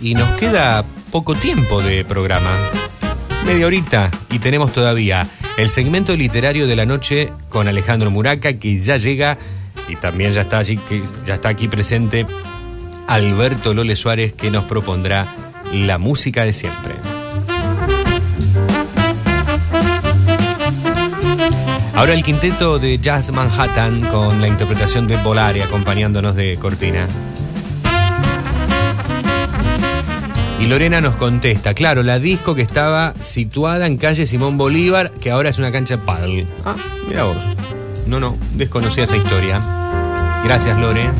[0.00, 2.50] Y nos queda poco tiempo de programa.
[3.46, 8.80] Media horita y tenemos todavía el segmento literario de la noche con Alejandro Muraca que
[8.80, 9.38] ya llega
[9.88, 12.26] y también ya está allí que ya está aquí presente
[13.06, 15.34] Alberto Lole Suárez que nos propondrá
[15.72, 17.13] la música de siempre.
[21.96, 27.06] Ahora el quinteto de Jazz Manhattan con la interpretación de Volare acompañándonos de Cortina.
[30.58, 35.30] Y Lorena nos contesta, claro, la disco que estaba situada en calle Simón Bolívar, que
[35.30, 36.46] ahora es una cancha pádel.
[36.64, 36.74] Ah,
[37.06, 37.36] mira vos.
[38.06, 39.60] No, no, desconocía esa historia.
[40.44, 41.10] Gracias, Lore.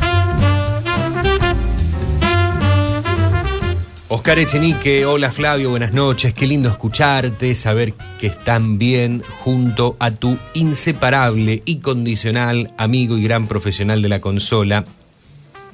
[4.15, 10.11] Oscar Echenique, hola Flavio, buenas noches, qué lindo escucharte, saber que están bien junto a
[10.11, 14.85] tu inseparable y condicional amigo y gran profesional de la consola,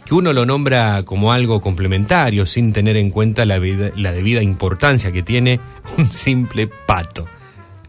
[0.06, 5.12] que uno lo nombra como algo complementario sin tener en cuenta la, la debida importancia
[5.12, 5.60] que tiene
[6.00, 7.28] un simple pato.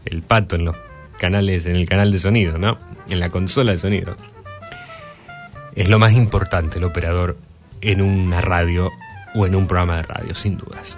[0.05, 0.75] El pato en los
[1.17, 2.77] canales, en el canal de sonido, ¿no?
[3.09, 4.15] En la consola de sonido.
[5.73, 7.37] Es lo más importante el operador
[7.81, 8.91] en una radio
[9.33, 10.97] o en un programa de radio, sin dudas.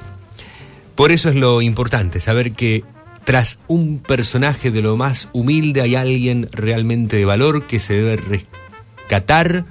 [0.95, 2.83] Por eso es lo importante, saber que
[3.25, 8.17] tras un personaje de lo más humilde hay alguien realmente de valor que se debe
[8.17, 9.65] rescatar,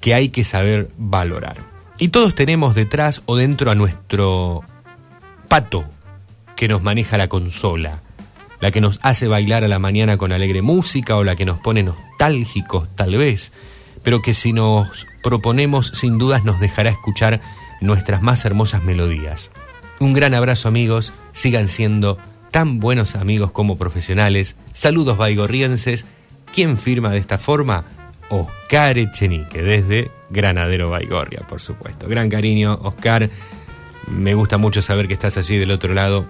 [0.00, 1.56] que hay que saber valorar.
[1.98, 4.62] Y todos tenemos detrás o dentro a nuestro
[5.48, 5.84] pato
[6.56, 8.02] que nos maneja la consola,
[8.60, 11.60] la que nos hace bailar a la mañana con alegre música o la que nos
[11.60, 13.52] pone nostálgicos tal vez,
[14.02, 17.40] pero que si nos proponemos sin dudas nos dejará escuchar
[17.80, 19.50] nuestras más hermosas melodías.
[20.00, 22.18] Un gran abrazo amigos, sigan siendo
[22.50, 24.56] tan buenos amigos como profesionales.
[24.72, 26.06] Saludos baigorrienses.
[26.54, 27.84] ¿Quién firma de esta forma?
[28.30, 32.08] Oscar Echenique, desde Granadero Baigorria, por supuesto.
[32.08, 33.28] Gran cariño, Oscar.
[34.06, 36.26] Me gusta mucho saber que estás allí del otro lado,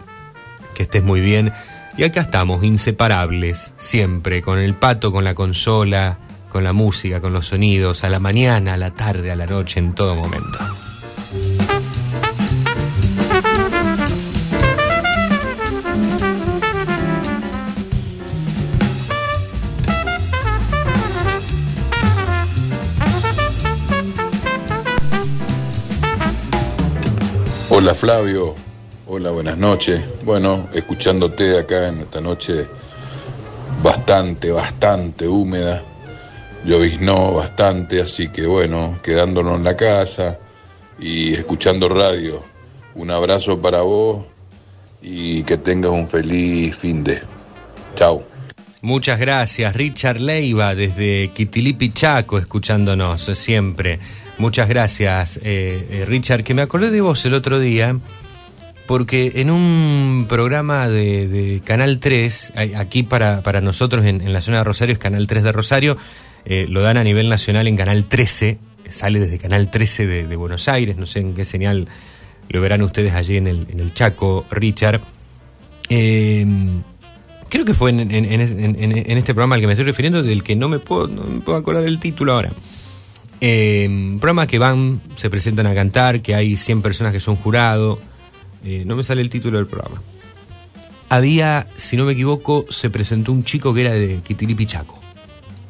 [0.74, 1.52] que estés muy bien.
[1.96, 6.18] Y acá estamos, inseparables, siempre, con el pato, con la consola,
[6.48, 9.80] con la música, con los sonidos, a la mañana, a la tarde, a la noche,
[9.80, 10.58] en todo momento.
[27.80, 28.56] Hola Flavio,
[29.06, 30.02] hola, buenas noches.
[30.24, 32.66] Bueno, escuchándote acá en esta noche
[33.84, 35.84] bastante, bastante húmeda.
[36.64, 40.40] Lloviznó bastante, así que bueno, quedándonos en la casa
[40.98, 42.42] y escuchando radio.
[42.96, 44.26] Un abrazo para vos
[45.00, 47.22] y que tengas un feliz fin de.
[47.94, 48.24] Chao.
[48.82, 54.00] Muchas gracias, Richard Leiva, desde Quitilipi Chaco, escuchándonos siempre.
[54.38, 57.98] Muchas gracias, eh, eh, Richard, que me acordé de vos el otro día,
[58.86, 64.58] porque en un programa de, Canal 3, a- aquí para, para nosotros en, la zona
[64.58, 65.96] de Rosario es Canal 3 de Rosario,
[66.44, 68.58] eh, lo dan a nivel nacional en Canal 13,
[68.88, 71.88] sale desde Canal 13 de, Buenos Aires, no sé en qué señal
[72.48, 75.00] lo verán ustedes allí en el, en el Chaco, Richard.
[75.90, 76.46] Eh,
[77.48, 78.10] creo que fue en
[79.18, 81.58] este programa al que me estoy refiriendo, del que no me puedo, no me puedo
[81.58, 82.52] acordar el título ahora.
[83.40, 88.00] Un programa que van, se presentan a cantar, que hay 100 personas que son jurado.
[88.64, 90.02] Eh, no me sale el título del programa.
[91.08, 94.98] Había, si no me equivoco, se presentó un chico que era de Quitiripi Chaco,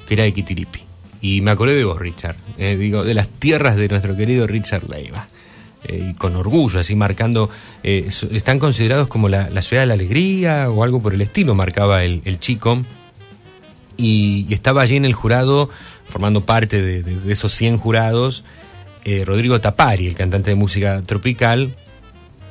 [0.06, 0.80] que era de Quitiripi.
[1.20, 2.36] Y me acordé de vos, Richard.
[2.58, 5.28] eh, digo, de las tierras de nuestro querido Richard Leiva.
[5.84, 7.50] Eh, y con orgullo, así marcando.
[7.82, 12.40] están considerados como la, ciudad de la alegría o algo por el estilo, marcaba el
[12.40, 12.82] chico.
[13.98, 15.68] Y, y estaba allí en el jurado,
[16.08, 18.44] formando parte de, esos 100 jurados,
[19.04, 21.76] eh, Rodrigo Tapari, el cantante de música tropical,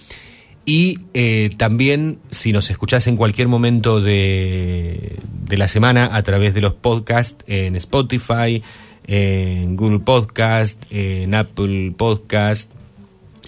[0.70, 6.54] Y eh, también, si nos escuchás en cualquier momento de, de la semana a través
[6.54, 8.62] de los podcasts en Spotify,
[9.08, 12.70] en Google Podcast, en Apple Podcast,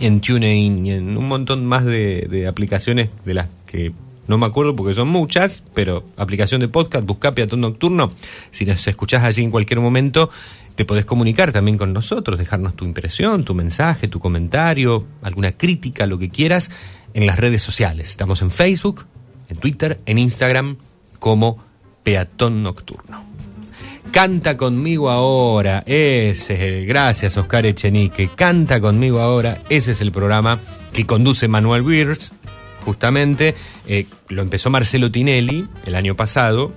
[0.01, 3.93] en TuneIn y en un montón más de, aplicaciones de las que
[4.27, 8.13] no me acuerdo porque son muchas, pero aplicación de podcast, busca Peatón Nocturno.
[8.51, 10.29] Si nos escuchás allí en cualquier momento,
[10.75, 16.07] te podés comunicar también con nosotros, dejarnos tu impresión, tu mensaje, tu comentario, alguna crítica,
[16.07, 16.71] lo que quieras,
[17.15, 18.11] en las redes sociales.
[18.11, 19.07] Estamos en Facebook,
[19.49, 20.77] en Twitter, en Instagram,
[21.19, 21.63] como
[22.03, 23.25] Peatón Nocturno.
[24.11, 30.13] Canta conmigo ahora, ese es el, gracias Oscar Echenique, Canta conmigo ahora, ese es el
[30.13, 30.61] programa
[30.93, 32.35] que conduce Manuel Beers,
[32.85, 33.55] justamente,
[33.87, 36.73] eh, lo empezó Marcelo Tinelli el año pasado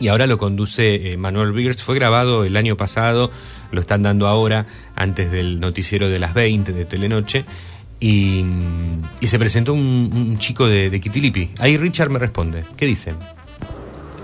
[0.00, 3.30] y ahora lo conduce eh, Manuel Beers, fue grabado el año pasado,
[3.70, 4.66] lo están dando ahora
[4.96, 7.46] antes del noticiero de las 20 de Telenoche
[8.00, 8.44] y,
[9.20, 11.50] y se presentó un, un chico de, de Kitilipi.
[11.58, 13.16] Ahí Richard me responde, ¿qué dicen?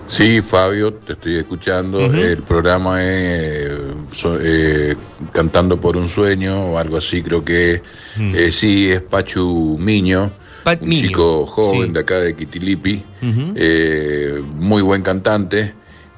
[0.09, 1.99] Sí, Fabio, te estoy escuchando.
[2.01, 3.79] El programa es eh,
[4.13, 4.97] so- eh,
[5.33, 7.83] Cantando por un sueño o algo así, creo que
[8.19, 10.31] eh, sí, es Pachu Miño,
[10.63, 11.93] Pat un Miño, chico joven sí.
[11.93, 13.53] de acá de Kitilipi, Ujú.
[13.57, 15.75] eh, muy buen cantante.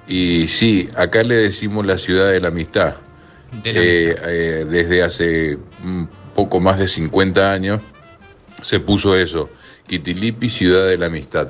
[0.06, 2.96] Y sí, acá le decimos la ciudad de la amistad.
[3.62, 5.58] De la Eh, eh, desde hace
[6.38, 7.80] poco más de 50 años
[8.62, 9.50] se puso eso,
[9.88, 11.48] Kitilipi, ciudad de la amistad.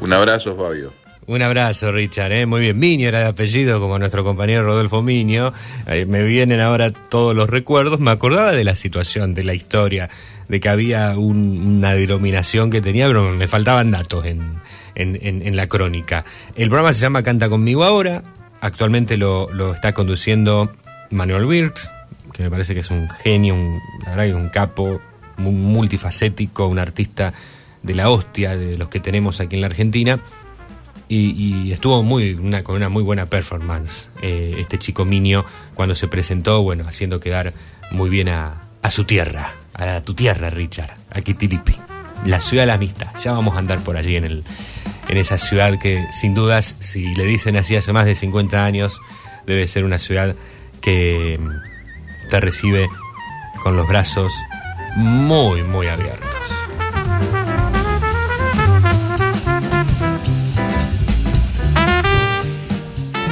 [0.00, 0.92] Un abrazo, Fabio.
[1.26, 2.32] Un abrazo, Richard.
[2.32, 2.44] ¿eh?
[2.44, 2.78] Muy bien.
[2.78, 5.54] Miño era de apellido, como nuestro compañero Rodolfo Miño.
[6.06, 8.00] Me vienen ahora todos los recuerdos.
[8.00, 10.10] Me acordaba de la situación, de la historia,
[10.48, 14.60] de que había un- una denominación que tenía, pero me faltaban datos en,
[14.94, 16.26] en- la crónica.
[16.54, 18.22] El programa se llama Canta conmigo ahora.
[18.60, 20.70] Actualmente lo, lo está conduciendo
[21.10, 21.90] Manuel Birks,
[22.42, 25.00] me parece que es un genio, un, la verdad un capo,
[25.36, 27.32] muy multifacético, un artista
[27.82, 30.20] de la hostia, de los que tenemos aquí en la Argentina.
[31.10, 35.42] Y, estuvo muy una, con una muy buena performance eh, este chico Minio
[35.74, 37.54] cuando se presentó, bueno, haciendo quedar
[37.90, 41.76] muy bien a, a su tierra, a tu tierra, Richard, a Kitilipi,
[42.26, 43.08] la ciudad de la amistad.
[43.24, 44.44] Ya vamos a andar por allí en, el,
[45.08, 49.00] en esa ciudad que, sin dudas, si le dicen así hace más de 50 años,
[49.46, 50.36] debe ser una ciudad
[50.82, 51.40] que
[52.28, 52.88] te recibe
[53.62, 54.32] con los brazos
[54.96, 56.28] muy, muy abiertos.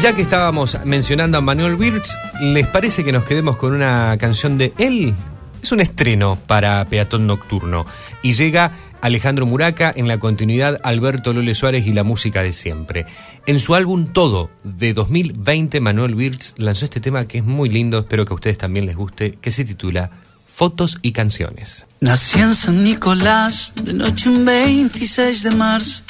[0.00, 2.08] Ya que estábamos mencionando a Manuel Birch,
[2.41, 5.15] ¿les parece que nos quedemos con una canción de él?
[5.62, 7.86] Es un estreno para Peatón Nocturno
[8.23, 13.07] y llega Alejandro Muraca en la continuidad Alberto Lole Suárez y la música de siempre.
[13.47, 17.99] En su álbum Todo de 2020, Manuel Birch lanzó este tema que es muy lindo,
[17.99, 20.10] espero que a ustedes también les guste, que se titula
[20.47, 21.86] Fotos y Canciones.
[22.00, 26.02] Nací en San Nicolás, de noche un 26 de marzo.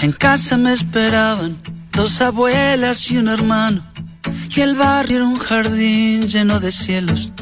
[0.00, 1.56] En casa me esperaban
[1.92, 3.84] dos abuelas y un hermano.
[4.54, 7.32] Y el barrio era un jardín lleno de cielos,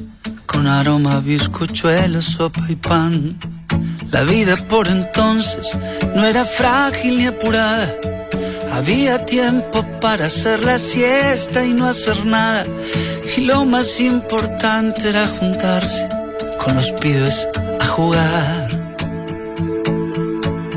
[0.47, 3.37] con aroma a bizcochuelos, sopa y pan.
[4.13, 5.77] La vida por entonces
[6.17, 7.95] no era frágil ni apurada.
[8.73, 12.65] Había tiempo para hacer la siesta y no hacer nada.
[13.37, 16.09] Y lo más importante era juntarse
[16.59, 17.47] con los pibes
[17.81, 18.69] a jugar.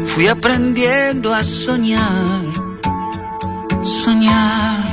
[0.05, 2.45] Fui aprendiendo a soñar,
[3.81, 4.83] soñar.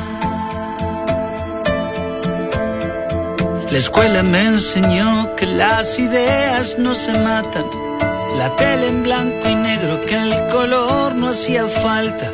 [3.70, 7.89] La escuela me enseñó que las ideas no se matan.
[8.36, 12.30] La tele en blanco y negro, que el color no hacía falta.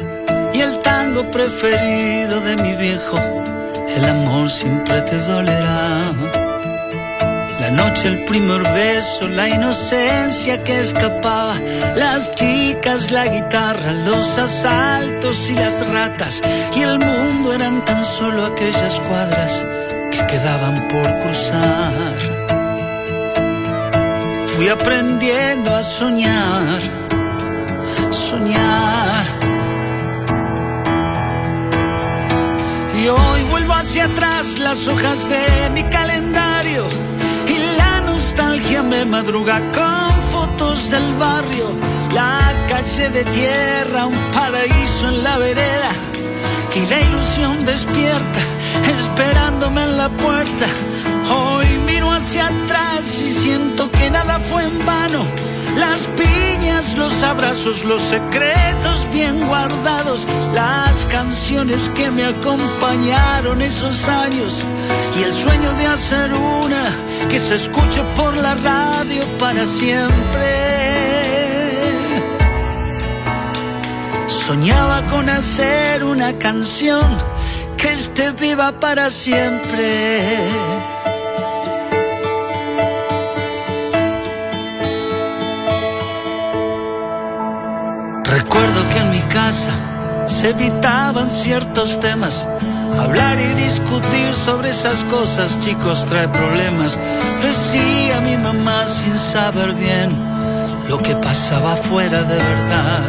[0.53, 3.19] Y el tango preferido de mi viejo,
[3.97, 6.13] el amor siempre te dolerá.
[7.61, 11.57] La noche el primer beso, la inocencia que escapaba,
[11.97, 16.41] las chicas, la guitarra, los asaltos y las ratas,
[16.77, 19.65] y el mundo eran tan solo aquellas cuadras
[20.13, 22.36] que quedaban por cruzar.
[24.57, 26.81] Fui aprendiendo a soñar,
[28.11, 29.27] soñar.
[32.99, 36.89] Y hoy vuelvo hacia atrás las hojas de mi calendario
[37.47, 41.69] y la nostalgia me madruga con fotos del barrio,
[42.15, 45.93] la calle de tierra, un paraíso en la vereda
[46.75, 48.41] y la ilusión despierta
[48.99, 50.67] esperándome en la puerta.
[51.31, 55.27] Hoy miro hacia atrás y siento que nada fue en vano.
[55.77, 64.65] Las piñas, los abrazos, los secretos bien guardados, las canciones que me acompañaron esos años
[65.19, 66.85] y el sueño de hacer una
[67.29, 70.77] que se escuche por la radio para siempre.
[74.27, 77.05] Soñaba con hacer una canción
[77.77, 80.96] que esté viva para siempre.
[88.57, 92.49] Recuerdo que en mi casa se evitaban ciertos temas.
[92.99, 96.99] Hablar y discutir sobre esas cosas, chicos, trae problemas.
[97.43, 100.09] Decía mi mamá sin saber bien
[100.89, 103.01] lo que pasaba afuera de verdad.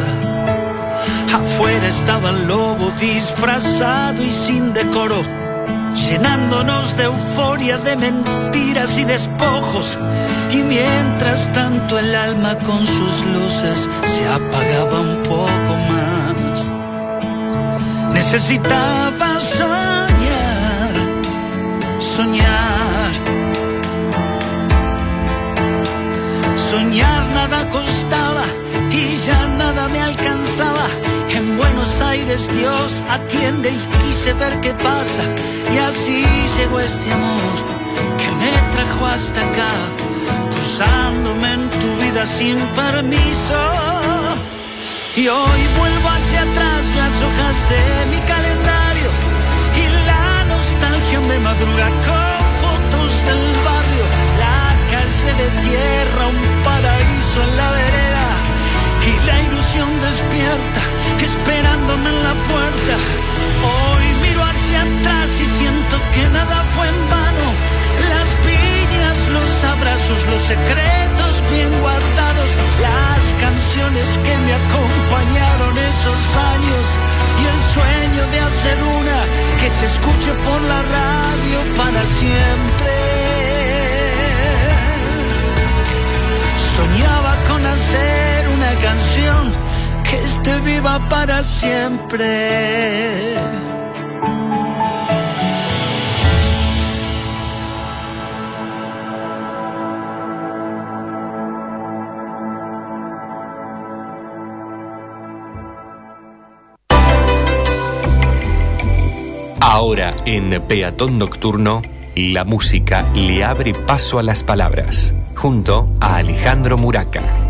[1.32, 5.22] Afuera estaba el lobo disfrazado y sin decoro,
[6.06, 9.98] llenándonos de euforia, de mentiras y despojos.
[10.50, 16.66] Y mientras tanto el alma con sus luces se apagaba un poco más.
[18.14, 20.92] Necesitaba soñar,
[21.98, 22.47] soñar.
[31.98, 35.24] Dios atiende y quise ver qué pasa.
[35.74, 36.24] Y así
[36.56, 37.54] llegó este amor
[38.18, 39.72] que me trajo hasta acá,
[40.52, 43.58] cruzándome en tu vida sin permiso.
[45.16, 49.10] Y hoy vuelvo hacia atrás las hojas de mi calendario
[49.82, 54.04] y la nostalgia me madruga con fotos del barrio,
[54.44, 54.62] la
[54.92, 57.97] calle de tierra, un paraíso en la vereda
[59.08, 60.82] y la ilusión despierta
[61.24, 62.94] esperándome en la puerta.
[63.72, 67.48] Hoy miro hacia atrás y siento que nada fue en vano.
[68.12, 72.50] Las piñas, los abrazos, los secretos bien guardados,
[72.86, 76.22] las canciones que me acompañaron esos
[76.54, 76.84] años
[77.40, 79.18] y el sueño de hacer una
[79.60, 82.92] que se escuche por la radio para siempre.
[86.76, 89.52] Soñaba con hacer canción
[90.08, 93.36] que esté viva para siempre.
[109.60, 111.82] Ahora en Peatón Nocturno,
[112.16, 117.47] la música le abre paso a las palabras, junto a Alejandro Muraca.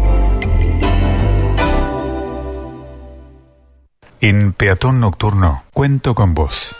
[4.20, 6.74] En Peatón Nocturno, cuento con vos.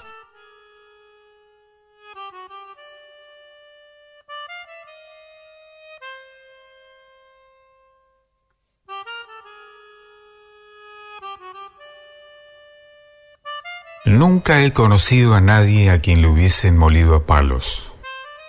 [14.05, 17.93] Nunca he conocido a nadie a quien le hubiesen molido a palos.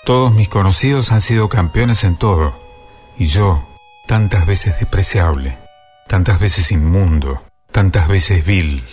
[0.03, 2.55] Todos mis conocidos han sido campeones en todo,
[3.19, 3.63] y yo,
[4.07, 5.59] tantas veces despreciable,
[6.07, 8.83] tantas veces inmundo, tantas veces vil.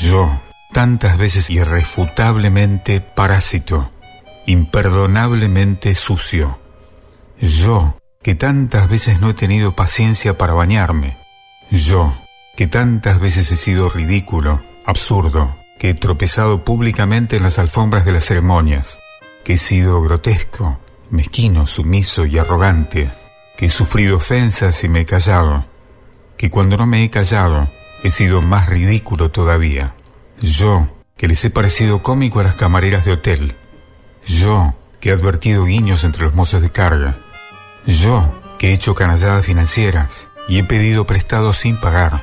[0.00, 0.40] Yo,
[0.72, 3.90] tantas veces irrefutablemente parásito,
[4.46, 6.58] imperdonablemente sucio.
[7.40, 11.16] Yo, que tantas veces no he tenido paciencia para bañarme.
[11.70, 12.16] Yo,
[12.56, 18.12] que tantas veces he sido ridículo, absurdo, que he tropezado públicamente en las alfombras de
[18.12, 18.98] las ceremonias,
[19.44, 20.80] que he sido grotesco,
[21.10, 23.08] mezquino, sumiso y arrogante,
[23.56, 25.64] que he sufrido ofensas y me he callado,
[26.36, 27.68] que cuando no me he callado
[28.02, 29.94] he sido más ridículo todavía.
[30.40, 33.54] Yo, que les he parecido cómico a las camareras de hotel.
[34.26, 37.16] Yo, que he advertido guiños entre los mozos de carga.
[37.86, 42.22] Yo, que he hecho canalladas financieras y he pedido prestado sin pagar.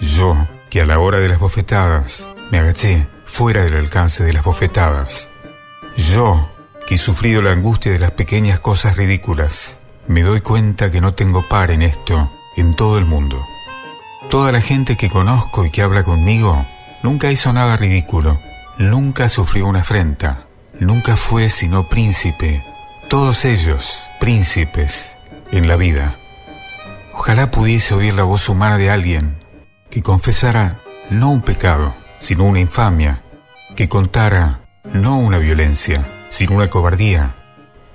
[0.00, 0.36] Yo,
[0.70, 5.28] que a la hora de las bofetadas me agaché fuera del alcance de las bofetadas.
[5.96, 6.48] Yo,
[6.86, 9.78] que he sufrido la angustia de las pequeñas cosas ridículas,
[10.08, 13.42] me doy cuenta que no tengo par en esto, en todo el mundo.
[14.32, 16.64] Toda la gente que conozco y que habla conmigo
[17.02, 18.40] nunca hizo nada ridículo,
[18.78, 20.46] nunca sufrió una afrenta,
[20.80, 22.64] nunca fue sino príncipe.
[23.10, 25.12] Todos ellos, príncipes,
[25.50, 26.16] en la vida.
[27.12, 29.36] Ojalá pudiese oír la voz humana de alguien
[29.90, 30.78] que confesara
[31.10, 33.20] no un pecado, sino una infamia,
[33.76, 34.60] que contara
[34.94, 37.34] no una violencia, sino una cobardía.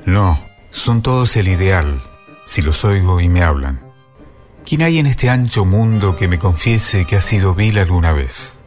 [0.06, 1.99] No, son todos el ideal,
[2.45, 3.86] si los oigo y me hablan.
[4.68, 8.60] ¿Quién hay en este ancho mundo que me confiese que ha sido vil alguna vez?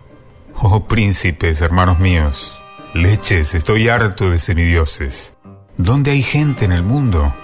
[0.58, 2.56] Oh príncipes, hermanos míos,
[2.94, 5.36] leches, estoy harto de semidioses.
[5.76, 7.34] ¿Dónde hay gente en el mundo?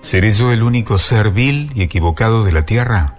[0.00, 3.18] ¿Seré yo el único ser vil y equivocado de la tierra?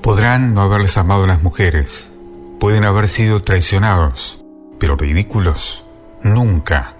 [0.00, 2.14] Podrán no haberles amado las mujeres,
[2.58, 4.42] pueden haber sido traicionados,
[4.78, 5.84] pero ridículos,
[6.22, 6.96] nunca.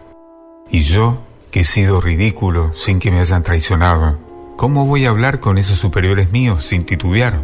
[0.70, 4.18] Y yo, que he sido ridículo sin que me hayan traicionado,
[4.62, 7.42] ¿cómo voy a hablar con esos superiores míos sin titubear?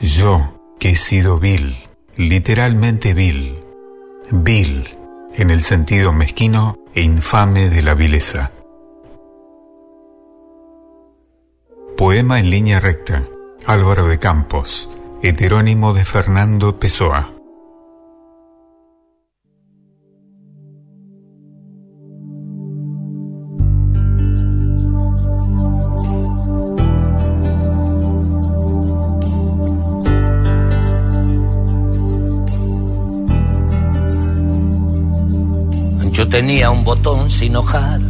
[0.00, 1.76] Yo, que he sido vil,
[2.16, 3.58] literalmente vil,
[4.30, 4.88] vil,
[5.34, 8.52] en el sentido mezquino e infame de la vileza.
[11.98, 13.26] Poema en línea recta.
[13.66, 14.88] Álvaro de Campos,
[15.22, 17.37] heterónimo de Fernando Pessoa.
[36.30, 38.02] Tenía un botón sin ojal,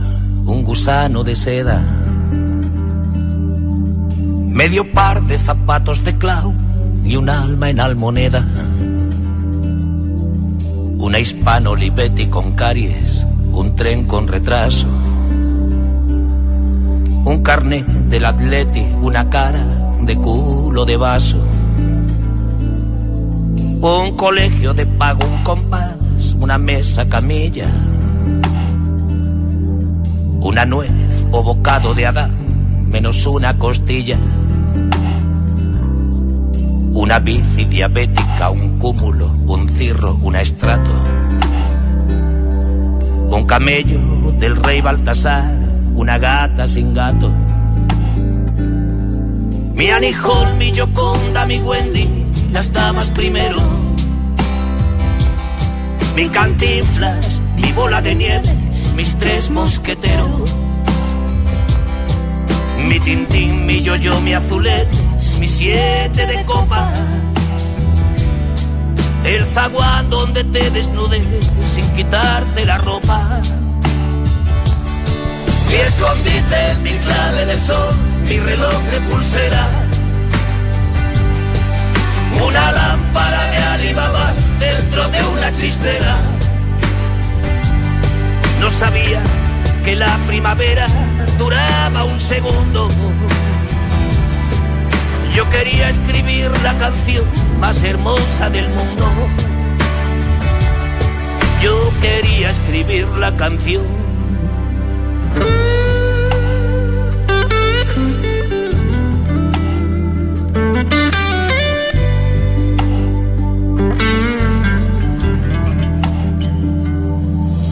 [0.45, 1.81] un gusano de seda,
[4.49, 6.53] medio par de zapatos de clau
[7.05, 8.45] y un alma en almoneda.
[10.99, 14.89] Una hispano Olivetti con caries, un tren con retraso,
[17.25, 19.65] un carnet del atleti, una cara
[20.03, 21.39] de culo de vaso,
[23.81, 27.69] un colegio de pago, un compás, una mesa camilla,
[30.41, 30.91] una nuez
[31.33, 32.31] o bocado de Adán,
[32.91, 34.17] menos una costilla.
[36.93, 40.91] Una bici diabética, un cúmulo, un cirro, una estrato.
[43.31, 43.99] Un camello
[44.39, 45.45] del rey Baltasar,
[45.95, 47.31] una gata sin gato.
[49.75, 52.09] Mi Hall, mi Yoconda, mi Wendy,
[52.53, 53.57] las damas primero.
[56.17, 58.49] Mi cantinflas, mi bola de nieve,
[58.99, 60.53] mis tres mosqueteros.
[62.89, 64.99] Mi tintín, mi yo-yo, mi azulete,
[65.39, 66.91] mi siete de copa.
[69.25, 71.23] El zaguán donde te desnudes
[71.65, 73.41] sin quitarte la ropa.
[75.69, 77.95] Mi escondite, mi clave de sol,
[78.25, 79.65] mi reloj de pulsera.
[82.45, 86.18] Una lámpara de Alibaba dentro de una chistera.
[88.69, 89.23] No sabía
[89.83, 90.89] que la primavera
[91.39, 92.91] duraba un segundo.
[95.33, 97.25] Yo quería escribir la canción
[97.59, 99.07] más hermosa del mundo.
[101.63, 104.08] Yo quería escribir la canción.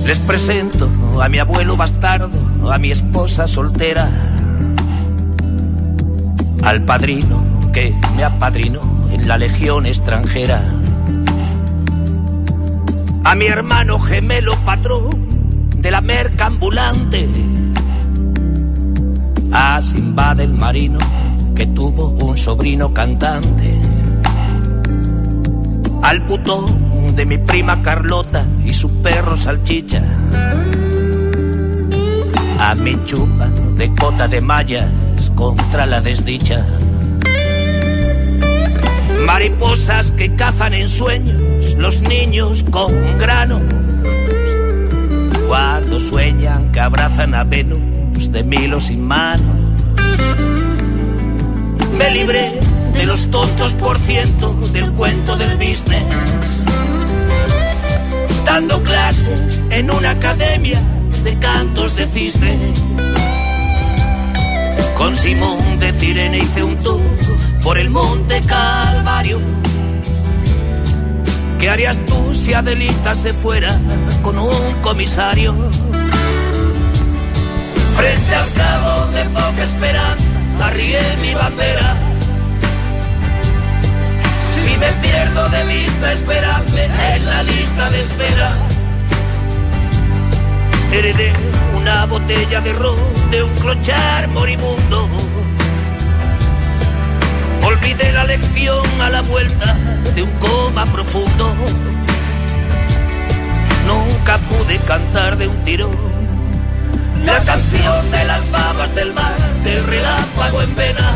[0.07, 0.89] Les presento
[1.21, 4.09] a mi abuelo bastardo, a mi esposa soltera,
[6.63, 10.63] al padrino que me apadrinó en la legión extranjera,
[13.25, 15.27] a mi hermano gemelo patrón
[15.83, 17.29] de la merca ambulante,
[19.51, 21.01] a Simba del marino
[21.57, 23.75] que tuvo un sobrino cantante,
[26.05, 30.03] al putón de mi prima Carlota y su perro salchicha.
[32.61, 34.91] A mi chupa de cota de mallas
[35.35, 36.63] contra la desdicha.
[39.25, 43.61] Mariposas que cazan en sueños los niños con grano.
[45.49, 49.55] Cuando sueñan que abrazan a Venus de milo sin mano.
[51.97, 52.61] Me libré
[52.93, 56.61] de los tontos por ciento del cuento del business
[58.47, 60.81] dando clases en una academia
[61.23, 62.57] de cantos de cisne.
[64.97, 67.03] Con Simón de Cirene hice un tour
[67.63, 69.41] por el monte Calvario,
[71.59, 73.75] ¿Qué harías tú si Adelita se fuera
[74.23, 75.55] con un comisario?
[77.97, 80.27] Frente al cabo de poca esperanza,
[80.61, 82.06] arrié mi bandera.
[84.77, 88.51] Si me pierdo de vista, esperadme en la lista de espera.
[90.93, 91.33] Heredé
[91.75, 92.99] una botella de ron
[93.31, 95.09] de un clochar moribundo.
[97.63, 99.75] Olvidé la lección a la vuelta
[100.15, 101.55] de un coma profundo.
[103.87, 105.97] Nunca pude cantar de un tirón
[107.25, 111.15] la canción de las babas del mar, del relámpago en vena,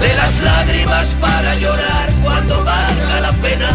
[0.00, 3.70] de las lágrimas para llorar cuando valga la pena,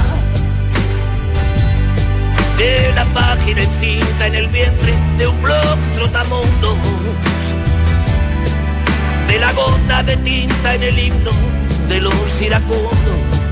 [2.58, 6.78] de la página encinta en el vientre de un blog trotamundo,
[9.28, 11.32] de la gota de tinta en el himno
[11.90, 13.44] de los iracundos.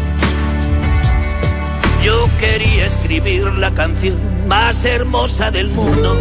[2.03, 4.17] Yo quería escribir la canción
[4.48, 6.19] más hermosa del mundo.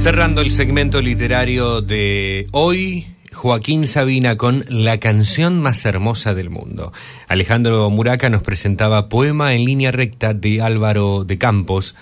[0.00, 6.90] Cerrando el segmento literario de hoy, Joaquín Sabina con La canción más hermosa del mundo.
[7.28, 11.96] Alejandro Muraca nos presentaba Poema en línea recta de Álvaro de Campos,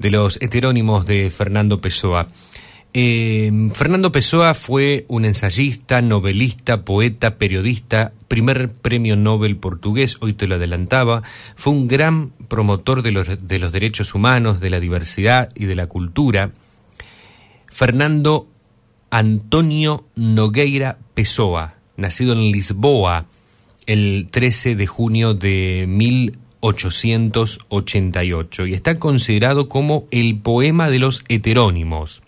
[0.00, 2.26] de los heterónimos de Fernando Pessoa.
[2.92, 10.48] Eh, Fernando Pessoa fue un ensayista, novelista, poeta, periodista, primer premio Nobel portugués, hoy te
[10.48, 11.22] lo adelantaba,
[11.54, 15.76] fue un gran promotor de los, de los derechos humanos, de la diversidad y de
[15.76, 16.50] la cultura.
[17.70, 18.48] Fernando
[19.10, 23.26] Antonio Nogueira Pessoa, nacido en Lisboa
[23.86, 32.22] el 13 de junio de 1888 y está considerado como el poema de los heterónimos.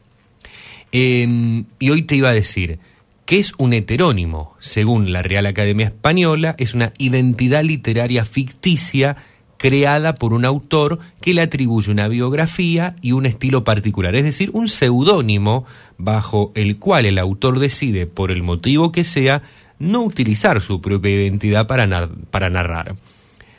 [0.93, 2.81] Eh, y hoy te iba a decir,
[3.27, 4.57] ¿qué es un heterónimo?
[4.59, 9.17] Según la Real Academia Española, es una identidad literaria ficticia
[9.61, 14.49] creada por un autor que le atribuye una biografía y un estilo particular, es decir,
[14.55, 15.67] un seudónimo
[15.99, 19.43] bajo el cual el autor decide, por el motivo que sea,
[19.79, 22.95] no utilizar su propia identidad para, nar- para narrar.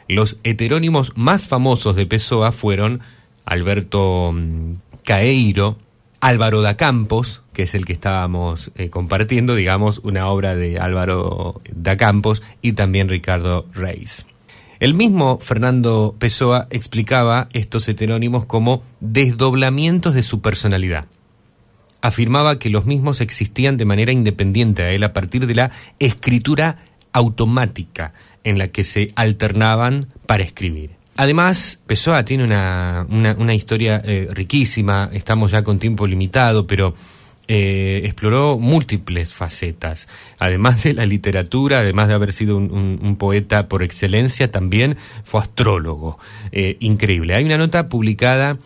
[0.07, 3.01] Los heterónimos más famosos de Pessoa fueron
[3.45, 4.73] Alberto mm,
[5.03, 5.77] Caeiro,
[6.19, 11.61] Álvaro da Campos, que es el que estábamos eh, compartiendo, digamos, una obra de Álvaro
[11.75, 14.25] da Campos, y también Ricardo Reis.
[14.81, 21.05] El mismo Fernando Pessoa explicaba estos heterónimos como desdoblamientos de su personalidad.
[22.01, 25.69] Afirmaba que los mismos existían de manera independiente a él a partir de la
[25.99, 26.77] escritura
[27.13, 30.89] automática en la que se alternaban para escribir.
[31.15, 36.95] Además, Pessoa tiene una, una- historia eh, riquísima, estamos ya con tiempo limitado, pero
[37.53, 40.07] eh, exploró múltiples facetas.
[40.39, 46.17] Además de la literatura, además de haber sido un, poeta por excelencia, también fue astrólogo.
[46.53, 47.35] Eh, increíble.
[47.35, 48.57] Hay una nota publicada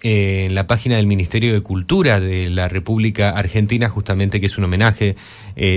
[0.00, 4.56] eh, en la página del Ministerio de Cultura de la República Argentina, justamente que es
[4.56, 5.16] un homenaje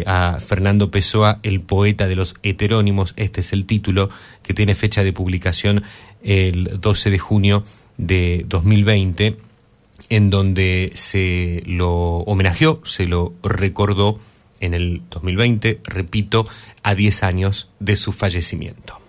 [0.06, 3.14] a Fernando Pessoa, el poeta de los heterónimos.
[3.17, 4.09] Este es el título
[4.42, 5.83] que tiene fecha de publicación
[6.24, 7.66] el 12 de junio
[7.98, 9.35] de 2020,
[10.09, 14.19] en donde se lo homenajeó, se lo recordó
[14.59, 16.48] en el 2020, repito,
[16.83, 18.99] a 10 años de su fallecimiento.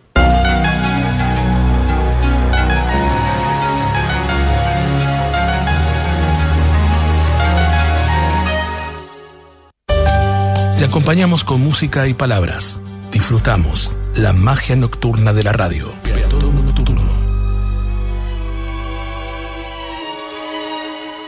[10.76, 12.80] Te acompañamos con música y palabras.
[13.12, 15.86] Disfrutamos la magia nocturna de la radio.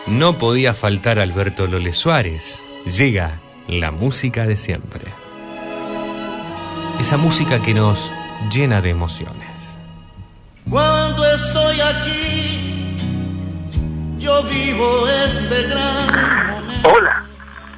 [0.06, 2.62] No podía faltar Alberto Lole Suárez.
[2.84, 5.02] Llega la música de siempre.
[7.00, 8.12] Esa música que nos
[8.48, 9.76] llena de emociones.
[10.70, 12.96] Cuando estoy aquí,
[14.18, 16.06] yo vivo este gran
[16.52, 16.88] momento.
[16.88, 17.24] Hola.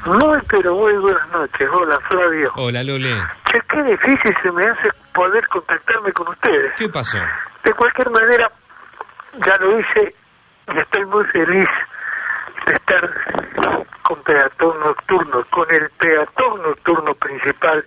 [0.05, 1.69] Muy, pero muy buenas noches.
[1.73, 2.53] Hola, Flavio.
[2.57, 3.15] Hola Lole.
[3.51, 6.75] Che, qué difícil se me hace poder contactarme con ustedes.
[6.77, 7.17] ¿Qué pasó?
[7.65, 8.53] De cualquier manera,
[9.47, 10.15] ya lo hice
[10.75, 11.67] y estoy muy feliz
[12.69, 13.11] de estar
[14.03, 17.85] con Peatón Nocturno, con el peatón nocturno principal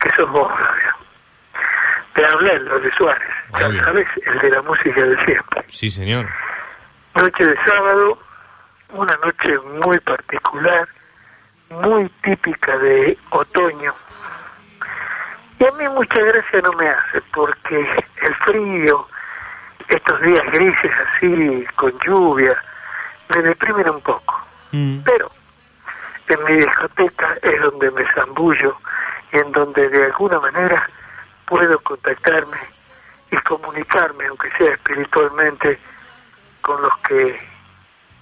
[0.00, 0.52] que sos vos.
[2.14, 3.84] Te hablé, lo de Suárez, Obvio.
[3.84, 5.64] sabes, el de la música de siempre.
[5.68, 6.26] Sí, señor.
[7.14, 8.18] Noche de sábado,
[8.90, 10.88] una noche muy particular,
[11.70, 13.92] muy típica de otoño.
[15.58, 17.80] Y a mí mucha gracia no me hace porque
[18.22, 19.06] el frío
[19.88, 22.56] estos días grises así, con lluvia,
[23.28, 24.34] me deprimen un poco.
[24.70, 25.30] Pero
[26.28, 28.76] en mi discoteca es donde me zambullo
[29.32, 30.88] y en donde de alguna manera
[31.46, 32.58] puedo contactarme
[33.30, 35.78] y comunicarme, aunque sea espiritualmente,
[36.60, 37.48] con los que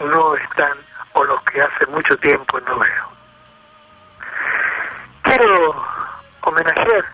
[0.01, 0.77] no están
[1.15, 3.09] o los que hace mucho tiempo no veo.
[5.23, 5.85] Quiero
[6.43, 7.05] homenajear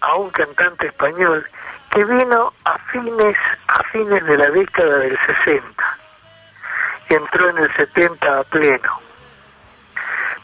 [0.00, 1.44] a un cantante español
[1.90, 3.36] que vino a fines
[3.66, 5.97] a fines de la década del 60
[7.08, 9.00] entró en el 70 a pleno.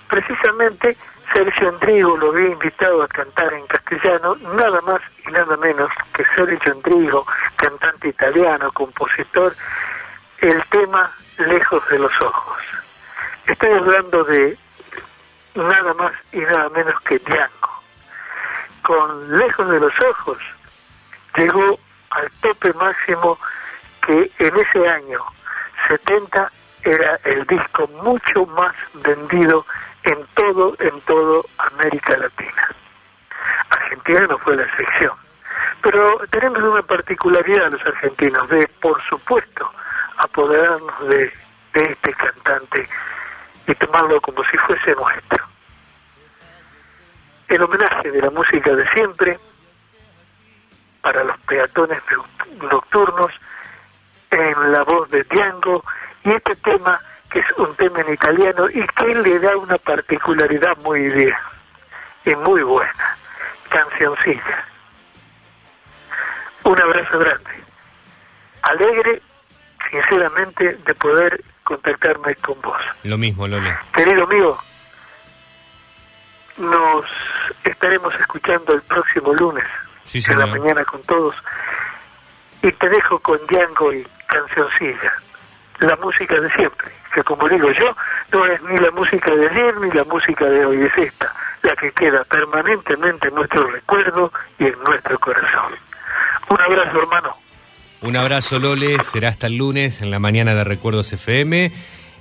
[0.08, 0.96] Precisamente
[1.32, 6.24] Sergio Endrigo lo había invitado a cantar en castellano, nada más y nada menos que
[6.36, 7.26] Sergio Endrigo,
[7.56, 9.54] cantante italiano, compositor,
[10.38, 12.62] el tema Lejos de los Ojos.
[13.46, 14.56] Estoy hablando de
[15.54, 17.82] nada más y nada menos que Django.
[18.82, 20.38] Con Lejos de los Ojos
[21.36, 21.78] llegó
[22.10, 23.38] al tope máximo
[24.06, 25.24] que en ese año
[25.88, 29.66] 70 era el disco mucho más vendido
[30.02, 32.68] en todo, en todo América Latina.
[33.70, 35.12] Argentina no fue la excepción.
[35.82, 39.70] Pero tenemos una particularidad los argentinos de, por supuesto,
[40.18, 41.32] apoderarnos de,
[41.74, 42.88] de este cantante
[43.66, 45.44] y tomarlo como si fuese nuestro.
[47.48, 49.38] El homenaje de la música de siempre
[51.02, 53.32] para los peatones noct- nocturnos
[54.34, 55.84] en la voz de Django
[56.24, 60.76] y este tema que es un tema en italiano y que le da una particularidad
[60.78, 61.34] muy bien
[62.24, 63.16] y muy buena,
[63.68, 64.64] cancioncilla.
[66.64, 67.50] Un abrazo grande,
[68.62, 69.22] alegre
[69.90, 72.80] sinceramente de poder contactarme con vos.
[73.02, 73.76] Lo mismo, Lole.
[73.92, 74.58] Querido amigo,
[76.56, 77.04] nos
[77.64, 79.64] estaremos escuchando el próximo lunes
[80.04, 81.34] Sí, en la mañana con todos
[82.62, 85.12] y te dejo con Django y cancioncilla,
[85.80, 87.96] la música de siempre, que como digo yo,
[88.32, 91.74] no es ni la música de ayer ni la música de hoy, es esta, la
[91.76, 95.72] que queda permanentemente en nuestro recuerdo y en nuestro corazón.
[96.50, 97.36] Un abrazo hermano.
[98.02, 99.02] Un abrazo, Lole.
[99.02, 101.72] Será hasta el lunes en la mañana de Recuerdos FM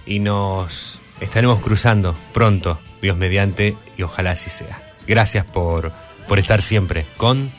[0.06, 4.82] y nos estaremos cruzando pronto, Dios mediante, y ojalá así sea.
[5.08, 5.92] Gracias por,
[6.28, 7.52] por estar siempre con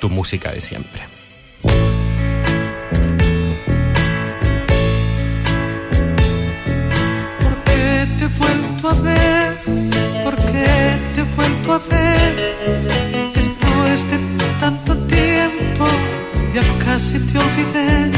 [0.00, 1.17] tu música de siempre.
[16.98, 18.10] Casi te olvidé.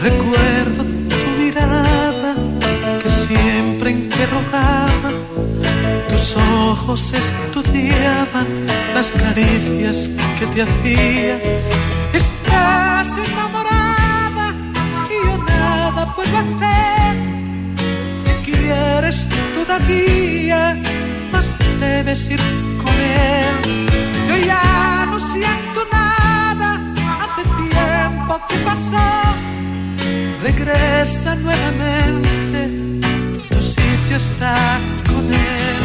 [0.00, 0.82] Recuerdo
[1.22, 2.34] tu mirada
[3.02, 5.10] que siempre interrogaba.
[6.08, 8.46] Tus ojos estudiaban
[8.94, 11.36] las caricias que te hacía.
[12.14, 14.46] Estás enamorada
[15.14, 17.14] y yo nada puedo hacer
[18.24, 20.74] me quieres todavía,
[21.32, 21.46] más
[21.80, 22.40] debes ir
[22.82, 23.56] con él.
[24.28, 26.08] Yo ya no siento nada,
[28.28, 29.08] tiempo que.
[30.40, 32.60] Regresa nuevamente,
[33.48, 35.78] tu sitio está con él.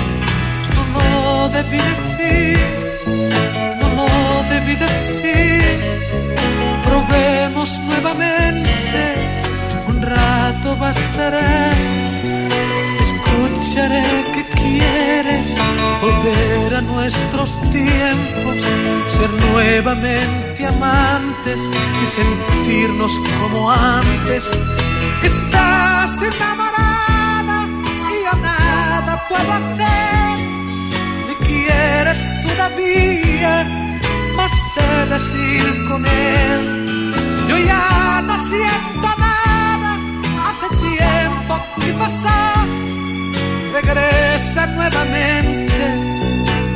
[0.76, 2.60] No lo debí decir,
[3.82, 4.10] no lo
[4.50, 5.80] debí decir.
[6.86, 9.02] Probemos nuevamente,
[9.88, 11.74] un rato bastará.
[13.34, 14.04] Escucharé
[14.34, 15.56] que quieres
[16.00, 18.62] volver a nuestros tiempos,
[19.08, 21.60] ser nuevamente amantes
[22.02, 24.46] y sentirnos como antes.
[25.24, 27.68] Estás enamorada
[28.12, 30.38] y yo nada puedo hacer.
[31.28, 33.66] Me quieres todavía,
[34.36, 37.14] más debes ir con él.
[37.50, 39.98] Yo ya no siento nada,
[40.46, 42.30] hace tiempo que pasó.
[43.74, 45.74] Regresa nuevamente,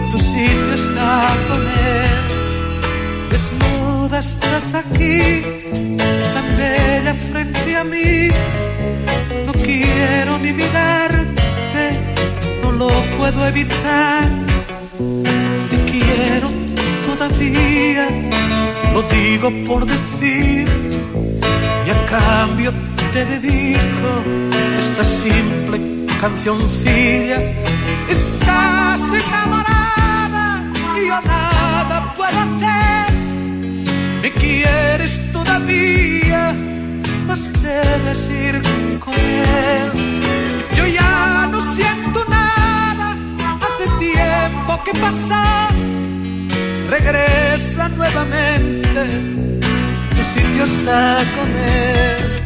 [0.10, 3.30] tu sitio está con él.
[3.30, 5.44] Desnuda estás aquí,
[6.34, 8.30] tan bella frente a mí.
[9.46, 11.84] No quiero ni mirarte,
[12.64, 14.26] no lo puedo evitar.
[15.70, 16.50] Te quiero
[17.06, 18.08] todavía,
[18.92, 20.68] lo digo por decir.
[21.86, 22.74] Y a cambio
[23.14, 24.10] te dedico
[24.80, 25.87] esta simple
[26.20, 27.40] cancioncilla.
[28.10, 30.64] Estás enamorada
[30.96, 33.14] y yo nada puedo hacer.
[34.22, 36.54] Me quieres todavía,
[37.28, 38.62] más debes ir
[39.00, 40.22] con él.
[40.76, 43.16] Yo ya no siento nada,
[43.66, 45.36] hace tiempo que pasó.
[46.90, 49.02] Regresa nuevamente,
[50.16, 52.37] tu sitio está con él.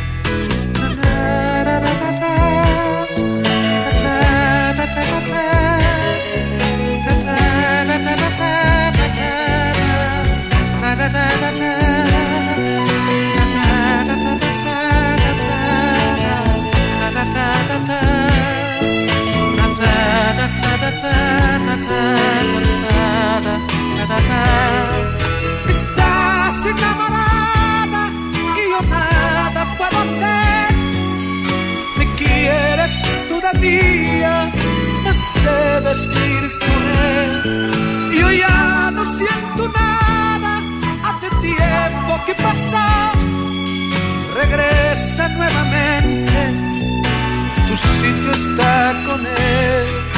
[33.72, 34.52] Todavía,
[35.04, 36.82] mas debes ir con
[37.16, 38.12] él.
[38.20, 40.62] Yo ya no siento nada,
[41.04, 42.88] hace tiempo que pasó.
[44.36, 46.40] Regresa nuevamente,
[47.68, 50.11] tu sitio está con él.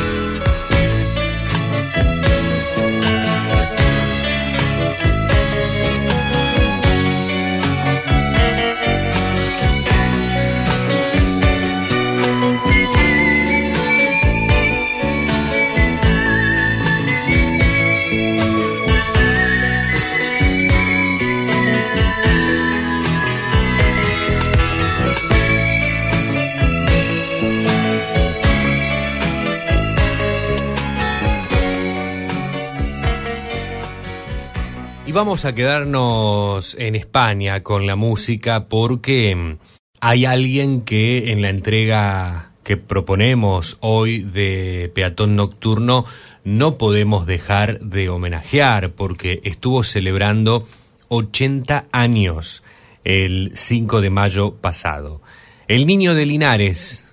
[35.13, 39.59] Vamos a quedarnos en España con la música porque mm,
[40.01, 46.05] hay alguien que en la entrega que proponemos hoy de Peatón Nocturno
[46.43, 50.67] no podemos dejar de homenajear porque estuvo celebrando
[51.09, 52.63] 80 años
[53.03, 55.21] el 5 de mayo pasado.
[55.67, 57.07] El niño de Linares,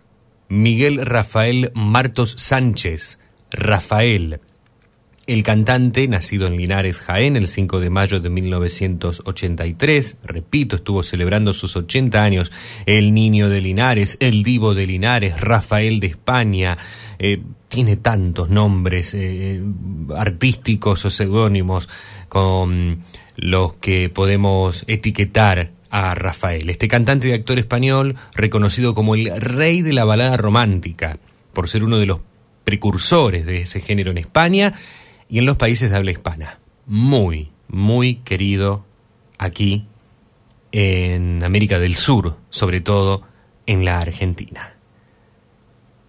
[0.49, 3.19] Miguel Rafael Martos Sánchez,
[3.51, 4.41] Rafael,
[5.33, 11.53] el cantante, nacido en Linares, Jaén, el 5 de mayo de 1983, repito, estuvo celebrando
[11.53, 12.51] sus 80 años,
[12.85, 16.77] el niño de Linares, el divo de Linares, Rafael de España,
[17.21, 19.63] eh, tiene tantos nombres eh,
[20.17, 21.89] artísticos o seudónimos
[22.29, 23.05] con
[23.37, 29.83] los que podemos etiquetar a Rafael, este cantante y actor español reconocido como el rey
[29.83, 31.19] de la balada romántica,
[31.53, 32.19] por ser uno de los
[32.65, 34.75] precursores de ese género en España
[35.31, 36.59] y en los países de habla hispana.
[36.87, 38.85] Muy, muy querido
[39.39, 39.87] aquí
[40.73, 43.23] en América del Sur, sobre todo
[43.67, 44.75] en la Argentina.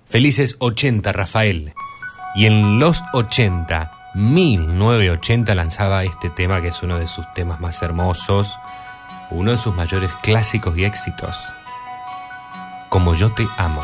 [0.08, 1.74] Felices 80, Rafael.
[2.36, 7.82] Y en los 80, 1980, lanzaba este tema que es uno de sus temas más
[7.84, 8.58] hermosos,
[9.30, 11.54] uno de sus mayores clásicos y éxitos.
[12.90, 13.84] Como yo te amo.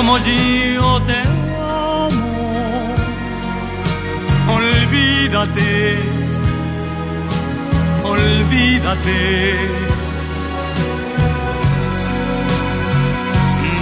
[0.00, 2.32] Como yo te amo.
[4.48, 5.98] Olvídate,
[8.02, 9.20] olvídate.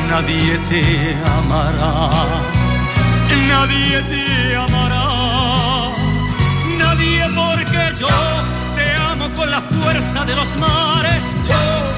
[0.09, 0.83] Nadie te
[1.39, 2.11] amará,
[3.51, 5.07] nadie te amará,
[6.79, 8.09] nadie porque yo
[8.75, 11.98] te amo con la fuerza de los mares, yo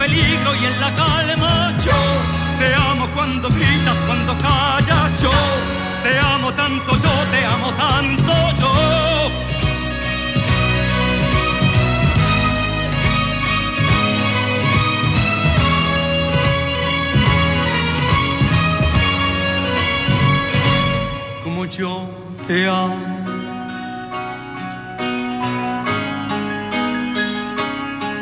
[0.00, 2.00] peligro y en la calma, yo
[2.58, 5.30] te amo cuando gritas, cuando callas, yo
[6.02, 8.72] te amo tanto, yo te amo tanto, yo.
[21.44, 22.08] Como yo
[22.46, 23.19] te amo.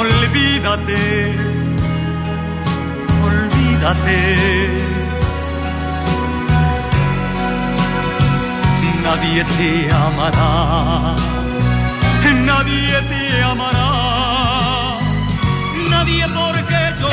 [0.00, 1.02] Olvídate.
[3.26, 4.84] Olvídate.
[9.04, 11.14] nadie te amará,
[12.46, 14.98] nadie te amará,
[15.90, 17.10] nadie porque yo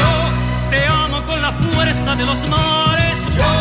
[0.71, 3.60] te amo con la fuerza de los mares, yo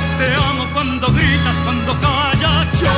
[0.21, 2.65] te amo cuando gritas cuando callas.
[2.81, 2.95] Yo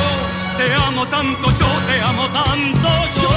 [0.58, 2.88] te amo tanto yo te amo tanto
[3.20, 3.34] yo.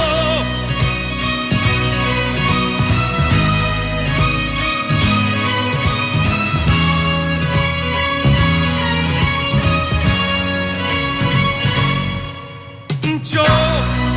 [13.34, 13.44] Yo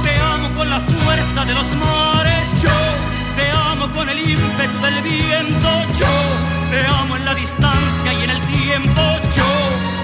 [0.04, 2.78] te amo con la fuerza de los mares, yo
[3.36, 5.70] te amo con el ímpetu del viento,
[6.00, 9.02] yo te amo en la distancia y en el tiempo,
[9.36, 9.50] yo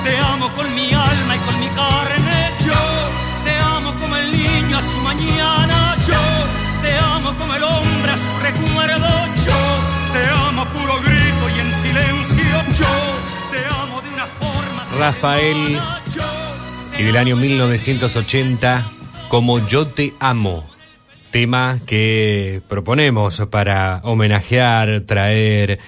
[0.04, 2.82] te amo con mi alma y con mi carne, yo
[3.46, 6.22] te amo como el niño a su mañana, yo
[6.82, 9.10] te amo como el hombre a su recuerdo,
[9.48, 9.60] yo
[10.14, 12.94] te amo a puro grito y en silencio, yo
[13.52, 15.80] te amo de una forma Rafael
[17.00, 18.92] y del año 1980,
[19.30, 20.68] Como yo te amo,
[21.32, 25.80] tema que proponemos para homenajear, traer,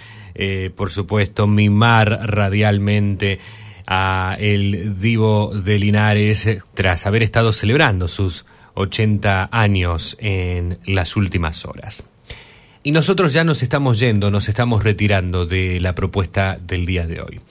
[0.42, 3.40] eh, por supuesto, mimar radialmente
[3.85, 8.45] a el divo de Linares eh, tras haber estado celebrando sus
[8.76, 12.06] 80 años en las últimas horas.
[12.84, 17.19] Y nosotros ya nos estamos yendo, nos estamos retirando de la propuesta del día de
[17.19, 17.42] hoy.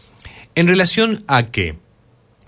[0.55, 1.77] En relación a que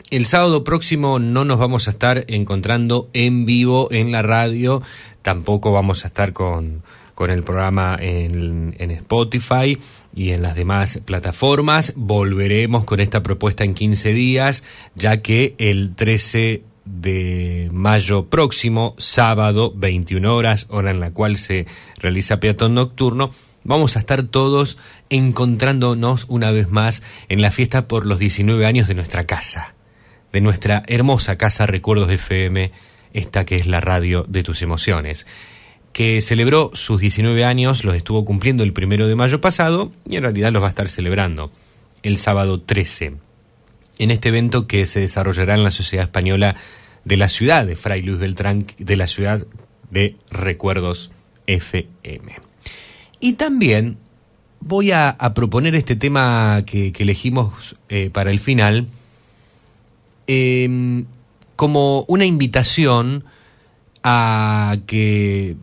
[0.09, 4.83] el sábado próximo no nos vamos a estar encontrando en vivo en la radio,
[5.21, 6.83] tampoco vamos a estar con,
[7.15, 9.79] con el programa en, en Spotify
[10.15, 11.93] y en las demás plataformas.
[11.97, 14.65] Volveremos con esta propuesta en 15 días,
[14.95, 21.67] ya que el 13 de mayo próximo, sábado, 21 horas, hora en la cual se
[21.97, 23.33] realiza Peatón Nocturno,
[23.65, 28.89] vamos a estar todos encontrándonos una vez más en la fiesta por los 19 años
[28.89, 29.75] de nuestra casa,
[30.33, 32.73] de nuestra hermosa casa Recuerdos de FM,
[33.13, 35.27] esta que es la radio de tus emociones,
[35.93, 40.23] que celebró sus 19 años, los estuvo cumpliendo el primero de mayo pasado y en
[40.23, 41.51] realidad los va a estar celebrando
[42.03, 43.15] el sábado 13,
[43.99, 46.57] en este evento que se desarrollará en la Sociedad Española
[47.05, 49.47] de la ciudad de Fray Luis Beltrán, de la ciudad
[49.91, 51.11] de Recuerdos
[51.47, 52.37] FM.
[53.19, 53.99] Y también
[54.61, 58.87] voy a, proponer este tema que, elegimos eh, para el final
[60.27, 61.05] eh,
[61.57, 63.25] como una invitación
[64.03, 65.57] a que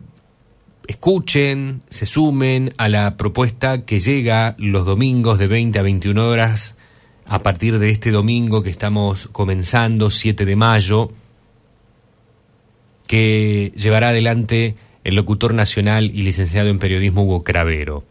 [0.88, 6.76] escuchen, se sumen a la propuesta que llega los domingos de 20 a 21 horas
[7.26, 11.12] a partir de este domingo que estamos comenzando, 7 de mayo,
[13.06, 18.04] que llevará adelante el locutor nacional y licenciado en periodismo Hugo Cravero.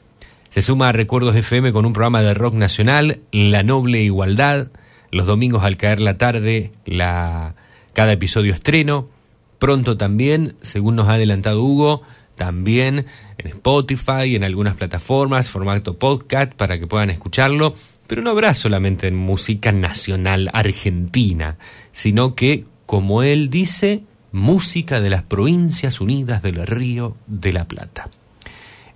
[0.51, 4.67] Se suma a Recuerdos FM con un programa de rock nacional, La Noble Igualdad,
[5.11, 7.56] los domingos al caer la tarde, la,
[7.93, 9.09] cada episodio estreno.
[9.57, 12.03] Pronto también, según nos ha adelantado Hugo,
[12.38, 13.06] también
[13.38, 17.75] en Spotify, en algunas plataformas, formato podcast para que puedan escucharlo.
[18.07, 21.57] Pero no habrá solamente en música nacional argentina,
[21.91, 28.09] sino que, como él dice, música de las provincias unidas del Río de la Plata.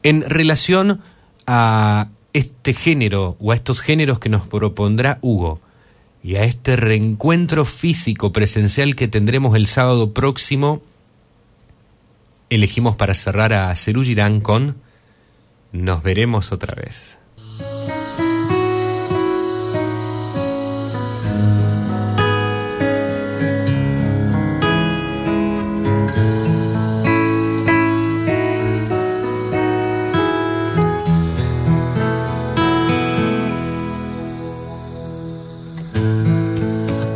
[0.03, 1.01] En relación
[1.45, 5.59] a este género o a estos géneros que nos propondrá Hugo
[6.23, 10.81] y a este reencuentro físico presencial que tendremos el sábado próximo,
[12.51, 14.75] elegimos para cerrar a Cerú Girán con
[15.71, 17.17] Nos veremos otra vez.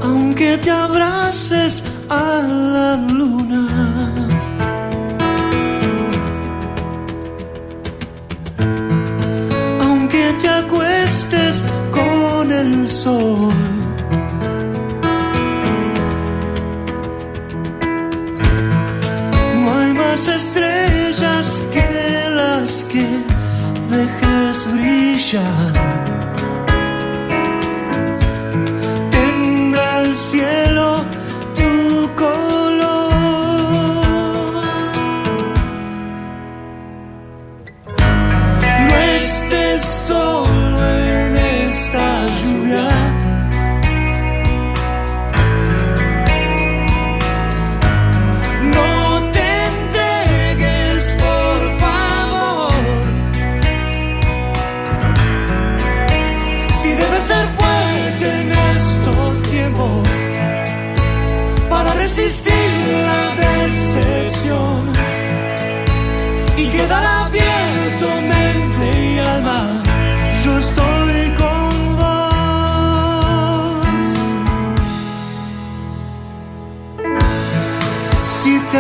[0.02, 3.65] Aunque te abraces a la luna
[13.06, 13.52] No
[19.78, 23.06] hay más estrellas que las que
[23.92, 26.05] dejes brillar.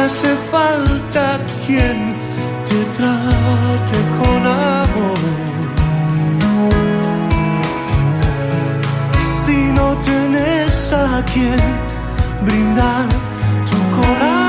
[0.05, 2.13] Hace falta quien
[2.67, 5.17] te trate con amor.
[9.19, 11.59] Si no tenés a quien
[12.45, 13.07] brindar
[13.69, 14.44] tu corazón.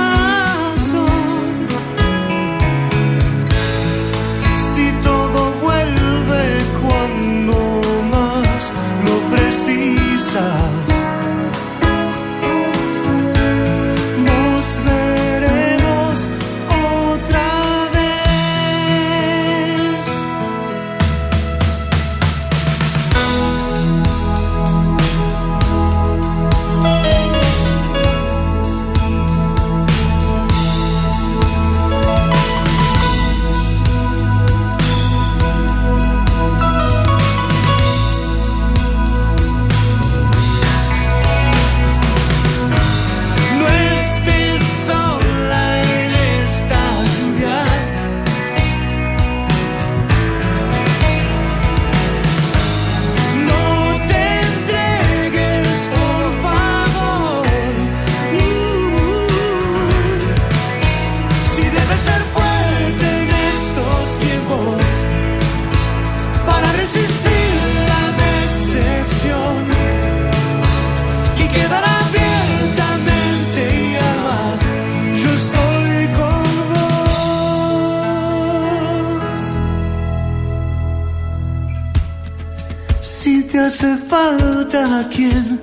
[85.05, 85.61] Quien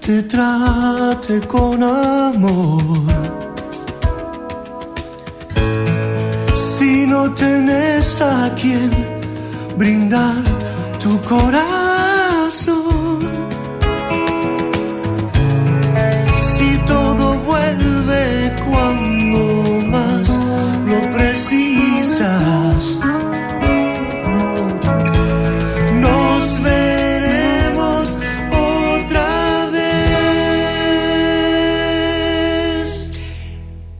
[0.00, 3.06] te trate con amor.
[6.54, 8.90] Si no tenés a quien
[9.76, 10.42] brindar
[11.02, 13.18] tu corazón.
[16.36, 19.65] Si todo vuelve cuando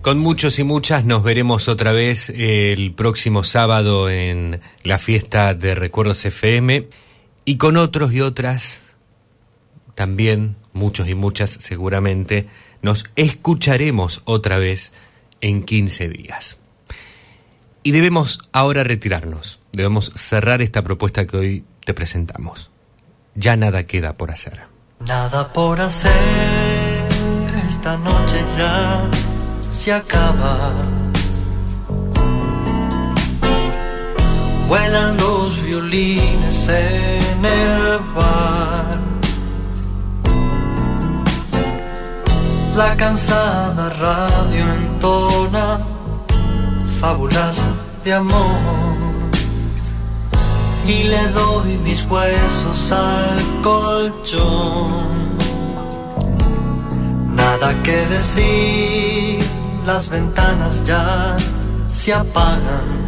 [0.07, 5.75] Con muchos y muchas nos veremos otra vez el próximo sábado en la fiesta de
[5.75, 6.89] Recuerdos FM
[7.44, 8.83] y con otros y otras
[9.97, 12.47] también, muchos y muchas seguramente,
[12.83, 14.93] nos escucharemos otra vez
[15.41, 16.60] en 15 días.
[17.83, 22.70] Y debemos ahora retirarnos, debemos cerrar esta propuesta que hoy te presentamos.
[23.35, 24.68] Ya nada queda por hacer.
[25.01, 26.12] Nada por hacer,
[27.68, 29.10] esta noche ya
[29.76, 30.72] se acaba.
[34.68, 38.98] Vuelan los violines en el bar.
[42.76, 45.78] La cansada radio entona
[47.00, 47.56] fábulas
[48.05, 48.96] de amor.
[50.86, 55.26] Y le doy mis huesos al colchón.
[57.34, 59.46] Nada que decir,
[59.86, 61.36] las ventanas ya
[61.86, 63.06] se apagan.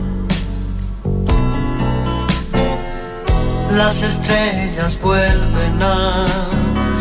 [3.73, 6.27] Las estrellas vuelven a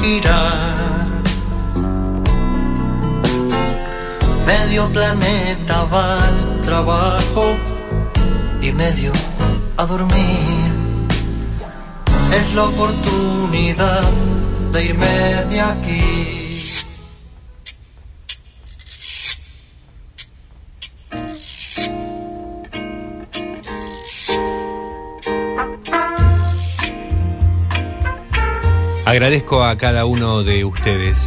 [0.02, 1.08] girar.
[4.48, 7.46] Medio planeta va al trabajo
[8.62, 9.12] y medio
[9.78, 10.72] a dormir.
[12.34, 14.10] Es la oportunidad
[14.72, 16.47] de irme de aquí.
[29.08, 31.18] Agradezco a cada uno de ustedes.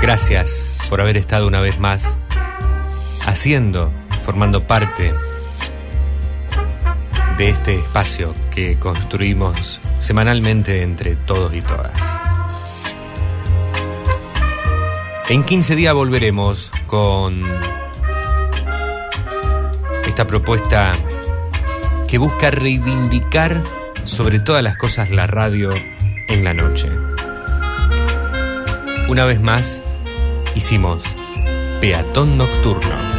[0.00, 2.16] Gracias por haber estado una vez más
[3.26, 3.92] haciendo,
[4.24, 5.12] formando parte
[7.36, 12.20] de este espacio que construimos semanalmente entre todos y todas.
[15.30, 17.42] En 15 días volveremos con
[20.06, 20.94] esta propuesta
[22.06, 23.64] que busca reivindicar
[24.04, 25.70] sobre todas las cosas la radio
[26.28, 26.88] en la noche.
[29.08, 29.82] Una vez más,
[30.54, 31.02] hicimos
[31.80, 33.11] Peatón Nocturno.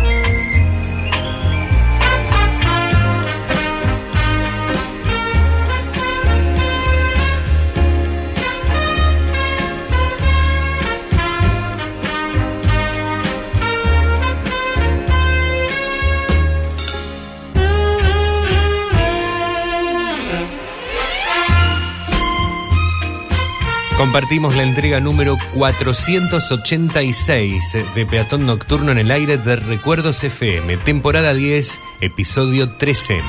[24.04, 31.34] Compartimos la entrega número 486 de Peatón Nocturno en el aire de Recuerdos FM, temporada
[31.34, 33.22] 10, episodio 13.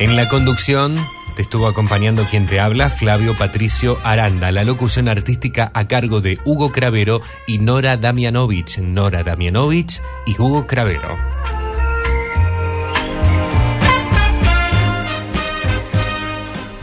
[0.00, 0.94] En la conducción
[1.34, 6.38] te estuvo acompañando quien te habla, Flavio Patricio Aranda, la locución artística a cargo de
[6.44, 8.80] Hugo Cravero y Nora Damianovich.
[8.80, 11.31] Nora Damianovich y Hugo Cravero.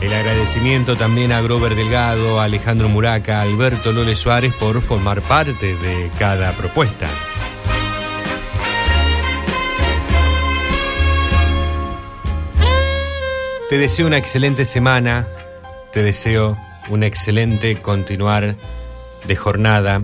[0.00, 5.20] El agradecimiento también a Grover Delgado, a Alejandro Muraca, a Alberto Lole Suárez por formar
[5.20, 7.06] parte de cada propuesta.
[13.68, 15.28] Te deseo una excelente semana,
[15.92, 16.56] te deseo
[16.88, 18.56] un excelente continuar
[19.26, 20.02] de jornada.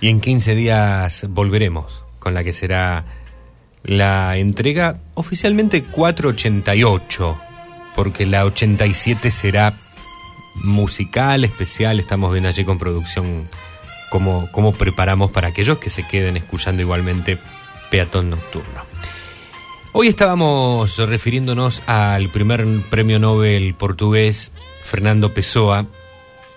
[0.00, 3.04] Y en 15 días volveremos con la que será
[3.84, 7.49] la entrega oficialmente 488
[8.02, 9.74] porque la 87 será
[10.54, 12.00] musical, especial.
[12.00, 13.46] Estamos bien allí con producción,
[14.08, 17.38] cómo, cómo preparamos para aquellos que se queden escuchando igualmente
[17.90, 18.84] Peatón Nocturno.
[19.92, 25.84] Hoy estábamos refiriéndonos al primer premio Nobel portugués, Fernando Pessoa,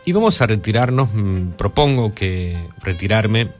[0.05, 3.51] y vamos a retirarnos, mm, propongo que retirarme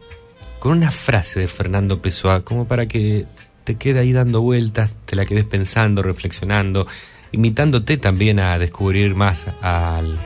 [0.60, 3.26] con una frase de Fernando Pessoa, como para que
[3.66, 6.88] te quede ahí dando vueltas, te la quedes pensando, reflexionando,
[7.34, 10.18] invitándote también a descubrir más al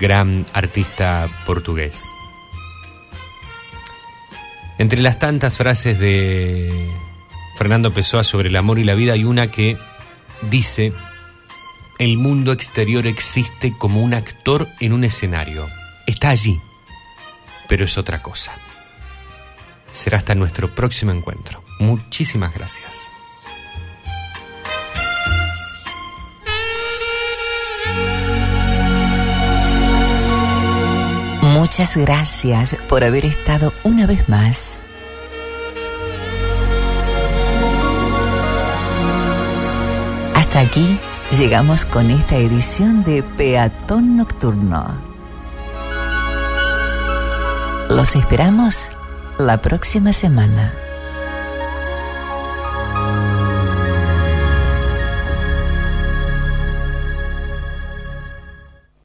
[0.00, 2.02] gran artista portugués.
[4.78, 6.90] Entre las tantas frases de
[7.56, 9.76] Fernando Pessoa sobre el amor y la vida hay una que
[10.50, 10.92] dice,
[11.98, 15.68] el mundo exterior existe como un actor en un escenario.
[16.06, 16.58] Está allí,
[17.68, 18.52] pero es otra cosa.
[19.92, 21.62] Será hasta nuestro próximo encuentro.
[21.78, 23.11] Muchísimas gracias.
[31.52, 34.80] Muchas gracias por haber estado una vez más.
[40.34, 40.98] Hasta aquí
[41.38, 44.96] llegamos con esta edición de Peatón Nocturno.
[47.90, 48.90] Los esperamos
[49.38, 50.72] la próxima semana.